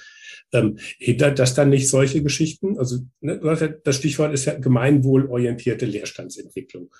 Ähm, 0.52 0.78
hindert 0.98 1.38
das 1.38 1.54
dann 1.54 1.70
nicht 1.70 1.88
solche 1.88 2.22
Geschichten? 2.22 2.78
Also 2.78 2.98
ne, 3.20 3.80
das 3.84 3.96
Stichwort 3.96 4.34
ist 4.34 4.46
ja 4.46 4.58
gemeinwohlorientierte 4.58 5.86
Leerstandsentwicklung. 5.86 6.90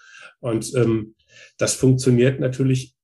Und 0.40 0.72
ähm, 0.74 1.14
das 1.56 1.74
funktioniert 1.74 2.40
natürlich 2.40 2.94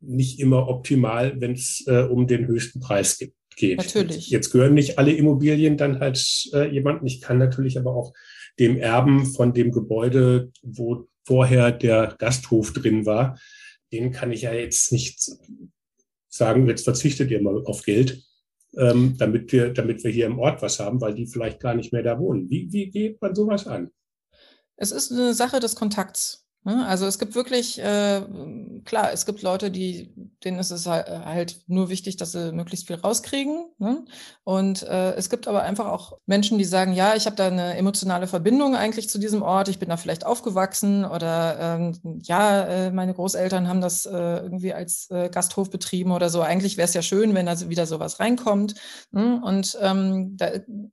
nicht 0.00 0.38
immer 0.38 0.68
optimal, 0.68 1.40
wenn 1.40 1.52
es 1.52 1.82
äh, 1.86 2.02
um 2.02 2.26
den 2.26 2.46
höchsten 2.46 2.78
Preis 2.78 3.18
geht. 3.18 3.34
Natürlich. 3.62 4.30
Jetzt 4.30 4.50
gehören 4.50 4.74
nicht 4.74 4.98
alle 4.98 5.12
Immobilien 5.12 5.76
dann 5.76 6.00
halt 6.00 6.48
äh, 6.52 6.70
jemandem. 6.70 7.06
Ich 7.06 7.20
kann 7.20 7.38
natürlich 7.38 7.78
aber 7.78 7.94
auch 7.94 8.12
dem 8.58 8.76
Erben 8.76 9.26
von 9.26 9.52
dem 9.52 9.72
Gebäude, 9.72 10.50
wo 10.62 11.08
vorher 11.24 11.72
der 11.72 12.16
Gasthof 12.18 12.72
drin 12.72 13.04
war, 13.04 13.38
den 13.92 14.12
kann 14.12 14.32
ich 14.32 14.42
ja 14.42 14.52
jetzt 14.52 14.92
nicht 14.92 15.30
sagen, 16.28 16.66
jetzt 16.66 16.84
verzichtet 16.84 17.30
ihr 17.30 17.42
mal 17.42 17.62
auf 17.64 17.82
Geld, 17.82 18.22
ähm, 18.76 19.16
damit 19.18 19.52
wir, 19.52 19.72
damit 19.72 20.04
wir 20.04 20.10
hier 20.10 20.26
im 20.26 20.38
Ort 20.38 20.62
was 20.62 20.78
haben, 20.78 21.00
weil 21.00 21.14
die 21.14 21.26
vielleicht 21.26 21.60
gar 21.60 21.74
nicht 21.74 21.92
mehr 21.92 22.02
da 22.02 22.18
wohnen. 22.18 22.50
Wie, 22.50 22.72
wie 22.72 22.90
geht 22.90 23.20
man 23.20 23.34
sowas 23.34 23.66
an? 23.66 23.90
Es 24.76 24.92
ist 24.92 25.10
eine 25.10 25.34
Sache 25.34 25.60
des 25.60 25.74
Kontakts. 25.74 26.47
Ne? 26.64 26.86
Also 26.86 27.06
es 27.06 27.18
gibt 27.18 27.34
wirklich, 27.34 27.78
äh, 27.78 28.22
klar, 28.84 29.12
es 29.12 29.26
gibt 29.26 29.42
Leute, 29.42 29.70
die, 29.70 30.12
denen 30.44 30.58
ist 30.58 30.70
es 30.70 30.86
halt 30.86 31.60
nur 31.66 31.88
wichtig, 31.88 32.16
dass 32.16 32.32
sie 32.32 32.52
möglichst 32.52 32.86
viel 32.86 32.96
rauskriegen. 32.96 33.66
Ne? 33.78 34.04
Und 34.44 34.82
äh, 34.82 35.14
es 35.14 35.30
gibt 35.30 35.48
aber 35.48 35.62
einfach 35.62 35.86
auch 35.86 36.18
Menschen, 36.26 36.58
die 36.58 36.64
sagen, 36.64 36.92
ja, 36.92 37.14
ich 37.14 37.26
habe 37.26 37.36
da 37.36 37.46
eine 37.46 37.76
emotionale 37.76 38.26
Verbindung 38.26 38.74
eigentlich 38.74 39.08
zu 39.08 39.18
diesem 39.18 39.42
Ort, 39.42 39.68
ich 39.68 39.78
bin 39.78 39.88
da 39.88 39.96
vielleicht 39.96 40.26
aufgewachsen 40.26 41.04
oder 41.04 41.58
ähm, 41.60 42.20
ja, 42.24 42.64
äh, 42.64 42.90
meine 42.90 43.14
Großeltern 43.14 43.68
haben 43.68 43.80
das 43.80 44.04
äh, 44.04 44.10
irgendwie 44.10 44.74
als 44.74 45.08
äh, 45.10 45.30
Gasthof 45.30 45.70
betrieben 45.70 46.12
oder 46.12 46.28
so. 46.28 46.42
Eigentlich 46.42 46.76
wäre 46.76 46.88
es 46.88 46.94
ja 46.94 47.02
schön, 47.02 47.34
wenn 47.34 47.46
da 47.46 47.68
wieder 47.68 47.86
sowas 47.86 48.20
reinkommt. 48.20 48.74
Ne? 49.10 49.40
Und 49.44 49.78
ähm, 49.80 50.36
da 50.36 50.50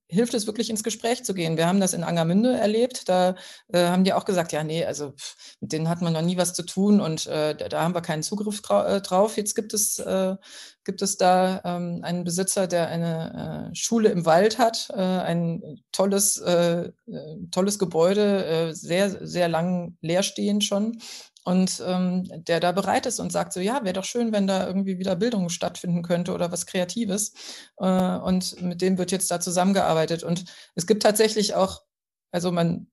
hilft 0.08 0.34
es 0.34 0.48
wirklich 0.48 0.70
ins 0.70 0.84
Gespräch 0.84 1.24
zu 1.26 1.34
gehen. 1.34 1.58
Wir 1.58 1.68
haben 1.68 1.80
das 1.80 1.94
in 1.94 2.04
Angermünde 2.04 2.58
erlebt, 2.58 3.10
da 3.10 3.36
äh, 3.74 3.88
haben 3.88 4.04
die 4.04 4.14
auch 4.14 4.26
gesagt, 4.26 4.52
ja, 4.52 4.64
nee, 4.64 4.86
also 4.86 5.12
pff, 5.12 5.55
mit 5.62 5.72
denen 5.72 5.90
hat 5.90 6.02
man 6.02 6.14
noch 6.14 6.22
nie 6.22 6.38
was 6.38 6.54
zu 6.54 6.64
tun 6.64 7.02
und 7.02 7.28
äh, 7.28 7.56
da 7.56 7.82
haben 7.82 7.96
wir 7.96 8.02
keinen 8.02 8.24
Zugriff 8.24 8.62
äh, 8.70 9.02
drauf. 9.02 9.38
Jetzt 9.38 9.56
gibt 9.56 9.74
es, 9.74 10.00
äh, 10.00 10.36
gibt 10.84 11.02
es 11.02 11.18
da 11.18 11.62
ähm, 11.64 12.02
einen 12.04 12.24
Besitzer, 12.24 12.68
der 12.68 12.88
eine 12.90 13.72
äh, 13.72 13.76
Schule 13.76 14.10
im 14.10 14.26
Wald 14.26 14.58
hat, 14.58 14.90
äh, 14.92 15.02
ein 15.02 15.82
tolles, 15.92 16.38
äh, 16.38 16.92
tolles 17.52 17.80
Gebäude, 17.80 18.74
sehr, 18.74 19.26
sehr 19.26 19.48
lang 19.48 19.98
leerstehend 20.02 20.64
schon 20.64 21.00
und 21.46 21.82
ähm, 21.86 22.28
der 22.44 22.60
da 22.60 22.72
bereit 22.72 23.06
ist 23.06 23.20
und 23.20 23.32
sagt 23.32 23.54
so, 23.54 23.60
ja, 23.60 23.84
wäre 23.84 23.94
doch 23.94 24.04
schön, 24.04 24.32
wenn 24.34 24.48
da 24.48 24.66
irgendwie 24.66 24.98
wieder 24.98 25.16
Bildung 25.16 25.50
stattfinden 25.50 26.02
könnte 26.02 26.34
oder 26.34 26.52
was 26.52 26.66
Kreatives. 26.66 27.34
Äh, 27.78 28.18
und 28.18 28.60
mit 28.64 28.82
dem 28.82 28.98
wird 28.98 29.12
jetzt 29.12 29.30
da 29.30 29.40
zusammengearbeitet. 29.40 30.24
Und 30.24 30.46
es 30.74 30.88
gibt 30.88 31.04
tatsächlich 31.04 31.54
auch, 31.54 31.84
also 32.32 32.52
man 32.52 32.88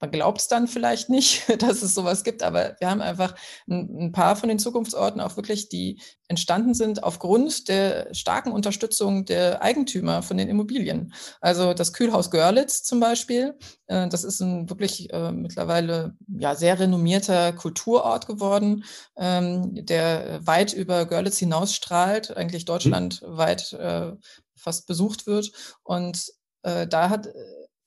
man 0.00 0.10
glaubt 0.10 0.40
es 0.40 0.48
dann 0.48 0.68
vielleicht 0.68 1.08
nicht, 1.08 1.44
dass 1.62 1.82
es 1.82 1.94
sowas 1.94 2.24
gibt, 2.24 2.42
aber 2.42 2.76
wir 2.78 2.90
haben 2.90 3.00
einfach 3.00 3.34
ein, 3.68 4.06
ein, 4.06 4.12
paar 4.12 4.36
von 4.36 4.48
den 4.48 4.58
Zukunftsorten 4.58 5.20
auch 5.20 5.36
wirklich, 5.36 5.68
die 5.68 6.00
entstanden 6.28 6.74
sind 6.74 7.02
aufgrund 7.02 7.68
der 7.68 8.12
starken 8.12 8.52
Unterstützung 8.52 9.24
der 9.24 9.62
Eigentümer 9.62 10.22
von 10.22 10.36
den 10.36 10.48
Immobilien. 10.48 11.12
Also 11.40 11.72
das 11.72 11.92
Kühlhaus 11.92 12.30
Görlitz 12.30 12.82
zum 12.82 13.00
Beispiel, 13.00 13.56
äh, 13.86 14.08
das 14.08 14.24
ist 14.24 14.40
ein 14.40 14.68
wirklich 14.68 15.12
äh, 15.12 15.32
mittlerweile 15.32 16.14
ja 16.38 16.54
sehr 16.54 16.78
renommierter 16.78 17.52
Kulturort 17.52 18.26
geworden, 18.26 18.84
ähm, 19.16 19.86
der 19.86 20.40
weit 20.46 20.72
über 20.72 21.06
Görlitz 21.06 21.38
hinausstrahlt, 21.38 22.36
eigentlich 22.36 22.64
mhm. 22.64 22.66
deutschlandweit 22.66 23.72
äh, 23.74 24.12
fast 24.56 24.86
besucht 24.86 25.26
wird. 25.26 25.52
Und 25.84 26.32
äh, 26.62 26.86
da 26.86 27.08
hat 27.08 27.28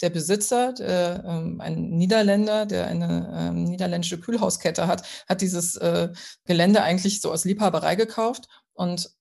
der 0.01 0.09
Besitzer, 0.09 0.73
der, 0.73 1.23
ähm, 1.25 1.61
ein 1.61 1.89
Niederländer, 1.89 2.65
der 2.65 2.87
eine 2.87 3.31
ähm, 3.35 3.63
niederländische 3.63 4.19
Kühlhauskette 4.19 4.87
hat, 4.87 5.03
hat 5.27 5.41
dieses 5.41 5.75
äh, 5.77 6.09
Gelände 6.45 6.81
eigentlich 6.83 7.21
so 7.21 7.31
aus 7.31 7.45
Liebhaberei 7.45 7.95
gekauft. 7.95 8.47
Und 8.73 9.11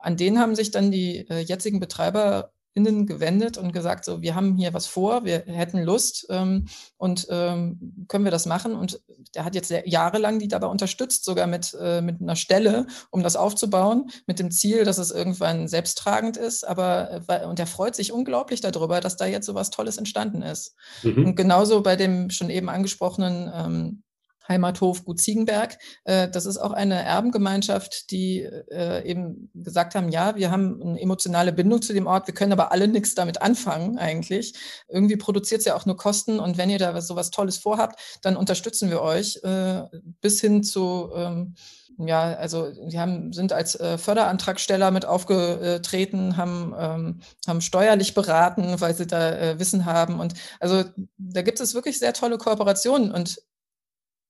an 0.00 0.16
den 0.16 0.38
haben 0.38 0.54
sich 0.54 0.70
dann 0.70 0.90
die 0.90 1.28
äh, 1.28 1.40
jetzigen 1.40 1.80
Betreiber 1.80 2.52
innen 2.78 3.06
gewendet 3.06 3.58
und 3.58 3.72
gesagt, 3.72 4.04
so, 4.04 4.22
wir 4.22 4.36
haben 4.36 4.56
hier 4.56 4.72
was 4.72 4.86
vor, 4.86 5.24
wir 5.24 5.42
hätten 5.46 5.82
Lust 5.82 6.26
ähm, 6.30 6.66
und 6.96 7.26
ähm, 7.28 8.06
können 8.06 8.24
wir 8.24 8.30
das 8.30 8.46
machen? 8.46 8.76
Und 8.76 9.00
der 9.34 9.44
hat 9.44 9.56
jetzt 9.56 9.72
jahrelang 9.84 10.38
die 10.38 10.46
dabei 10.46 10.68
unterstützt, 10.68 11.24
sogar 11.24 11.48
mit, 11.48 11.76
äh, 11.80 12.00
mit 12.00 12.20
einer 12.20 12.36
Stelle, 12.36 12.86
um 13.10 13.24
das 13.24 13.34
aufzubauen, 13.34 14.10
mit 14.28 14.38
dem 14.38 14.52
Ziel, 14.52 14.84
dass 14.84 14.98
es 14.98 15.10
irgendwann 15.10 15.66
selbsttragend 15.66 16.36
ist. 16.36 16.62
Aber 16.62 17.22
äh, 17.26 17.46
und 17.46 17.58
er 17.58 17.66
freut 17.66 17.96
sich 17.96 18.12
unglaublich 18.12 18.60
darüber, 18.60 19.00
dass 19.00 19.16
da 19.16 19.26
jetzt 19.26 19.46
so 19.46 19.54
was 19.56 19.70
Tolles 19.70 19.98
entstanden 19.98 20.42
ist. 20.42 20.76
Mhm. 21.02 21.26
Und 21.26 21.34
genauso 21.34 21.82
bei 21.82 21.96
dem 21.96 22.30
schon 22.30 22.50
eben 22.50 22.68
angesprochenen 22.68 23.50
ähm, 23.52 24.02
Heimathof 24.48 25.04
Gut 25.04 25.20
Ziegenberg. 25.20 25.78
Äh, 26.04 26.28
das 26.28 26.46
ist 26.46 26.56
auch 26.56 26.72
eine 26.72 27.02
Erbengemeinschaft, 27.02 28.10
die 28.10 28.40
äh, 28.40 29.06
eben 29.08 29.50
gesagt 29.54 29.94
haben, 29.94 30.08
ja, 30.08 30.36
wir 30.36 30.50
haben 30.50 30.80
eine 30.82 31.00
emotionale 31.00 31.52
Bindung 31.52 31.82
zu 31.82 31.92
dem 31.92 32.06
Ort, 32.06 32.26
wir 32.26 32.34
können 32.34 32.52
aber 32.52 32.72
alle 32.72 32.88
nichts 32.88 33.14
damit 33.14 33.42
anfangen 33.42 33.98
eigentlich. 33.98 34.54
Irgendwie 34.88 35.16
produziert 35.16 35.60
es 35.60 35.66
ja 35.66 35.76
auch 35.76 35.86
nur 35.86 35.96
Kosten 35.96 36.40
und 36.40 36.58
wenn 36.58 36.70
ihr 36.70 36.78
da 36.78 37.00
so 37.00 37.16
was 37.16 37.30
Tolles 37.30 37.58
vorhabt, 37.58 38.00
dann 38.22 38.36
unterstützen 38.36 38.90
wir 38.90 39.02
euch 39.02 39.40
äh, 39.42 39.84
bis 40.20 40.40
hin 40.40 40.62
zu 40.62 41.10
ähm, 41.14 41.54
ja, 42.00 42.34
also 42.34 42.70
die 42.70 43.00
haben, 43.00 43.32
sind 43.32 43.52
als 43.52 43.72
Förderantragsteller 43.72 44.92
mit 44.92 45.04
aufgetreten, 45.04 46.36
haben, 46.36 46.72
ähm, 46.78 47.20
haben 47.44 47.60
steuerlich 47.60 48.14
beraten, 48.14 48.80
weil 48.80 48.94
sie 48.94 49.08
da 49.08 49.58
Wissen 49.58 49.84
haben. 49.84 50.20
Und 50.20 50.34
also 50.60 50.84
da 51.16 51.42
gibt 51.42 51.58
es 51.58 51.74
wirklich 51.74 51.98
sehr 51.98 52.12
tolle 52.12 52.38
Kooperationen. 52.38 53.10
Und 53.10 53.42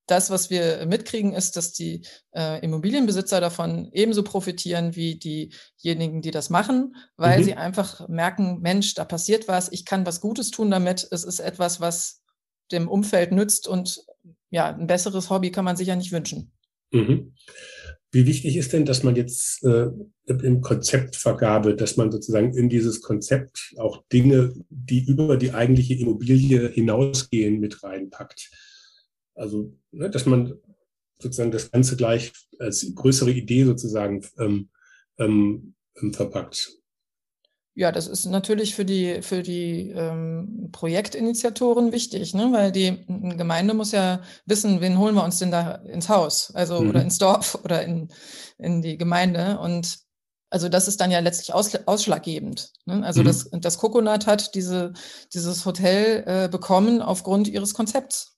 das, 0.08 0.30
was 0.30 0.50
wir 0.50 0.86
mitkriegen, 0.86 1.32
ist, 1.34 1.56
dass 1.56 1.72
die 1.72 2.02
äh, 2.34 2.64
Immobilienbesitzer 2.64 3.40
davon 3.40 3.88
ebenso 3.92 4.24
profitieren 4.24 4.96
wie 4.96 5.18
diejenigen, 5.18 6.22
die 6.22 6.30
das 6.30 6.50
machen, 6.50 6.96
weil 7.16 7.40
mhm. 7.40 7.44
sie 7.44 7.54
einfach 7.54 8.08
merken, 8.08 8.60
Mensch, 8.60 8.94
da 8.94 9.04
passiert 9.04 9.48
was, 9.48 9.70
ich 9.70 9.84
kann 9.84 10.06
was 10.06 10.20
Gutes 10.20 10.50
tun 10.50 10.70
damit. 10.70 11.06
Es 11.10 11.24
ist 11.24 11.40
etwas, 11.40 11.80
was 11.80 12.22
dem 12.72 12.88
Umfeld 12.88 13.32
nützt 13.32 13.68
und 13.68 14.00
ja, 14.50 14.74
ein 14.74 14.86
besseres 14.86 15.30
Hobby 15.30 15.50
kann 15.50 15.64
man 15.64 15.76
sich 15.76 15.88
ja 15.88 15.96
nicht 15.96 16.12
wünschen. 16.12 16.52
Mhm. 16.90 17.34
Wie 18.10 18.26
wichtig 18.26 18.56
ist 18.56 18.72
denn, 18.72 18.86
dass 18.86 19.02
man 19.02 19.16
jetzt 19.16 19.62
äh, 19.64 19.88
im 20.26 20.62
Konzeptvergabe, 20.62 21.76
dass 21.76 21.98
man 21.98 22.10
sozusagen 22.10 22.56
in 22.56 22.70
dieses 22.70 23.02
Konzept 23.02 23.74
auch 23.76 24.02
Dinge, 24.10 24.54
die 24.70 25.04
über 25.04 25.36
die 25.36 25.52
eigentliche 25.52 25.94
Immobilie 25.94 26.68
hinausgehen, 26.70 27.60
mit 27.60 27.82
reinpackt? 27.82 28.50
Also, 29.38 29.72
ne, 29.92 30.10
dass 30.10 30.26
man 30.26 30.58
sozusagen 31.20 31.50
das 31.50 31.70
Ganze 31.70 31.96
gleich 31.96 32.32
als 32.58 32.86
größere 32.94 33.30
Idee 33.30 33.64
sozusagen 33.64 34.24
ähm, 34.38 34.68
ähm, 35.18 35.74
ähm, 36.00 36.12
verpackt. 36.12 36.70
Ja, 37.74 37.92
das 37.92 38.08
ist 38.08 38.26
natürlich 38.26 38.74
für 38.74 38.84
die, 38.84 39.22
für 39.22 39.42
die 39.42 39.90
ähm, 39.90 40.70
Projektinitiatoren 40.72 41.92
wichtig, 41.92 42.34
ne? 42.34 42.48
weil 42.50 42.72
die 42.72 43.04
Gemeinde 43.06 43.72
muss 43.72 43.92
ja 43.92 44.20
wissen, 44.46 44.80
wen 44.80 44.98
holen 44.98 45.14
wir 45.14 45.22
uns 45.22 45.38
denn 45.38 45.52
da 45.52 45.76
ins 45.76 46.08
Haus, 46.08 46.52
also 46.54 46.80
mhm. 46.80 46.90
oder 46.90 47.02
ins 47.02 47.18
Dorf 47.18 47.56
oder 47.64 47.84
in, 47.84 48.08
in 48.58 48.82
die 48.82 48.98
Gemeinde. 48.98 49.60
Und 49.60 50.00
also 50.50 50.68
das 50.68 50.88
ist 50.88 51.00
dann 51.00 51.12
ja 51.12 51.20
letztlich 51.20 51.54
aus, 51.54 51.72
ausschlaggebend. 51.86 52.72
Ne? 52.86 53.04
Also 53.04 53.20
mhm. 53.20 53.26
das, 53.26 53.48
das 53.52 53.78
Coconut 53.78 54.26
hat 54.26 54.56
diese, 54.56 54.92
dieses 55.32 55.64
Hotel 55.64 56.24
äh, 56.26 56.48
bekommen 56.48 57.00
aufgrund 57.00 57.46
ihres 57.46 57.74
Konzepts. 57.74 58.37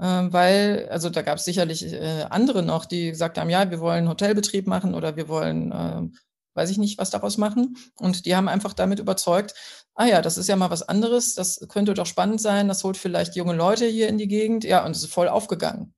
Ähm, 0.00 0.32
weil, 0.32 0.88
also 0.90 1.10
da 1.10 1.22
gab 1.22 1.38
es 1.38 1.44
sicherlich 1.44 1.92
äh, 1.92 2.24
andere 2.30 2.62
noch, 2.62 2.86
die 2.86 3.10
gesagt 3.10 3.36
haben, 3.36 3.50
ja, 3.50 3.70
wir 3.70 3.80
wollen 3.80 4.08
Hotelbetrieb 4.08 4.66
machen 4.66 4.94
oder 4.94 5.16
wir 5.16 5.28
wollen, 5.28 5.72
äh, 5.72 6.08
weiß 6.54 6.70
ich 6.70 6.78
nicht, 6.78 6.98
was 6.98 7.10
daraus 7.10 7.36
machen. 7.36 7.76
Und 7.96 8.24
die 8.24 8.34
haben 8.34 8.48
einfach 8.48 8.72
damit 8.72 8.98
überzeugt, 8.98 9.54
ah 9.94 10.06
ja, 10.06 10.22
das 10.22 10.38
ist 10.38 10.48
ja 10.48 10.56
mal 10.56 10.70
was 10.70 10.82
anderes, 10.82 11.34
das 11.34 11.66
könnte 11.68 11.92
doch 11.92 12.06
spannend 12.06 12.40
sein, 12.40 12.68
das 12.68 12.82
holt 12.82 12.96
vielleicht 12.96 13.36
junge 13.36 13.54
Leute 13.54 13.86
hier 13.86 14.08
in 14.08 14.16
die 14.16 14.28
Gegend. 14.28 14.64
Ja, 14.64 14.86
und 14.86 14.92
es 14.92 15.02
ist 15.02 15.12
voll 15.12 15.28
aufgegangen. 15.28 15.92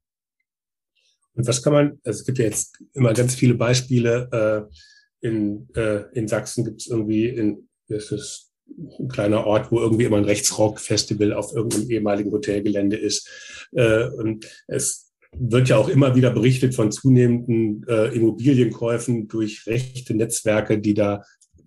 Und 1.35 1.47
was 1.47 1.63
kann 1.63 1.73
man, 1.73 2.01
also 2.05 2.21
es 2.21 2.27
gibt 2.27 2.39
ja 2.39 2.45
jetzt 2.45 2.83
immer 2.93 3.15
ganz 3.15 3.35
viele 3.35 3.55
Beispiele, 3.55 4.69
äh, 4.71 5.27
in, 5.27 5.69
äh, 5.77 6.03
in 6.13 6.27
Sachsen 6.27 6.65
gibt 6.65 6.81
es 6.81 6.89
irgendwie, 6.89 7.29
in, 7.29 7.69
das 7.89 8.11
ist 8.11 8.52
ein 8.99 9.09
kleiner 9.09 9.47
Ort, 9.47 9.71
wo 9.71 9.81
irgendwie 9.81 10.05
immer 10.05 10.19
ein 10.19 10.25
Rechtsrock-Festival 10.25 11.33
auf 11.33 11.55
irgendeinem 11.55 11.91
ehemaligen 11.91 12.33
Hotelgelände 12.33 12.97
ist. 12.97 13.29
Äh, 13.73 14.09
und 14.09 14.47
es 14.67 15.13
wird 15.37 15.69
ja 15.69 15.77
auch 15.79 15.89
immer 15.89 16.15
wieder 16.15 16.31
berichtet 16.31 16.75
von 16.75 16.93
zunehmenden 16.93 17.85
äh, 17.89 18.15
Immobilienkäufen 18.15 19.29
durch 19.29 19.67
rechte 19.67 20.15
Netzwerke, 20.15 20.79
die 20.79 20.95
da 20.95 21.23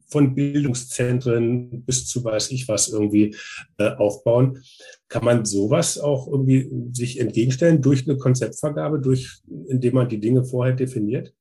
von 0.08 0.36
Bildungszentren 0.36 1.84
bis 1.84 2.08
zu 2.08 2.24
weiß 2.24 2.52
ich 2.52 2.68
was 2.68 2.90
irgendwie 2.90 3.36
äh, 3.78 3.90
aufbauen. 3.90 4.64
Kann 5.08 5.26
man 5.26 5.46
sowas 5.46 5.98
auch 5.98 6.28
irgendwie 6.28 6.70
sich 6.94 7.20
entgegenstellen 7.20 7.82
durch 7.82 8.08
eine 8.08 8.18
Konzeptvergabe, 8.18 9.00
durch, 9.00 9.42
indem 9.68 9.96
man 9.96 10.10
die 10.10 10.20
Dinge 10.20 10.46
vorher 10.46 10.76
definiert? 10.76 11.34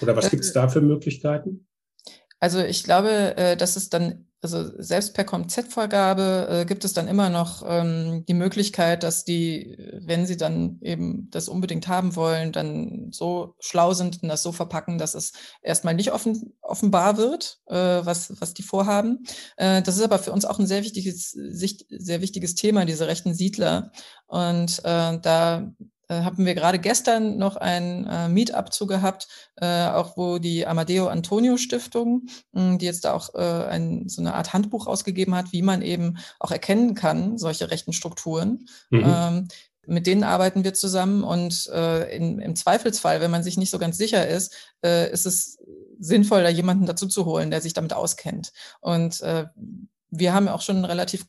Oder 0.00 0.14
was 0.14 0.30
gibt 0.30 0.44
es 0.44 0.52
da 0.52 0.68
für 0.68 0.80
Möglichkeiten? 0.80 1.65
Also 2.40 2.60
ich 2.60 2.84
glaube, 2.84 3.36
äh, 3.36 3.56
dass 3.56 3.76
es 3.76 3.88
dann 3.88 4.26
also 4.42 4.70
selbst 4.80 5.14
per 5.14 5.24
Konzeptvorgabe 5.24 6.48
äh, 6.50 6.64
gibt 6.66 6.84
es 6.84 6.92
dann 6.92 7.08
immer 7.08 7.30
noch 7.30 7.64
ähm, 7.66 8.24
die 8.28 8.34
Möglichkeit, 8.34 9.02
dass 9.02 9.24
die, 9.24 9.76
wenn 10.04 10.26
sie 10.26 10.36
dann 10.36 10.78
eben 10.82 11.28
das 11.30 11.48
unbedingt 11.48 11.88
haben 11.88 12.14
wollen, 12.14 12.52
dann 12.52 13.08
so 13.12 13.56
schlau 13.58 13.94
sind 13.94 14.22
und 14.22 14.28
das 14.28 14.42
so 14.42 14.52
verpacken, 14.52 14.98
dass 14.98 15.14
es 15.14 15.32
erstmal 15.62 15.94
nicht 15.94 16.12
offen, 16.12 16.54
offenbar 16.60 17.16
wird, 17.16 17.58
äh, 17.66 17.74
was, 17.74 18.40
was 18.40 18.54
die 18.54 18.62
vorhaben. 18.62 19.24
Äh, 19.56 19.82
das 19.82 19.96
ist 19.96 20.04
aber 20.04 20.18
für 20.18 20.32
uns 20.32 20.44
auch 20.44 20.58
ein 20.58 20.66
sehr 20.66 20.84
wichtiges, 20.84 21.30
sehr 21.30 22.20
wichtiges 22.20 22.54
Thema, 22.54 22.84
diese 22.84 23.08
rechten 23.08 23.34
Siedler. 23.34 23.90
Und 24.28 24.80
äh, 24.84 25.18
da 25.18 25.72
haben 26.14 26.46
wir 26.46 26.54
gerade 26.54 26.78
gestern 26.78 27.36
noch 27.36 27.56
ein 27.56 28.06
äh, 28.06 28.28
Meetup 28.28 28.72
zu 28.72 28.86
gehabt, 28.86 29.28
äh, 29.56 29.86
auch 29.88 30.16
wo 30.16 30.38
die 30.38 30.66
Amadeo 30.66 31.08
Antonio 31.08 31.56
Stiftung, 31.56 32.26
mh, 32.52 32.62
hm, 32.62 32.78
die 32.78 32.86
jetzt 32.86 33.04
da 33.04 33.12
auch 33.12 33.34
äh, 33.34 33.66
ein, 33.68 34.08
so 34.08 34.20
eine 34.22 34.34
Art 34.34 34.52
Handbuch 34.52 34.86
ausgegeben 34.86 35.34
hat, 35.34 35.52
wie 35.52 35.62
man 35.62 35.82
eben 35.82 36.18
auch 36.38 36.50
erkennen 36.50 36.94
kann, 36.94 37.38
solche 37.38 37.70
rechten 37.70 37.92
Strukturen. 37.92 38.66
Mhm. 38.90 39.04
Ähm, 39.04 39.48
mit 39.86 40.06
denen 40.06 40.24
arbeiten 40.24 40.64
wir 40.64 40.74
zusammen 40.74 41.22
und 41.22 41.68
äh, 41.72 42.14
in, 42.14 42.40
im 42.40 42.56
Zweifelsfall, 42.56 43.20
wenn 43.20 43.30
man 43.30 43.42
sich 43.42 43.56
nicht 43.56 43.70
so 43.70 43.78
ganz 43.78 43.96
sicher 43.96 44.26
ist, 44.26 44.54
äh, 44.84 45.10
ist 45.12 45.26
es 45.26 45.58
sinnvoll, 45.98 46.42
da 46.42 46.48
jemanden 46.48 46.86
dazu 46.86 47.06
zu 47.06 47.24
holen, 47.24 47.50
der 47.50 47.60
sich 47.60 47.72
damit 47.72 47.92
auskennt. 47.92 48.52
Und 48.80 49.20
äh, 49.22 49.46
wir 50.10 50.34
haben 50.34 50.48
auch 50.48 50.62
schon 50.62 50.84
relativ 50.84 51.26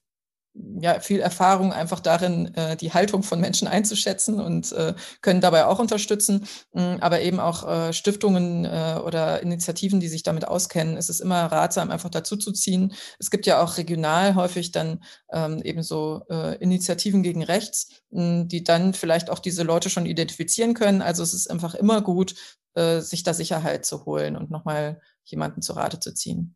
ja, 0.80 1.00
viel 1.00 1.20
Erfahrung 1.20 1.74
einfach 1.74 2.00
darin, 2.00 2.54
äh, 2.56 2.76
die 2.76 2.94
Haltung 2.94 3.24
von 3.24 3.40
Menschen 3.40 3.68
einzuschätzen 3.68 4.40
und 4.40 4.72
äh, 4.72 4.94
können 5.22 5.42
dabei 5.42 5.66
auch 5.66 5.80
unterstützen. 5.80 6.48
Mh, 6.74 6.98
aber 7.02 7.22
eben 7.22 7.40
auch 7.40 7.68
äh, 7.68 7.94
Stiftungen 7.94 8.66
äh, 8.66 9.00
oder 9.04 9.42
Initiativen, 9.42 10.00
die 10.00 10.08
sich 10.08 10.24
damit 10.24 10.48
auskennen, 10.48 10.98
ist 10.98 11.10
es 11.10 11.20
immer 11.20 11.46
ratsam, 11.46 11.92
einfach 11.92 12.10
dazu 12.10 12.38
zu 12.38 12.52
ziehen. 12.52 12.94
Es 13.20 13.32
gibt 13.32 13.46
ja 13.46 13.62
auch 13.62 13.78
regional 13.78 14.36
häufig 14.36 14.72
dann 14.72 15.04
ähm, 15.32 15.62
eben 15.64 15.84
so 15.84 16.24
äh, 16.30 16.56
Initiativen 16.58 17.24
gegen 17.24 17.44
rechts, 17.44 17.90
mh, 18.12 18.46
die 18.46 18.64
dann 18.64 18.94
vielleicht 18.94 19.30
auch 19.30 19.40
diese 19.40 19.64
Leute 19.64 19.90
schon 19.90 20.06
identifizieren 20.06 20.74
können. 20.74 21.02
Also 21.02 21.24
es 21.24 21.34
ist 21.34 21.50
einfach 21.50 21.76
immer 21.76 22.02
gut, 22.02 22.36
äh, 22.74 23.02
sich 23.02 23.24
da 23.24 23.34
Sicherheit 23.34 23.86
zu 23.86 24.06
holen 24.06 24.36
und 24.36 24.52
nochmal 24.52 25.02
jemanden 25.24 25.62
zu 25.62 25.74
Rate 25.74 26.00
zu 26.00 26.14
ziehen. 26.14 26.56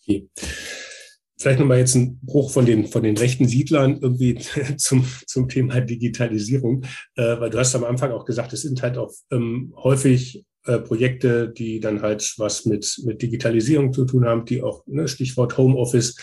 Okay. 0.00 0.30
Vielleicht 1.38 1.60
nochmal 1.60 1.78
jetzt 1.78 1.94
ein 1.94 2.18
Bruch 2.22 2.50
von 2.50 2.64
den, 2.64 2.86
von 2.86 3.02
den 3.02 3.16
rechten 3.16 3.46
Siedlern 3.46 3.98
irgendwie 4.00 4.38
zum, 4.78 5.04
zum 5.26 5.48
Thema 5.48 5.80
Digitalisierung, 5.80 6.84
äh, 7.16 7.38
weil 7.38 7.50
du 7.50 7.58
hast 7.58 7.74
am 7.74 7.84
Anfang 7.84 8.12
auch 8.12 8.24
gesagt, 8.24 8.52
es 8.52 8.62
sind 8.62 8.82
halt 8.82 8.96
auch 8.96 9.12
ähm, 9.30 9.74
häufig 9.76 10.44
äh, 10.66 10.80
Projekte, 10.80 11.48
die 11.48 11.78
dann 11.78 12.02
halt 12.02 12.34
was 12.38 12.64
mit, 12.64 13.00
mit 13.04 13.22
Digitalisierung 13.22 13.92
zu 13.92 14.04
tun 14.04 14.24
haben, 14.24 14.44
die 14.44 14.62
auch, 14.62 14.84
ne, 14.86 15.06
Stichwort 15.06 15.56
Homeoffice, 15.56 16.16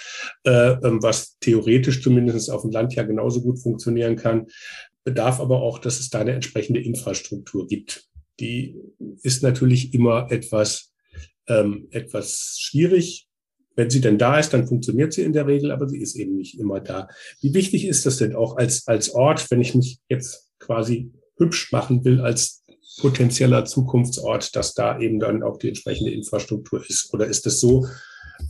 äh, 0.43 0.71
ähm, 0.83 1.01
was 1.01 1.37
theoretisch 1.39 2.03
zumindest 2.03 2.51
auf 2.51 2.63
dem 2.63 2.71
Land 2.71 2.93
ja 2.93 3.03
genauso 3.03 3.41
gut 3.41 3.61
funktionieren 3.61 4.17
kann, 4.17 4.47
bedarf 5.05 5.39
aber 5.39 5.61
auch, 5.61 5.79
dass 5.79 5.99
es 5.99 6.09
da 6.09 6.19
eine 6.19 6.33
entsprechende 6.33 6.81
Infrastruktur 6.81 7.67
gibt. 7.67 8.05
Die 8.39 8.75
ist 9.21 9.43
natürlich 9.43 9.93
immer 9.93 10.27
etwas, 10.29 10.91
ähm, 11.47 11.87
etwas 11.91 12.57
schwierig. 12.59 13.27
Wenn 13.75 13.89
sie 13.89 14.01
denn 14.01 14.17
da 14.17 14.39
ist, 14.39 14.53
dann 14.53 14.67
funktioniert 14.67 15.13
sie 15.13 15.23
in 15.23 15.33
der 15.33 15.47
Regel, 15.47 15.71
aber 15.71 15.87
sie 15.87 15.99
ist 15.99 16.15
eben 16.15 16.35
nicht 16.35 16.59
immer 16.59 16.79
da. 16.79 17.07
Wie 17.41 17.53
wichtig 17.53 17.87
ist 17.87 18.05
das 18.05 18.17
denn 18.17 18.35
auch 18.35 18.57
als, 18.57 18.87
als 18.87 19.09
Ort, 19.09 19.49
wenn 19.49 19.61
ich 19.61 19.73
mich 19.73 19.99
jetzt 20.09 20.51
quasi 20.59 21.11
hübsch 21.37 21.71
machen 21.71 22.05
will 22.05 22.21
als 22.21 22.63
potenzieller 22.99 23.65
Zukunftsort, 23.65 24.55
dass 24.55 24.73
da 24.73 24.99
eben 24.99 25.19
dann 25.19 25.41
auch 25.43 25.57
die 25.57 25.69
entsprechende 25.69 26.11
Infrastruktur 26.11 26.83
ist? 26.87 27.13
Oder 27.13 27.25
ist 27.27 27.47
es 27.47 27.59
so, 27.59 27.87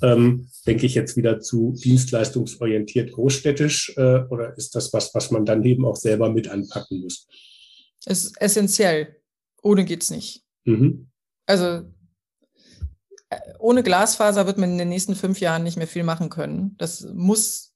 ähm, 0.02 0.50
denke 0.66 0.86
ich 0.86 0.96
jetzt 0.96 1.16
wieder 1.16 1.40
zu 1.40 1.74
dienstleistungsorientiert 1.74 3.12
großstädtisch 3.12 3.94
äh, 3.98 4.24
oder 4.30 4.58
ist 4.58 4.76
das 4.76 4.92
was, 4.94 5.14
was 5.14 5.32
man 5.32 5.46
dann 5.46 5.64
eben 5.64 5.86
auch 5.86 5.96
selber 5.96 6.32
mit 6.32 6.50
anpacken 6.50 7.02
muss? 7.02 7.28
Es 8.06 8.26
ist 8.26 8.42
essentiell. 8.42 9.16
Ohne 9.62 9.86
geht's 9.86 10.10
nicht. 10.10 10.44
Mhm. 10.66 11.08
Also 11.46 11.84
ohne 13.60 13.84
Glasfaser 13.84 14.46
wird 14.48 14.58
man 14.58 14.72
in 14.72 14.78
den 14.78 14.90
nächsten 14.90 15.16
fünf 15.16 15.40
Jahren 15.40 15.64
nicht 15.64 15.78
mehr 15.78 15.88
viel 15.88 16.04
machen 16.04 16.30
können. 16.30 16.76
Das 16.78 17.02
muss 17.14 17.74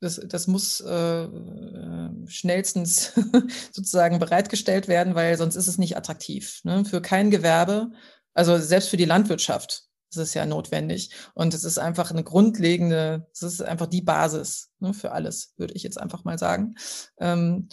das, 0.00 0.20
das 0.26 0.46
muss 0.46 0.80
äh, 0.80 1.24
äh 1.24 2.10
schnellstens 2.26 3.12
sozusagen 3.72 4.18
bereitgestellt 4.18 4.88
werden, 4.88 5.14
weil 5.14 5.38
sonst 5.38 5.56
ist 5.56 5.68
es 5.68 5.78
nicht 5.78 5.96
attraktiv. 5.96 6.60
Ne? 6.64 6.84
Für 6.84 7.00
kein 7.00 7.30
Gewerbe, 7.30 7.92
also 8.34 8.58
selbst 8.58 8.90
für 8.90 8.98
die 8.98 9.06
Landwirtschaft 9.06 9.84
ist 10.10 10.18
es 10.18 10.34
ja 10.34 10.46
notwendig. 10.46 11.10
Und 11.34 11.54
es 11.54 11.64
ist 11.64 11.78
einfach 11.78 12.10
eine 12.10 12.24
grundlegende, 12.24 13.26
es 13.32 13.42
ist 13.42 13.62
einfach 13.62 13.86
die 13.86 14.02
Basis 14.02 14.70
ne, 14.78 14.94
für 14.94 15.12
alles, 15.12 15.54
würde 15.56 15.74
ich 15.74 15.82
jetzt 15.82 16.00
einfach 16.00 16.24
mal 16.24 16.38
sagen. 16.38 16.74
Ähm, 17.18 17.68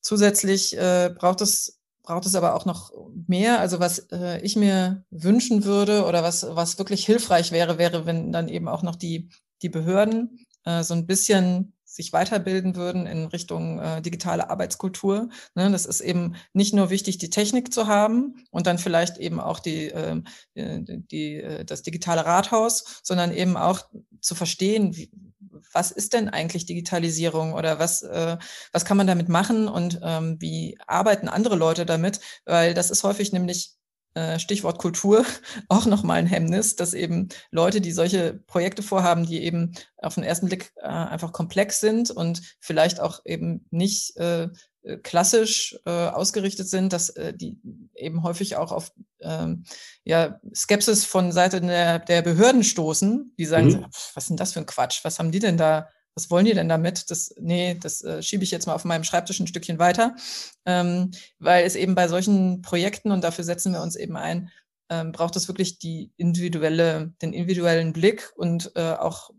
zusätzlich 0.00 0.76
äh, 0.76 1.14
braucht 1.16 1.40
es 1.40 1.79
braucht 2.10 2.26
es 2.26 2.34
aber 2.34 2.56
auch 2.56 2.64
noch 2.64 2.92
mehr. 3.28 3.60
Also 3.60 3.78
was 3.78 4.00
äh, 4.10 4.40
ich 4.42 4.56
mir 4.56 5.04
wünschen 5.10 5.64
würde 5.64 6.04
oder 6.06 6.22
was, 6.24 6.44
was 6.50 6.78
wirklich 6.78 7.06
hilfreich 7.06 7.52
wäre, 7.52 7.78
wäre, 7.78 8.04
wenn 8.04 8.32
dann 8.32 8.48
eben 8.48 8.66
auch 8.68 8.82
noch 8.82 8.96
die, 8.96 9.28
die 9.62 9.68
Behörden 9.68 10.44
äh, 10.64 10.82
so 10.82 10.94
ein 10.94 11.06
bisschen 11.06 11.72
sich 12.00 12.12
weiterbilden 12.12 12.76
würden 12.76 13.06
in 13.06 13.26
Richtung 13.26 13.78
äh, 13.78 14.02
digitale 14.02 14.50
Arbeitskultur. 14.50 15.28
Ne, 15.54 15.70
das 15.70 15.86
ist 15.86 16.00
eben 16.00 16.34
nicht 16.52 16.74
nur 16.74 16.90
wichtig, 16.90 17.18
die 17.18 17.30
Technik 17.30 17.72
zu 17.72 17.86
haben 17.86 18.44
und 18.50 18.66
dann 18.66 18.78
vielleicht 18.78 19.18
eben 19.18 19.40
auch 19.40 19.60
die, 19.60 19.86
ähm, 19.86 20.24
äh, 20.54 20.78
die, 20.80 21.36
äh, 21.36 21.64
das 21.64 21.82
digitale 21.82 22.24
Rathaus, 22.24 23.00
sondern 23.02 23.32
eben 23.32 23.56
auch 23.56 23.80
zu 24.20 24.34
verstehen, 24.34 24.96
wie, 24.96 25.10
was 25.72 25.90
ist 25.90 26.12
denn 26.12 26.28
eigentlich 26.28 26.66
Digitalisierung 26.66 27.52
oder 27.52 27.78
was, 27.78 28.02
äh, 28.02 28.38
was 28.72 28.84
kann 28.84 28.96
man 28.96 29.06
damit 29.06 29.28
machen 29.28 29.68
und 29.68 30.00
ähm, 30.02 30.36
wie 30.40 30.78
arbeiten 30.86 31.28
andere 31.28 31.56
Leute 31.56 31.86
damit? 31.86 32.20
Weil 32.44 32.74
das 32.74 32.90
ist 32.90 33.04
häufig 33.04 33.32
nämlich 33.32 33.74
Stichwort 34.38 34.78
Kultur 34.78 35.24
auch 35.68 35.86
nochmal 35.86 36.18
ein 36.18 36.26
Hemmnis, 36.26 36.76
dass 36.76 36.94
eben 36.94 37.28
Leute, 37.50 37.80
die 37.80 37.92
solche 37.92 38.34
Projekte 38.46 38.82
vorhaben, 38.82 39.26
die 39.26 39.42
eben 39.42 39.72
auf 39.98 40.14
den 40.14 40.24
ersten 40.24 40.46
Blick 40.46 40.72
äh, 40.76 40.86
einfach 40.86 41.32
komplex 41.32 41.80
sind 41.80 42.10
und 42.10 42.42
vielleicht 42.60 43.00
auch 43.00 43.20
eben 43.24 43.66
nicht 43.70 44.16
äh, 44.16 44.48
äh 44.82 44.96
klassisch 45.02 45.78
äh, 45.86 45.90
ausgerichtet 45.90 46.68
sind, 46.68 46.92
dass 46.92 47.10
äh, 47.10 47.34
die 47.34 47.60
eben 47.94 48.22
häufig 48.22 48.56
auch 48.56 48.72
auf 48.72 48.92
ähm, 49.20 49.64
ja, 50.04 50.40
Skepsis 50.54 51.04
von 51.04 51.32
Seite 51.32 51.60
der, 51.60 52.00
der 52.00 52.22
Behörden 52.22 52.64
stoßen, 52.64 53.34
die 53.38 53.44
sagen, 53.44 53.68
mhm. 53.68 53.86
was 54.14 54.24
ist 54.24 54.30
denn 54.30 54.36
das 54.36 54.52
für 54.52 54.60
ein 54.60 54.66
Quatsch? 54.66 55.04
Was 55.04 55.18
haben 55.18 55.32
die 55.32 55.38
denn 55.38 55.56
da 55.56 55.88
was 56.14 56.30
wollen 56.30 56.44
die 56.44 56.54
denn 56.54 56.68
damit? 56.68 57.10
Das, 57.10 57.34
nee, 57.38 57.74
das 57.80 58.02
äh, 58.02 58.22
schiebe 58.22 58.44
ich 58.44 58.50
jetzt 58.50 58.66
mal 58.66 58.74
auf 58.74 58.84
meinem 58.84 59.04
Schreibtisch 59.04 59.40
ein 59.40 59.46
Stückchen 59.46 59.78
weiter, 59.78 60.16
ähm, 60.66 61.12
weil 61.38 61.64
es 61.64 61.76
eben 61.76 61.94
bei 61.94 62.08
solchen 62.08 62.62
Projekten, 62.62 63.10
und 63.12 63.22
dafür 63.22 63.44
setzen 63.44 63.72
wir 63.72 63.82
uns 63.82 63.96
eben 63.96 64.16
ein, 64.16 64.50
ähm, 64.90 65.12
braucht 65.12 65.36
es 65.36 65.48
wirklich 65.48 65.78
die 65.78 66.12
individuelle, 66.16 67.12
den 67.22 67.32
individuellen 67.32 67.92
Blick 67.92 68.32
und 68.36 68.72
äh, 68.74 68.92
auch 68.92 69.30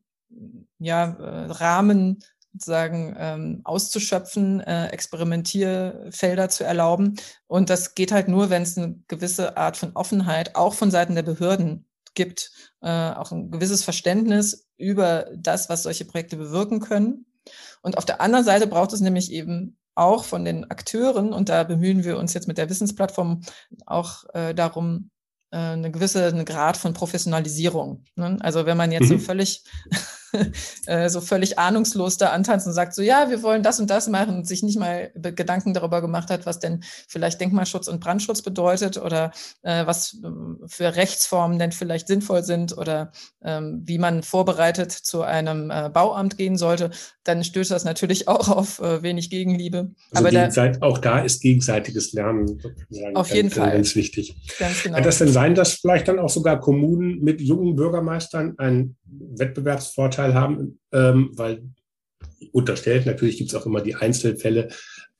ja, 0.79 1.11
äh, 1.11 1.51
Rahmen 1.51 2.23
sozusagen 2.53 3.15
ähm, 3.17 3.61
auszuschöpfen, 3.63 4.59
äh, 4.61 4.87
Experimentierfelder 4.87 6.49
zu 6.49 6.63
erlauben. 6.63 7.15
Und 7.47 7.69
das 7.69 7.95
geht 7.95 8.11
halt 8.11 8.27
nur, 8.27 8.49
wenn 8.49 8.63
es 8.63 8.77
eine 8.77 8.99
gewisse 9.07 9.55
Art 9.57 9.77
von 9.77 9.91
Offenheit 9.93 10.55
auch 10.55 10.73
von 10.73 10.91
Seiten 10.91 11.15
der 11.15 11.23
Behörden 11.23 11.85
gibt, 12.13 12.51
äh, 12.81 13.11
auch 13.11 13.31
ein 13.31 13.51
gewisses 13.51 13.83
Verständnis 13.83 14.67
über 14.77 15.27
das, 15.35 15.69
was 15.69 15.83
solche 15.83 16.05
Projekte 16.05 16.37
bewirken 16.37 16.79
können. 16.79 17.25
Und 17.81 17.97
auf 17.97 18.05
der 18.05 18.21
anderen 18.21 18.45
Seite 18.45 18.67
braucht 18.67 18.93
es 18.93 19.01
nämlich 19.01 19.31
eben 19.31 19.77
auch 19.95 20.23
von 20.23 20.45
den 20.45 20.69
Akteuren, 20.69 21.33
und 21.33 21.49
da 21.49 21.63
bemühen 21.63 22.03
wir 22.03 22.17
uns 22.17 22.33
jetzt 22.33 22.47
mit 22.47 22.57
der 22.57 22.69
Wissensplattform 22.69 23.41
auch 23.85 24.23
äh, 24.33 24.53
darum, 24.53 25.09
äh, 25.51 25.57
eine 25.57 25.91
gewisse 25.91 26.25
eine 26.25 26.45
Grad 26.45 26.77
von 26.77 26.93
Professionalisierung. 26.93 28.05
Ne? 28.15 28.37
Also 28.41 28.65
wenn 28.65 28.77
man 28.77 28.91
jetzt 28.91 29.09
mhm. 29.09 29.19
so 29.19 29.19
völlig 29.19 29.63
Äh, 30.87 31.09
so 31.09 31.21
völlig 31.21 31.59
ahnungslos 31.59 32.17
da 32.17 32.29
antanzt 32.29 32.65
und 32.65 32.73
sagt 32.73 32.95
so, 32.95 33.01
ja, 33.01 33.29
wir 33.29 33.43
wollen 33.43 33.61
das 33.61 33.79
und 33.79 33.89
das 33.89 34.07
machen 34.07 34.37
und 34.37 34.47
sich 34.47 34.63
nicht 34.63 34.79
mal 34.79 35.11
Gedanken 35.13 35.73
darüber 35.73 36.01
gemacht 36.01 36.29
hat, 36.29 36.45
was 36.45 36.59
denn 36.59 36.83
vielleicht 37.07 37.39
Denkmalschutz 37.39 37.87
und 37.87 37.99
Brandschutz 37.99 38.41
bedeutet 38.41 38.97
oder 38.97 39.31
äh, 39.61 39.85
was 39.85 40.17
ähm, 40.23 40.59
für 40.65 40.95
Rechtsformen 40.95 41.59
denn 41.59 41.71
vielleicht 41.71 42.07
sinnvoll 42.07 42.43
sind 42.43 42.77
oder 42.77 43.11
ähm, 43.43 43.83
wie 43.85 43.99
man 43.99 44.23
vorbereitet 44.23 44.91
zu 44.91 45.21
einem 45.21 45.69
äh, 45.69 45.89
Bauamt 45.89 46.37
gehen 46.37 46.57
sollte, 46.57 46.89
dann 47.23 47.43
stößt 47.43 47.71
das 47.71 47.85
natürlich 47.85 48.27
auch 48.27 48.49
auf 48.49 48.79
äh, 48.79 49.03
wenig 49.03 49.29
Gegenliebe. 49.29 49.91
Also 50.11 50.27
Aber 50.27 50.31
da, 50.31 50.71
auch 50.81 50.97
da 50.97 51.19
ist 51.19 51.41
gegenseitiges 51.41 52.13
Lernen 52.13 52.61
auf 53.13 53.33
jeden 53.33 53.51
Fall 53.51 53.71
ganz 53.71 53.95
wichtig. 53.95 54.35
Ganz 54.57 54.83
genau. 54.83 54.95
Kann 54.95 55.03
das 55.03 55.19
denn 55.19 55.29
sein, 55.29 55.55
dass 55.55 55.73
vielleicht 55.73 56.07
dann 56.07 56.19
auch 56.19 56.29
sogar 56.29 56.59
Kommunen 56.59 57.21
mit 57.21 57.39
jungen 57.41 57.75
Bürgermeistern 57.75 58.55
ein 58.57 58.95
Wettbewerbsvorteil 59.11 60.33
haben, 60.33 60.79
ähm, 60.91 61.31
weil 61.33 61.63
unterstellt, 62.51 63.05
natürlich 63.05 63.37
gibt 63.37 63.51
es 63.51 63.55
auch 63.55 63.65
immer 63.65 63.81
die 63.81 63.95
Einzelfälle, 63.95 64.69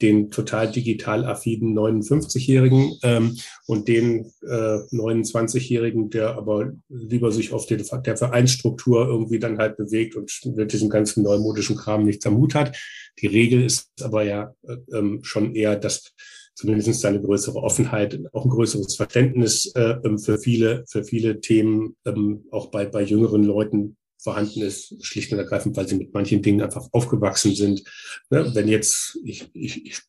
den 0.01 0.31
total 0.31 0.71
digital 0.71 1.25
affinen 1.25 1.77
59-Jährigen 1.77 2.97
ähm, 3.03 3.37
und 3.67 3.87
den 3.87 4.31
äh, 4.41 4.79
29-Jährigen, 4.91 6.09
der 6.09 6.35
aber 6.35 6.71
lieber 6.89 7.31
sich 7.31 7.53
auf 7.53 7.67
den, 7.67 7.83
der 8.05 8.17
Vereinsstruktur 8.17 9.07
irgendwie 9.07 9.39
dann 9.39 9.59
halt 9.59 9.77
bewegt 9.77 10.15
und 10.15 10.31
mit 10.55 10.73
diesem 10.73 10.89
ganzen 10.89 11.23
neumodischen 11.23 11.75
Kram 11.75 12.03
nichts 12.03 12.25
am 12.25 12.37
Hut 12.37 12.55
hat. 12.55 12.75
Die 13.19 13.27
Regel 13.27 13.63
ist 13.63 13.91
aber 14.01 14.23
ja 14.23 14.55
äh, 14.63 14.77
ähm, 14.97 15.19
schon 15.23 15.53
eher, 15.53 15.75
dass 15.75 16.13
zumindest 16.55 17.05
eine 17.05 17.21
größere 17.21 17.57
Offenheit, 17.57 18.19
auch 18.33 18.45
ein 18.45 18.51
größeres 18.51 18.95
Verständnis 18.95 19.71
äh, 19.75 19.95
ähm, 20.03 20.19
für 20.19 20.37
viele, 20.37 20.83
für 20.87 21.03
viele 21.03 21.39
Themen 21.41 21.95
ähm, 22.05 22.45
auch 22.51 22.67
bei, 22.67 22.85
bei 22.85 23.03
jüngeren 23.03 23.43
Leuten 23.43 23.97
vorhanden 24.17 24.61
ist, 24.61 25.03
schlicht 25.03 25.31
und 25.31 25.39
ergreifend, 25.39 25.75
weil 25.75 25.87
sie 25.87 25.95
mit 25.95 26.13
manchen 26.13 26.41
Dingen 26.41 26.61
einfach 26.61 26.87
aufgewachsen 26.91 27.55
sind. 27.55 27.83
Ne? 28.29 28.51
Wenn 28.53 28.67
jetzt, 28.67 29.17
ich, 29.23 29.49
ich, 29.53 29.85
ich 29.85 30.01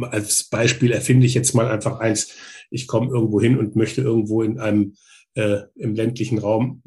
als 0.00 0.44
Beispiel 0.44 0.92
erfinde 0.92 1.26
ich 1.26 1.34
jetzt 1.34 1.54
mal 1.54 1.68
einfach 1.68 2.00
eins, 2.00 2.34
ich 2.70 2.86
komme 2.86 3.10
irgendwo 3.10 3.40
hin 3.40 3.58
und 3.58 3.76
möchte 3.76 4.00
irgendwo 4.00 4.42
in 4.42 4.58
einem 4.58 4.94
äh, 5.34 5.60
im 5.76 5.94
ländlichen 5.94 6.38
Raum 6.38 6.82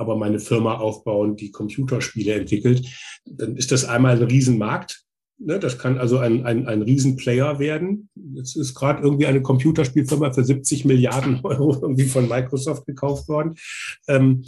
aber 0.00 0.16
meine 0.16 0.40
Firma 0.40 0.78
aufbauen, 0.78 1.36
die 1.36 1.50
Computerspiele 1.50 2.32
entwickelt, 2.32 2.86
dann 3.26 3.56
ist 3.56 3.70
das 3.70 3.84
einmal 3.84 4.16
ein 4.16 4.22
Riesenmarkt, 4.22 5.04
Ne, 5.42 5.58
das 5.58 5.78
kann 5.78 5.96
also 5.96 6.18
ein, 6.18 6.44
ein, 6.44 6.68
ein 6.68 6.82
Riesenplayer 6.82 7.58
werden. 7.58 8.10
Jetzt 8.34 8.56
ist 8.56 8.74
gerade 8.74 9.02
irgendwie 9.02 9.26
eine 9.26 9.40
Computerspielfirma 9.40 10.32
für 10.32 10.44
70 10.44 10.84
Milliarden 10.84 11.40
Euro 11.44 11.78
irgendwie 11.80 12.04
von 12.04 12.28
Microsoft 12.28 12.86
gekauft 12.86 13.26
worden. 13.26 13.54
Ähm, 14.06 14.44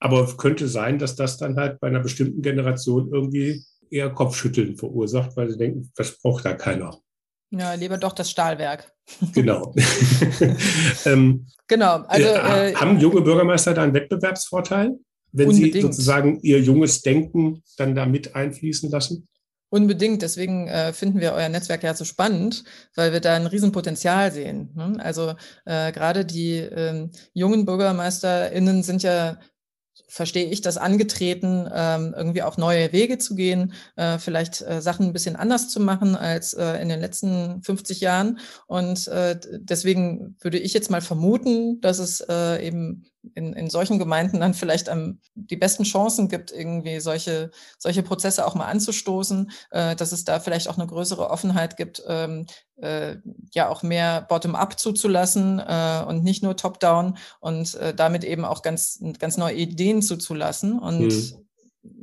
aber 0.00 0.36
könnte 0.36 0.66
sein, 0.66 0.98
dass 0.98 1.14
das 1.14 1.36
dann 1.36 1.56
halt 1.56 1.78
bei 1.78 1.86
einer 1.86 2.00
bestimmten 2.00 2.42
Generation 2.42 3.08
irgendwie 3.12 3.62
eher 3.88 4.10
Kopfschütteln 4.10 4.76
verursacht, 4.76 5.36
weil 5.36 5.48
sie 5.48 5.58
denken, 5.58 5.92
das 5.94 6.18
braucht 6.18 6.44
da 6.44 6.54
keiner. 6.54 6.98
Ja, 7.50 7.74
lieber 7.74 7.98
doch 7.98 8.12
das 8.12 8.30
Stahlwerk. 8.30 8.92
Genau. 9.34 9.74
ähm, 11.04 11.46
genau. 11.68 12.02
Also, 12.08 12.28
äh, 12.28 12.74
haben 12.74 12.98
junge 12.98 13.20
Bürgermeister 13.20 13.74
da 13.74 13.82
einen 13.82 13.94
Wettbewerbsvorteil, 13.94 14.98
wenn 15.32 15.48
unbedingt. 15.48 15.74
sie 15.74 15.80
sozusagen 15.82 16.40
ihr 16.40 16.60
junges 16.60 17.02
Denken 17.02 17.62
dann 17.76 17.94
da 17.94 18.06
mit 18.06 18.34
einfließen 18.34 18.90
lassen? 18.90 19.28
Unbedingt. 19.72 20.20
Deswegen 20.20 20.68
äh, 20.68 20.92
finden 20.92 21.18
wir 21.18 21.32
euer 21.32 21.48
Netzwerk 21.48 21.82
ja 21.82 21.94
so 21.94 22.04
spannend, 22.04 22.62
weil 22.94 23.14
wir 23.14 23.20
da 23.20 23.36
ein 23.36 23.46
Riesenpotenzial 23.46 24.30
sehen. 24.30 24.70
Ne? 24.74 24.98
Also 24.98 25.34
äh, 25.64 25.92
gerade 25.92 26.26
die 26.26 26.58
äh, 26.58 27.08
jungen 27.32 27.64
BürgermeisterInnen 27.64 28.82
sind 28.82 29.02
ja 29.02 29.38
verstehe 30.08 30.44
ich 30.44 30.60
das 30.60 30.76
angetreten, 30.76 31.66
ähm, 31.72 32.12
irgendwie 32.14 32.42
auch 32.42 32.58
neue 32.58 32.92
Wege 32.92 33.16
zu 33.16 33.34
gehen, 33.34 33.72
äh, 33.96 34.18
vielleicht 34.18 34.60
äh, 34.60 34.82
Sachen 34.82 35.06
ein 35.06 35.12
bisschen 35.14 35.36
anders 35.36 35.70
zu 35.70 35.80
machen 35.80 36.16
als 36.16 36.52
äh, 36.52 36.82
in 36.82 36.90
den 36.90 37.00
letzten 37.00 37.62
50 37.62 38.02
Jahren. 38.02 38.40
Und 38.66 39.08
äh, 39.08 39.40
deswegen 39.54 40.36
würde 40.42 40.58
ich 40.58 40.74
jetzt 40.74 40.90
mal 40.90 41.00
vermuten, 41.00 41.80
dass 41.80 41.98
es 41.98 42.20
äh, 42.28 42.66
eben 42.66 43.06
in, 43.34 43.52
in 43.52 43.70
solchen 43.70 43.98
Gemeinden 43.98 44.40
dann 44.40 44.54
vielleicht 44.54 44.88
am, 44.88 45.20
die 45.34 45.56
besten 45.56 45.84
Chancen 45.84 46.28
gibt, 46.28 46.50
irgendwie 46.50 47.00
solche, 47.00 47.50
solche 47.78 48.02
Prozesse 48.02 48.46
auch 48.46 48.54
mal 48.54 48.66
anzustoßen, 48.66 49.50
äh, 49.70 49.96
dass 49.96 50.12
es 50.12 50.24
da 50.24 50.40
vielleicht 50.40 50.68
auch 50.68 50.78
eine 50.78 50.86
größere 50.86 51.30
Offenheit 51.30 51.76
gibt, 51.76 52.02
ähm, 52.08 52.46
äh, 52.76 53.16
ja 53.52 53.68
auch 53.68 53.82
mehr 53.82 54.22
Bottom-up 54.22 54.78
zuzulassen 54.78 55.60
äh, 55.60 56.04
und 56.06 56.24
nicht 56.24 56.42
nur 56.42 56.56
Top-down 56.56 57.16
und 57.40 57.74
äh, 57.76 57.94
damit 57.94 58.24
eben 58.24 58.44
auch 58.44 58.62
ganz, 58.62 59.02
ganz 59.18 59.36
neue 59.36 59.54
Ideen 59.54 60.02
zuzulassen. 60.02 60.78
Und 60.78 61.08
mhm 61.08 61.42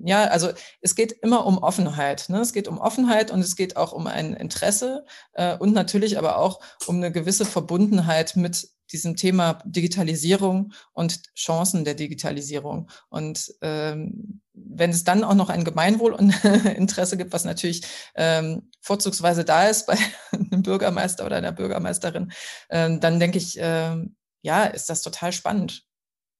ja, 0.04 0.26
also 0.26 0.50
es 0.82 0.96
geht 0.96 1.12
immer 1.12 1.46
um 1.46 1.58
Offenheit. 1.58 2.28
Ne? 2.30 2.40
Es 2.40 2.54
geht 2.54 2.68
um 2.68 2.80
Offenheit 2.80 3.32
und 3.32 3.40
es 3.40 3.56
geht 3.56 3.78
auch 3.78 3.94
um 3.94 4.08
ein 4.08 4.34
Interesse 4.34 5.06
äh, 5.34 5.58
und 5.58 5.74
natürlich 5.74 6.18
aber 6.18 6.38
auch 6.38 6.60
um 6.88 6.98
eine 6.98 7.12
gewisse 7.12 7.46
Verbundenheit 7.46 8.36
mit 8.36 8.70
diesem 8.92 9.16
Thema 9.16 9.60
Digitalisierung 9.66 10.74
und 10.94 11.22
Chancen 11.36 11.86
der 11.86 11.96
Digitalisierung. 11.96 12.90
Und 13.10 13.54
ähm, 13.62 14.42
wenn 14.54 14.90
es 14.90 15.04
dann 15.04 15.24
auch 15.24 15.36
noch 15.36 15.50
ein 15.50 15.64
Gemeinwohlinteresse 15.64 17.18
gibt, 17.18 17.34
was 17.34 17.46
natürlich 17.46 17.84
ähm, 18.16 18.70
vorzugsweise 18.82 19.46
da 19.46 19.68
ist 19.68 19.88
bei 19.88 19.98
einem 20.32 20.64
Bürgermeister 20.64 21.26
oder 21.26 21.38
einer 21.38 21.52
Bürgermeisterin, 21.52 22.32
ähm, 22.70 23.00
dann 23.00 23.20
denke 23.20 23.38
ich, 23.38 23.58
ähm, 23.60 24.16
ja, 24.42 24.66
ist 24.66 24.90
das 24.90 25.02
total 25.02 25.32
spannend. 25.32 25.84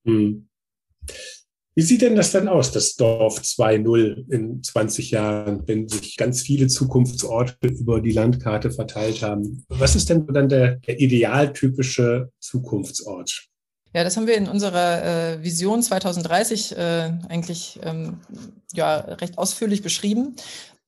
Hm. 0.06 0.50
Wie 1.76 1.84
sieht 1.84 2.02
denn 2.02 2.16
das 2.16 2.32
dann 2.32 2.48
aus, 2.48 2.72
das 2.72 2.96
Dorf 2.96 3.40
2.0 3.40 4.32
in 4.32 4.62
20 4.62 5.12
Jahren, 5.12 5.64
wenn 5.68 5.88
sich 5.88 6.18
ganz 6.18 6.42
viele 6.42 6.68
Zukunftsorte 6.68 7.68
über 7.68 8.02
die 8.02 8.12
Landkarte 8.12 8.72
verteilt 8.72 9.22
haben? 9.22 9.66
Was 9.70 9.96
ist 9.96 10.10
denn 10.10 10.28
dann 10.28 10.50
der, 10.50 10.76
der 10.78 11.00
idealtypische 11.00 12.32
Zukunftsort? 12.40 13.50
Ja, 13.94 14.04
das 14.04 14.18
haben 14.18 14.28
wir 14.28 14.38
in 14.38 14.48
unserer 14.48 15.04
äh, 15.04 15.44
Vision 15.44 15.82
2030 15.82 16.78
äh, 16.78 17.12
eigentlich 17.28 17.80
ähm, 17.84 18.20
ja, 18.74 18.98
recht 18.98 19.38
ausführlich 19.38 19.82
beschrieben. 19.82 20.36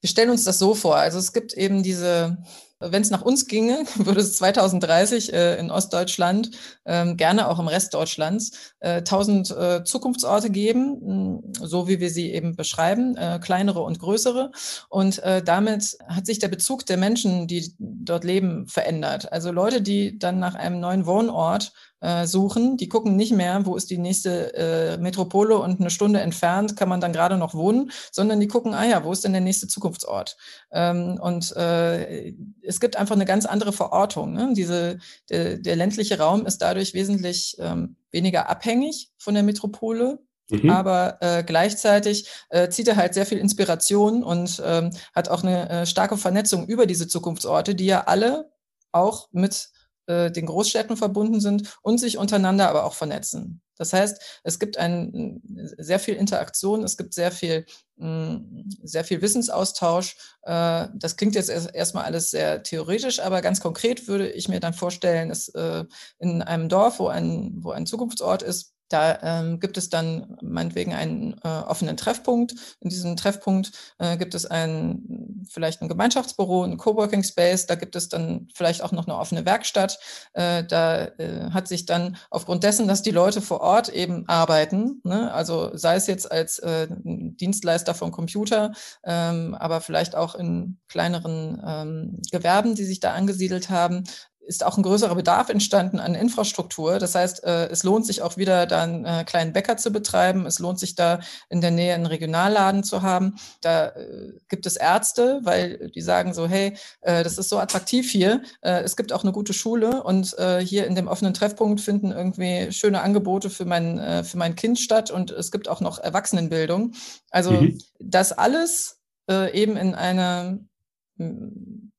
Wir 0.01 0.09
stellen 0.09 0.29
uns 0.29 0.43
das 0.43 0.59
so 0.59 0.75
vor. 0.75 0.97
Also 0.97 1.17
es 1.17 1.33
gibt 1.33 1.53
eben 1.53 1.83
diese 1.83 2.37
wenn 2.81 3.01
es 3.01 3.09
nach 3.09 3.21
uns 3.21 3.47
ginge, 3.47 3.83
würde 3.95 4.21
es 4.21 4.35
2030 4.35 5.33
äh, 5.33 5.55
in 5.57 5.71
Ostdeutschland, 5.71 6.51
ähm, 6.85 7.17
gerne 7.17 7.47
auch 7.47 7.59
im 7.59 7.67
Rest 7.67 7.93
Deutschlands, 7.93 8.73
äh, 8.79 8.97
1000 8.97 9.51
äh, 9.51 9.83
Zukunftsorte 9.83 10.49
geben, 10.49 11.53
so 11.59 11.87
wie 11.87 11.99
wir 11.99 12.09
sie 12.09 12.31
eben 12.31 12.55
beschreiben, 12.55 13.15
äh, 13.17 13.39
kleinere 13.41 13.81
und 13.81 13.99
größere. 13.99 14.51
Und 14.89 15.19
äh, 15.19 15.43
damit 15.43 15.97
hat 16.07 16.25
sich 16.25 16.39
der 16.39 16.47
Bezug 16.47 16.85
der 16.85 16.97
Menschen, 16.97 17.47
die 17.47 17.73
dort 17.79 18.23
leben, 18.23 18.67
verändert. 18.67 19.31
Also 19.31 19.51
Leute, 19.51 19.81
die 19.81 20.17
dann 20.17 20.39
nach 20.39 20.55
einem 20.55 20.79
neuen 20.79 21.05
Wohnort 21.05 21.73
äh, 22.01 22.25
suchen. 22.25 22.77
Die 22.77 22.89
gucken 22.89 23.15
nicht 23.15 23.31
mehr, 23.31 23.65
wo 23.65 23.75
ist 23.75 23.89
die 23.89 23.97
nächste 23.97 24.53
äh, 24.53 24.97
Metropole 24.97 25.57
und 25.57 25.79
eine 25.79 25.89
Stunde 25.89 26.19
entfernt 26.19 26.75
kann 26.75 26.89
man 26.89 26.99
dann 26.99 27.13
gerade 27.13 27.37
noch 27.37 27.53
wohnen, 27.53 27.91
sondern 28.11 28.39
die 28.39 28.47
gucken, 28.47 28.73
ah 28.73 28.85
ja, 28.85 29.03
wo 29.03 29.11
ist 29.11 29.23
denn 29.23 29.31
der 29.31 29.41
nächste 29.41 29.67
Zukunftsort? 29.67 30.37
Ähm, 30.71 31.19
und 31.21 31.55
äh, 31.55 32.33
es 32.63 32.79
gibt 32.79 32.97
einfach 32.97 33.15
eine 33.15 33.25
ganz 33.25 33.45
andere 33.45 33.71
Verortung. 33.71 34.33
Ne? 34.33 34.53
Diese, 34.55 34.97
der, 35.29 35.57
der 35.57 35.75
ländliche 35.75 36.19
Raum 36.19 36.45
ist 36.45 36.59
dadurch 36.61 36.93
wesentlich 36.93 37.55
ähm, 37.59 37.95
weniger 38.11 38.49
abhängig 38.49 39.11
von 39.17 39.33
der 39.33 39.43
Metropole, 39.43 40.19
Mhm. 40.51 40.69
Aber 40.69 41.17
äh, 41.21 41.43
gleichzeitig 41.43 42.27
äh, 42.49 42.67
zieht 42.69 42.87
er 42.89 42.97
halt 42.97 43.13
sehr 43.13 43.25
viel 43.25 43.37
Inspiration 43.37 44.21
und 44.21 44.61
ähm, 44.65 44.91
hat 45.15 45.29
auch 45.29 45.43
eine 45.43 45.69
äh, 45.69 45.85
starke 45.85 46.17
Vernetzung 46.17 46.67
über 46.67 46.85
diese 46.85 47.07
Zukunftsorte, 47.07 47.73
die 47.73 47.85
ja 47.85 48.01
alle 48.01 48.51
auch 48.91 49.29
mit 49.31 49.69
äh, 50.11 50.31
den 50.31 50.45
Großstädten 50.45 50.97
verbunden 50.97 51.39
sind 51.39 51.77
und 51.81 51.97
sich 51.97 52.17
untereinander 52.17 52.69
aber 52.69 52.85
auch 52.85 52.93
vernetzen. 52.93 53.61
Das 53.77 53.93
heißt, 53.93 54.41
es 54.43 54.59
gibt 54.59 54.77
ein, 54.77 55.41
sehr 55.77 55.97
viel 55.97 56.13
Interaktion, 56.13 56.83
es 56.83 56.97
gibt 56.97 57.15
sehr 57.15 57.31
viel, 57.31 57.65
sehr 57.97 59.03
viel 59.03 59.21
Wissensaustausch. 59.21 60.15
Äh, 60.43 60.87
das 60.93 61.17
klingt 61.17 61.33
jetzt 61.33 61.49
erstmal 61.49 62.05
alles 62.05 62.29
sehr 62.29 62.61
theoretisch, 62.61 63.19
aber 63.19 63.41
ganz 63.41 63.59
konkret 63.59 64.07
würde 64.07 64.29
ich 64.29 64.49
mir 64.49 64.59
dann 64.59 64.73
vorstellen, 64.73 65.29
dass 65.29 65.47
äh, 65.49 65.85
in 66.19 66.43
einem 66.43 66.69
Dorf, 66.69 66.99
wo 66.99 67.07
ein, 67.07 67.53
wo 67.57 67.71
ein 67.71 67.87
Zukunftsort 67.87 68.43
ist, 68.43 68.73
da 68.91 69.19
ähm, 69.21 69.59
gibt 69.59 69.77
es 69.77 69.89
dann 69.89 70.37
meinetwegen 70.41 70.93
einen 70.93 71.35
äh, 71.43 71.47
offenen 71.47 71.97
Treffpunkt. 71.97 72.53
In 72.79 72.89
diesem 72.89 73.15
Treffpunkt 73.15 73.71
äh, 73.99 74.17
gibt 74.17 74.35
es 74.35 74.45
ein, 74.45 75.45
vielleicht 75.49 75.81
ein 75.81 75.89
Gemeinschaftsbüro, 75.89 76.63
ein 76.63 76.77
Coworking 76.77 77.23
Space. 77.23 77.65
Da 77.65 77.75
gibt 77.75 77.95
es 77.95 78.09
dann 78.09 78.47
vielleicht 78.53 78.83
auch 78.83 78.91
noch 78.91 79.07
eine 79.07 79.17
offene 79.17 79.45
Werkstatt. 79.45 79.99
Äh, 80.33 80.63
da 80.63 81.05
äh, 81.05 81.51
hat 81.51 81.67
sich 81.67 81.85
dann 81.85 82.17
aufgrund 82.29 82.63
dessen, 82.63 82.87
dass 82.87 83.01
die 83.01 83.11
Leute 83.11 83.41
vor 83.41 83.61
Ort 83.61 83.89
eben 83.89 84.27
arbeiten, 84.27 85.01
ne, 85.03 85.33
also 85.33 85.75
sei 85.75 85.95
es 85.95 86.07
jetzt 86.07 86.31
als 86.31 86.59
äh, 86.59 86.87
Dienstleister 86.91 87.93
vom 87.93 88.11
Computer, 88.11 88.71
ähm, 89.03 89.55
aber 89.55 89.81
vielleicht 89.81 90.15
auch 90.15 90.35
in 90.35 90.79
kleineren 90.87 91.61
ähm, 91.65 92.21
Gewerben, 92.31 92.75
die 92.75 92.85
sich 92.85 92.99
da 92.99 93.13
angesiedelt 93.13 93.69
haben, 93.69 94.03
ist 94.45 94.63
auch 94.65 94.77
ein 94.77 94.83
größerer 94.83 95.15
Bedarf 95.15 95.49
entstanden 95.49 95.99
an 95.99 96.15
Infrastruktur. 96.15 96.99
Das 96.99 97.15
heißt, 97.15 97.43
äh, 97.43 97.67
es 97.67 97.83
lohnt 97.83 98.05
sich 98.05 98.21
auch 98.21 98.37
wieder, 98.37 98.65
da 98.65 98.83
einen 98.83 99.05
äh, 99.05 99.23
kleinen 99.25 99.53
Bäcker 99.53 99.77
zu 99.77 99.91
betreiben. 99.91 100.45
Es 100.45 100.59
lohnt 100.59 100.79
sich 100.79 100.95
da 100.95 101.19
in 101.49 101.61
der 101.61 101.71
Nähe 101.71 101.93
einen 101.93 102.05
Regionalladen 102.05 102.83
zu 102.83 103.01
haben. 103.01 103.35
Da 103.61 103.87
äh, 103.87 104.33
gibt 104.49 104.65
es 104.65 104.75
Ärzte, 104.75 105.39
weil 105.43 105.91
die 105.91 106.01
sagen 106.01 106.33
so, 106.33 106.47
hey, 106.47 106.77
das 107.01 107.37
ist 107.37 107.49
so 107.49 107.59
attraktiv 107.59 108.09
hier. 108.09 108.41
Es 108.61 108.95
gibt 108.95 109.13
auch 109.13 109.23
eine 109.23 109.31
gute 109.31 109.53
Schule 109.53 110.03
und 110.03 110.35
hier 110.61 110.87
in 110.87 110.95
dem 110.95 111.07
offenen 111.07 111.33
Treffpunkt 111.33 111.81
finden 111.81 112.11
irgendwie 112.11 112.71
schöne 112.71 113.01
Angebote 113.01 113.49
für 113.49 113.65
mein, 113.65 114.23
für 114.23 114.37
mein 114.37 114.55
Kind 114.55 114.79
statt 114.79 115.11
und 115.11 115.31
es 115.31 115.51
gibt 115.51 115.67
auch 115.67 115.81
noch 115.81 115.99
Erwachsenenbildung. 115.99 116.93
Also 117.29 117.51
mhm. 117.51 117.79
das 117.99 118.31
alles 118.31 118.99
eben 119.27 119.77
in 119.77 119.95
einer 119.95 120.59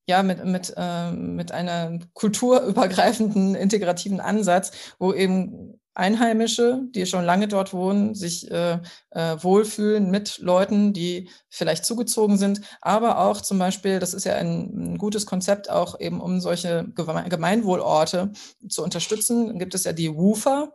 ja, 0.07 0.23
mit, 0.23 0.43
mit, 0.43 0.73
äh, 0.75 1.11
mit 1.11 1.51
einem 1.51 2.01
kulturübergreifenden, 2.13 3.55
integrativen 3.55 4.19
Ansatz, 4.19 4.71
wo 4.99 5.13
eben 5.13 5.79
Einheimische, 5.95 6.81
die 6.89 7.05
schon 7.05 7.23
lange 7.23 7.47
dort 7.47 7.71
wohnen, 7.71 8.15
sich 8.15 8.49
äh, 8.49 8.79
äh, 9.11 9.37
wohlfühlen 9.43 10.09
mit 10.09 10.39
Leuten, 10.39 10.91
die 10.91 11.29
vielleicht 11.49 11.85
zugezogen 11.85 12.37
sind, 12.37 12.61
aber 12.81 13.19
auch 13.19 13.41
zum 13.41 13.59
Beispiel, 13.59 13.99
das 13.99 14.15
ist 14.15 14.23
ja 14.23 14.33
ein, 14.35 14.93
ein 14.93 14.97
gutes 14.97 15.27
Konzept, 15.27 15.69
auch 15.69 15.99
eben 15.99 16.19
um 16.19 16.41
solche 16.41 16.85
Gemeinwohlorte 16.95 18.31
zu 18.67 18.83
unterstützen, 18.83 19.59
gibt 19.59 19.75
es 19.75 19.83
ja 19.83 19.93
die 19.93 20.15
WUFA, 20.15 20.73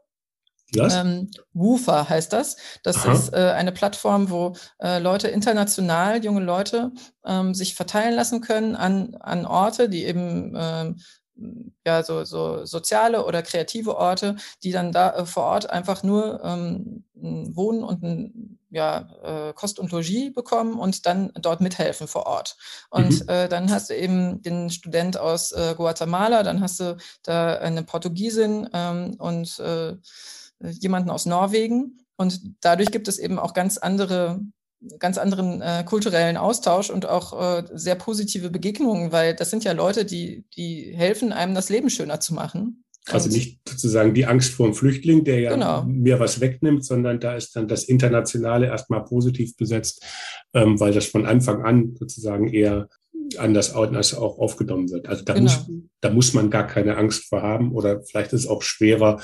was? 0.74 0.94
Ähm, 0.94 1.30
Woofer 1.52 2.08
heißt 2.08 2.32
das. 2.32 2.56
Das 2.82 3.04
Aha. 3.04 3.12
ist 3.12 3.32
äh, 3.32 3.52
eine 3.56 3.72
Plattform, 3.72 4.30
wo 4.30 4.54
äh, 4.80 4.98
Leute 4.98 5.28
international, 5.28 6.22
junge 6.24 6.42
Leute, 6.42 6.92
ähm, 7.24 7.54
sich 7.54 7.74
verteilen 7.74 8.14
lassen 8.14 8.40
können 8.40 8.76
an, 8.76 9.14
an 9.20 9.46
Orte, 9.46 9.88
die 9.88 10.04
eben 10.04 10.54
ähm, 10.56 10.96
ja 11.86 12.02
so, 12.02 12.24
so 12.24 12.64
soziale 12.64 13.24
oder 13.24 13.42
kreative 13.42 13.96
Orte, 13.96 14.36
die 14.62 14.72
dann 14.72 14.92
da 14.92 15.14
äh, 15.14 15.26
vor 15.26 15.44
Ort 15.44 15.70
einfach 15.70 16.02
nur 16.02 16.42
ähm, 16.44 17.04
Wohnen 17.14 17.82
und 17.82 18.02
ein, 18.02 18.58
ja, 18.70 19.08
äh, 19.22 19.52
Kost 19.54 19.78
und 19.78 19.92
Logis 19.92 20.32
bekommen 20.34 20.78
und 20.78 21.06
dann 21.06 21.32
dort 21.40 21.60
mithelfen 21.60 22.06
vor 22.06 22.26
Ort. 22.26 22.56
Und 22.90 23.22
mhm. 23.22 23.28
äh, 23.28 23.48
dann 23.48 23.70
hast 23.70 23.90
du 23.90 23.96
eben 23.96 24.42
den 24.42 24.70
Student 24.70 25.16
aus 25.16 25.52
äh, 25.52 25.74
Guatemala, 25.76 26.42
dann 26.42 26.60
hast 26.60 26.80
du 26.80 26.96
da 27.22 27.54
eine 27.54 27.82
Portugiesin 27.82 28.68
ähm, 28.72 29.14
und 29.18 29.58
äh, 29.60 29.96
jemanden 30.60 31.10
aus 31.10 31.26
Norwegen. 31.26 31.98
Und 32.16 32.40
dadurch 32.60 32.90
gibt 32.90 33.08
es 33.08 33.18
eben 33.18 33.38
auch 33.38 33.54
ganz 33.54 33.78
andere 33.78 34.40
ganz 34.98 35.18
anderen 35.18 35.60
äh, 35.60 35.82
kulturellen 35.84 36.36
Austausch 36.36 36.90
und 36.90 37.06
auch 37.06 37.58
äh, 37.58 37.64
sehr 37.72 37.96
positive 37.96 38.50
Begegnungen, 38.50 39.12
weil 39.12 39.34
das 39.34 39.50
sind 39.50 39.64
ja 39.64 39.72
Leute, 39.72 40.04
die, 40.04 40.44
die 40.56 40.92
helfen 40.94 41.32
einem, 41.32 41.54
das 41.54 41.68
Leben 41.68 41.90
schöner 41.90 42.20
zu 42.20 42.34
machen. 42.34 42.84
Also 43.10 43.30
nicht 43.30 43.60
sozusagen 43.66 44.12
die 44.12 44.26
Angst 44.26 44.52
vor 44.52 44.66
dem 44.66 44.74
Flüchtling, 44.74 45.24
der 45.24 45.40
ja 45.40 45.54
genau. 45.54 45.82
mir 45.84 46.20
was 46.20 46.40
wegnimmt, 46.40 46.84
sondern 46.84 47.20
da 47.20 47.34
ist 47.34 47.56
dann 47.56 47.66
das 47.66 47.84
Internationale 47.84 48.66
erstmal 48.66 49.02
positiv 49.04 49.56
besetzt, 49.56 50.04
ähm, 50.52 50.78
weil 50.78 50.92
das 50.92 51.06
von 51.06 51.24
Anfang 51.24 51.64
an 51.64 51.96
sozusagen 51.98 52.48
eher 52.48 52.88
anders 53.38 53.74
auch 53.74 54.38
aufgenommen 54.38 54.90
wird. 54.90 55.08
Also 55.08 55.24
da, 55.24 55.34
genau. 55.34 55.44
muss, 55.44 55.70
da 56.00 56.10
muss 56.10 56.34
man 56.34 56.50
gar 56.50 56.66
keine 56.66 56.96
Angst 56.96 57.24
vor 57.28 57.42
haben 57.42 57.72
oder 57.72 58.02
vielleicht 58.02 58.32
ist 58.32 58.42
es 58.42 58.46
auch 58.46 58.62
schwerer, 58.62 59.20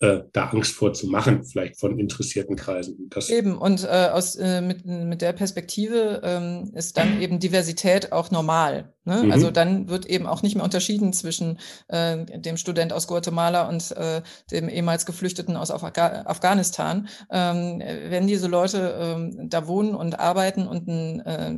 äh, 0.00 0.20
da 0.32 0.46
Angst 0.50 0.74
vor 0.74 0.92
zu 0.92 1.08
machen, 1.08 1.44
vielleicht 1.44 1.80
von 1.80 1.98
interessierten 1.98 2.54
Kreisen. 2.54 3.08
Das 3.10 3.30
eben, 3.30 3.58
und 3.58 3.82
äh, 3.84 4.10
aus, 4.12 4.36
äh, 4.36 4.60
mit, 4.60 4.86
mit 4.86 5.22
der 5.22 5.32
Perspektive 5.32 6.20
ähm, 6.22 6.70
ist 6.74 6.96
dann 6.96 7.20
eben 7.20 7.40
Diversität 7.40 8.12
auch 8.12 8.30
normal. 8.30 8.94
Ne? 9.04 9.24
Mhm. 9.24 9.32
Also 9.32 9.50
dann 9.50 9.88
wird 9.88 10.06
eben 10.06 10.26
auch 10.26 10.42
nicht 10.42 10.54
mehr 10.54 10.62
unterschieden 10.62 11.12
zwischen 11.12 11.58
äh, 11.88 12.24
dem 12.26 12.56
Student 12.56 12.92
aus 12.92 13.08
Guatemala 13.08 13.68
und 13.68 13.90
äh, 13.92 14.22
dem 14.52 14.68
ehemals 14.68 15.04
Geflüchteten 15.04 15.56
aus 15.56 15.70
Af 15.70 15.82
Afghanistan. 15.82 17.08
Ähm, 17.30 17.80
wenn 17.80 18.28
diese 18.28 18.46
Leute 18.46 18.96
ähm, 19.00 19.50
da 19.50 19.66
wohnen 19.66 19.96
und 19.96 20.20
arbeiten 20.20 20.68
und 20.68 20.88
äh, 21.26 21.56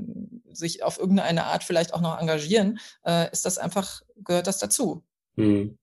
sich 0.52 0.82
auf 0.82 0.98
irgendeine 0.98 1.44
Art 1.44 1.62
vielleicht 1.64 1.92
auch 1.92 2.00
noch 2.00 2.18
engagieren, 2.18 2.78
äh, 3.04 3.30
ist 3.32 3.44
das 3.44 3.58
einfach, 3.58 4.00
gehört 4.24 4.46
das 4.46 4.58
dazu. 4.58 5.02
Mhm. 5.36 5.76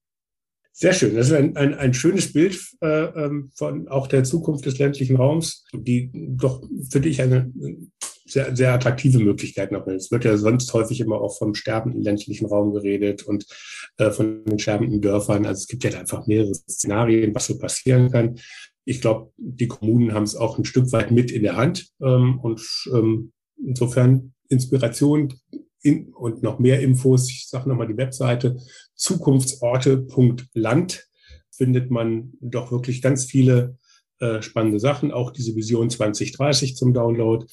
Sehr 0.79 0.93
schön. 0.93 1.15
Das 1.15 1.25
ist 1.25 1.33
ein, 1.33 1.57
ein, 1.57 1.73
ein 1.73 1.95
schönes 1.95 2.31
Bild 2.31 2.55
äh, 2.81 3.05
ähm, 3.05 3.49
von 3.55 3.87
auch 3.87 4.05
der 4.05 4.23
Zukunft 4.23 4.63
des 4.67 4.77
ländlichen 4.77 5.15
Raums, 5.15 5.65
die 5.73 6.11
doch, 6.13 6.61
finde 6.91 7.09
ich, 7.09 7.19
eine 7.19 7.51
sehr, 8.27 8.55
sehr 8.55 8.73
attraktive 8.75 9.17
Möglichkeit 9.17 9.71
noch 9.71 9.87
ist. 9.87 10.05
Es 10.05 10.11
wird 10.11 10.23
ja 10.23 10.37
sonst 10.37 10.71
häufig 10.75 10.99
immer 10.99 11.19
auch 11.19 11.35
vom 11.35 11.55
sterbenden 11.55 12.03
ländlichen 12.03 12.45
Raum 12.45 12.73
geredet 12.73 13.23
und 13.23 13.47
äh, 13.97 14.11
von 14.11 14.45
den 14.45 14.59
sterbenden 14.59 15.01
Dörfern. 15.01 15.47
Also 15.47 15.61
es 15.61 15.67
gibt 15.67 15.83
ja 15.83 15.99
einfach 15.99 16.27
mehrere 16.27 16.53
Szenarien, 16.53 17.33
was 17.33 17.47
so 17.47 17.57
passieren 17.57 18.11
kann. 18.11 18.37
Ich 18.85 19.01
glaube, 19.01 19.31
die 19.37 19.67
Kommunen 19.67 20.13
haben 20.13 20.25
es 20.25 20.35
auch 20.35 20.59
ein 20.59 20.65
Stück 20.65 20.91
weit 20.91 21.09
mit 21.09 21.31
in 21.31 21.41
der 21.41 21.55
Hand. 21.55 21.87
Ähm, 22.03 22.39
und 22.39 22.61
ähm, 22.93 23.31
insofern 23.65 24.35
Inspiration 24.47 25.33
in, 25.87 26.13
und 26.13 26.43
noch 26.43 26.59
mehr 26.59 26.81
Infos, 26.81 27.29
ich 27.29 27.47
sage 27.47 27.69
nochmal 27.69 27.87
die 27.87 27.97
Webseite, 27.97 28.57
zukunftsorte.land 28.95 31.07
findet 31.51 31.89
man 31.89 32.33
doch 32.39 32.71
wirklich 32.71 33.01
ganz 33.01 33.25
viele 33.25 33.77
äh, 34.19 34.41
spannende 34.41 34.79
Sachen, 34.79 35.11
auch 35.11 35.31
diese 35.31 35.55
Vision 35.55 35.89
2030 35.89 36.75
zum 36.75 36.93
Download, 36.93 37.45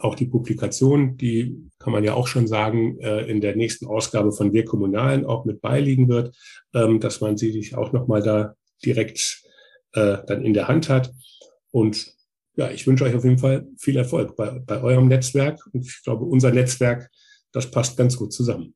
auch 0.00 0.14
die 0.14 0.26
Publikation, 0.26 1.16
die 1.16 1.56
kann 1.78 1.92
man 1.92 2.04
ja 2.04 2.14
auch 2.14 2.28
schon 2.28 2.46
sagen, 2.46 2.98
äh, 3.00 3.22
in 3.22 3.40
der 3.40 3.56
nächsten 3.56 3.86
Ausgabe 3.86 4.32
von 4.32 4.52
Wir 4.52 4.64
Kommunalen 4.64 5.24
auch 5.24 5.44
mit 5.44 5.60
beiliegen 5.60 6.08
wird, 6.08 6.36
ähm, 6.74 7.00
dass 7.00 7.20
man 7.20 7.36
sie 7.36 7.50
sich 7.50 7.76
auch 7.76 7.92
nochmal 7.92 8.22
da 8.22 8.54
direkt 8.84 9.42
äh, 9.94 10.18
dann 10.26 10.44
in 10.44 10.54
der 10.54 10.68
Hand 10.68 10.88
hat. 10.88 11.12
Und 11.72 12.14
ja, 12.54 12.70
ich 12.70 12.86
wünsche 12.86 13.04
euch 13.04 13.14
auf 13.14 13.24
jeden 13.24 13.38
Fall 13.38 13.66
viel 13.76 13.96
Erfolg 13.96 14.36
bei, 14.36 14.60
bei 14.60 14.80
eurem 14.80 15.08
Netzwerk. 15.08 15.58
Und 15.72 15.86
ich 15.86 16.02
glaube, 16.04 16.24
unser 16.24 16.52
Netzwerk 16.52 17.10
das 17.52 17.70
passt 17.70 17.96
ganz 17.96 18.16
gut 18.16 18.32
zusammen. 18.32 18.74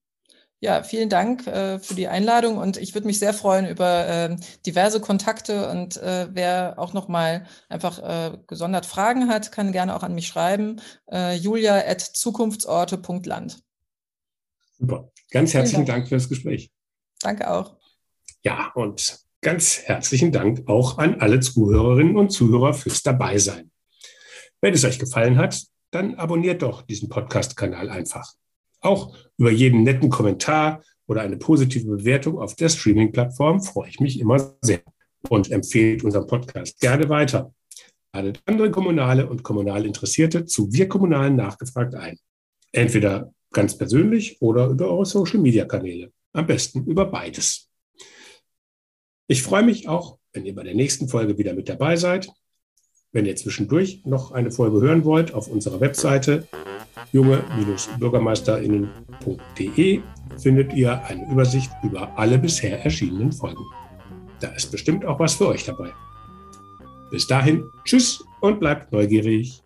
Ja, 0.61 0.83
vielen 0.83 1.11
Dank 1.11 1.47
äh, 1.47 1.79
für 1.79 1.95
die 1.95 2.09
Einladung 2.09 2.57
und 2.57 2.79
ich 2.79 2.95
würde 2.95 3.07
mich 3.07 3.19
sehr 3.19 3.35
freuen 3.35 3.67
über 3.67 4.07
äh, 4.07 4.37
diverse 4.65 5.01
Kontakte 5.01 5.69
und 5.69 5.99
äh, 5.99 6.29
wer 6.33 6.79
auch 6.79 6.95
noch 6.95 7.09
mal 7.09 7.47
einfach 7.69 7.99
äh, 7.99 8.39
gesondert 8.47 8.87
Fragen 8.87 9.29
hat, 9.29 9.53
kann 9.53 9.73
gerne 9.73 9.95
auch 9.95 10.03
an 10.03 10.15
mich 10.15 10.27
schreiben. 10.27 10.81
Äh, 11.11 11.37
julia 11.37 11.77
at 11.87 12.01
zukunftsorte.land. 12.01 13.63
Super. 14.79 15.13
Ganz 15.31 15.53
herzlichen 15.53 15.85
Dank. 15.85 15.99
Dank 15.99 16.09
für 16.09 16.15
das 16.15 16.29
Gespräch. 16.29 16.71
Danke 17.21 17.51
auch. 17.51 17.77
Ja, 18.43 18.73
und 18.75 19.19
ganz 19.43 19.83
herzlichen 19.83 20.33
Dank 20.33 20.69
auch 20.69 20.97
an 20.97 21.21
alle 21.21 21.41
Zuhörerinnen 21.41 22.17
und 22.17 22.31
Zuhörer 22.31 22.73
fürs 22.73 23.03
Dabeisein. 23.03 23.71
Wenn 24.63 24.73
es 24.73 24.85
euch 24.85 24.99
gefallen 24.99 25.37
hat, 25.37 25.63
dann 25.91 26.15
abonniert 26.15 26.63
doch 26.63 26.83
diesen 26.83 27.11
Podcast-Kanal 27.11 27.91
einfach. 27.91 28.33
Auch 28.87 29.17
über 29.37 29.51
jeden 29.51 29.83
netten 29.83 30.11
Kommentar 30.11 30.81
oder 31.09 31.23
eine 31.23 31.37
positive 31.37 31.89
Bewertung 31.89 32.39
auf 32.39 32.55
der 32.55 32.69
Streaming-Plattform 32.69 33.61
freue 33.61 33.89
ich 33.89 33.99
mich 33.99 34.21
immer 34.21 34.57
sehr 34.61 34.81
und 35.29 35.51
empfehle 35.51 36.05
unseren 36.05 36.29
Podcast 36.29 36.79
gerne 36.79 37.09
weiter. 37.09 37.53
Ladet 38.13 38.41
andere 38.45 38.71
Kommunale 38.71 39.29
und 39.29 39.43
kommunal 39.43 39.85
Interessierte 39.85 40.45
zu 40.45 40.73
Wir 40.73 40.89
Kommunalen 40.89 41.35
nachgefragt 41.35 41.97
ein. 41.97 42.17
Entweder 42.71 43.33
ganz 43.53 43.77
persönlich 43.77 44.41
oder 44.41 44.69
über 44.69 44.89
eure 44.89 45.05
Social-Media-Kanäle. 45.05 46.13
Am 46.33 46.47
besten 46.47 46.85
über 46.85 47.07
beides. 47.07 47.69
Ich 49.27 49.43
freue 49.43 49.65
mich 49.65 49.89
auch, 49.89 50.19
wenn 50.33 50.47
ihr 50.47 50.55
bei 50.55 50.63
der 50.63 50.75
nächsten 50.77 51.09
Folge 51.09 51.39
wieder 51.39 51.55
mit 51.55 51.69
dabei 51.69 51.97
seid. 51.97 52.29
Wenn 53.11 53.27
ihr 53.27 53.35
zwischendurch 53.35 54.03
noch 54.05 54.31
eine 54.31 54.53
Folge 54.53 54.81
hören 54.81 55.05
wollt, 55.05 55.35
auf 55.35 55.49
unserer 55.49 55.81
Webseite 55.81 56.47
junge-bürgermeisterinnen.de 57.13 60.01
findet 60.39 60.73
ihr 60.75 61.03
eine 61.05 61.31
Übersicht 61.31 61.71
über 61.83 62.19
alle 62.19 62.39
bisher 62.39 62.83
erschienenen 62.85 63.33
Folgen. 63.33 63.65
Da 64.41 64.49
ist 64.49 64.71
bestimmt 64.71 65.05
auch 65.05 65.19
was 65.19 65.35
für 65.35 65.49
euch 65.49 65.65
dabei. 65.65 65.93
Bis 67.11 67.27
dahin, 67.27 67.65
tschüss 67.85 68.25
und 68.41 68.61
bleibt 68.61 68.93
neugierig. 68.93 69.63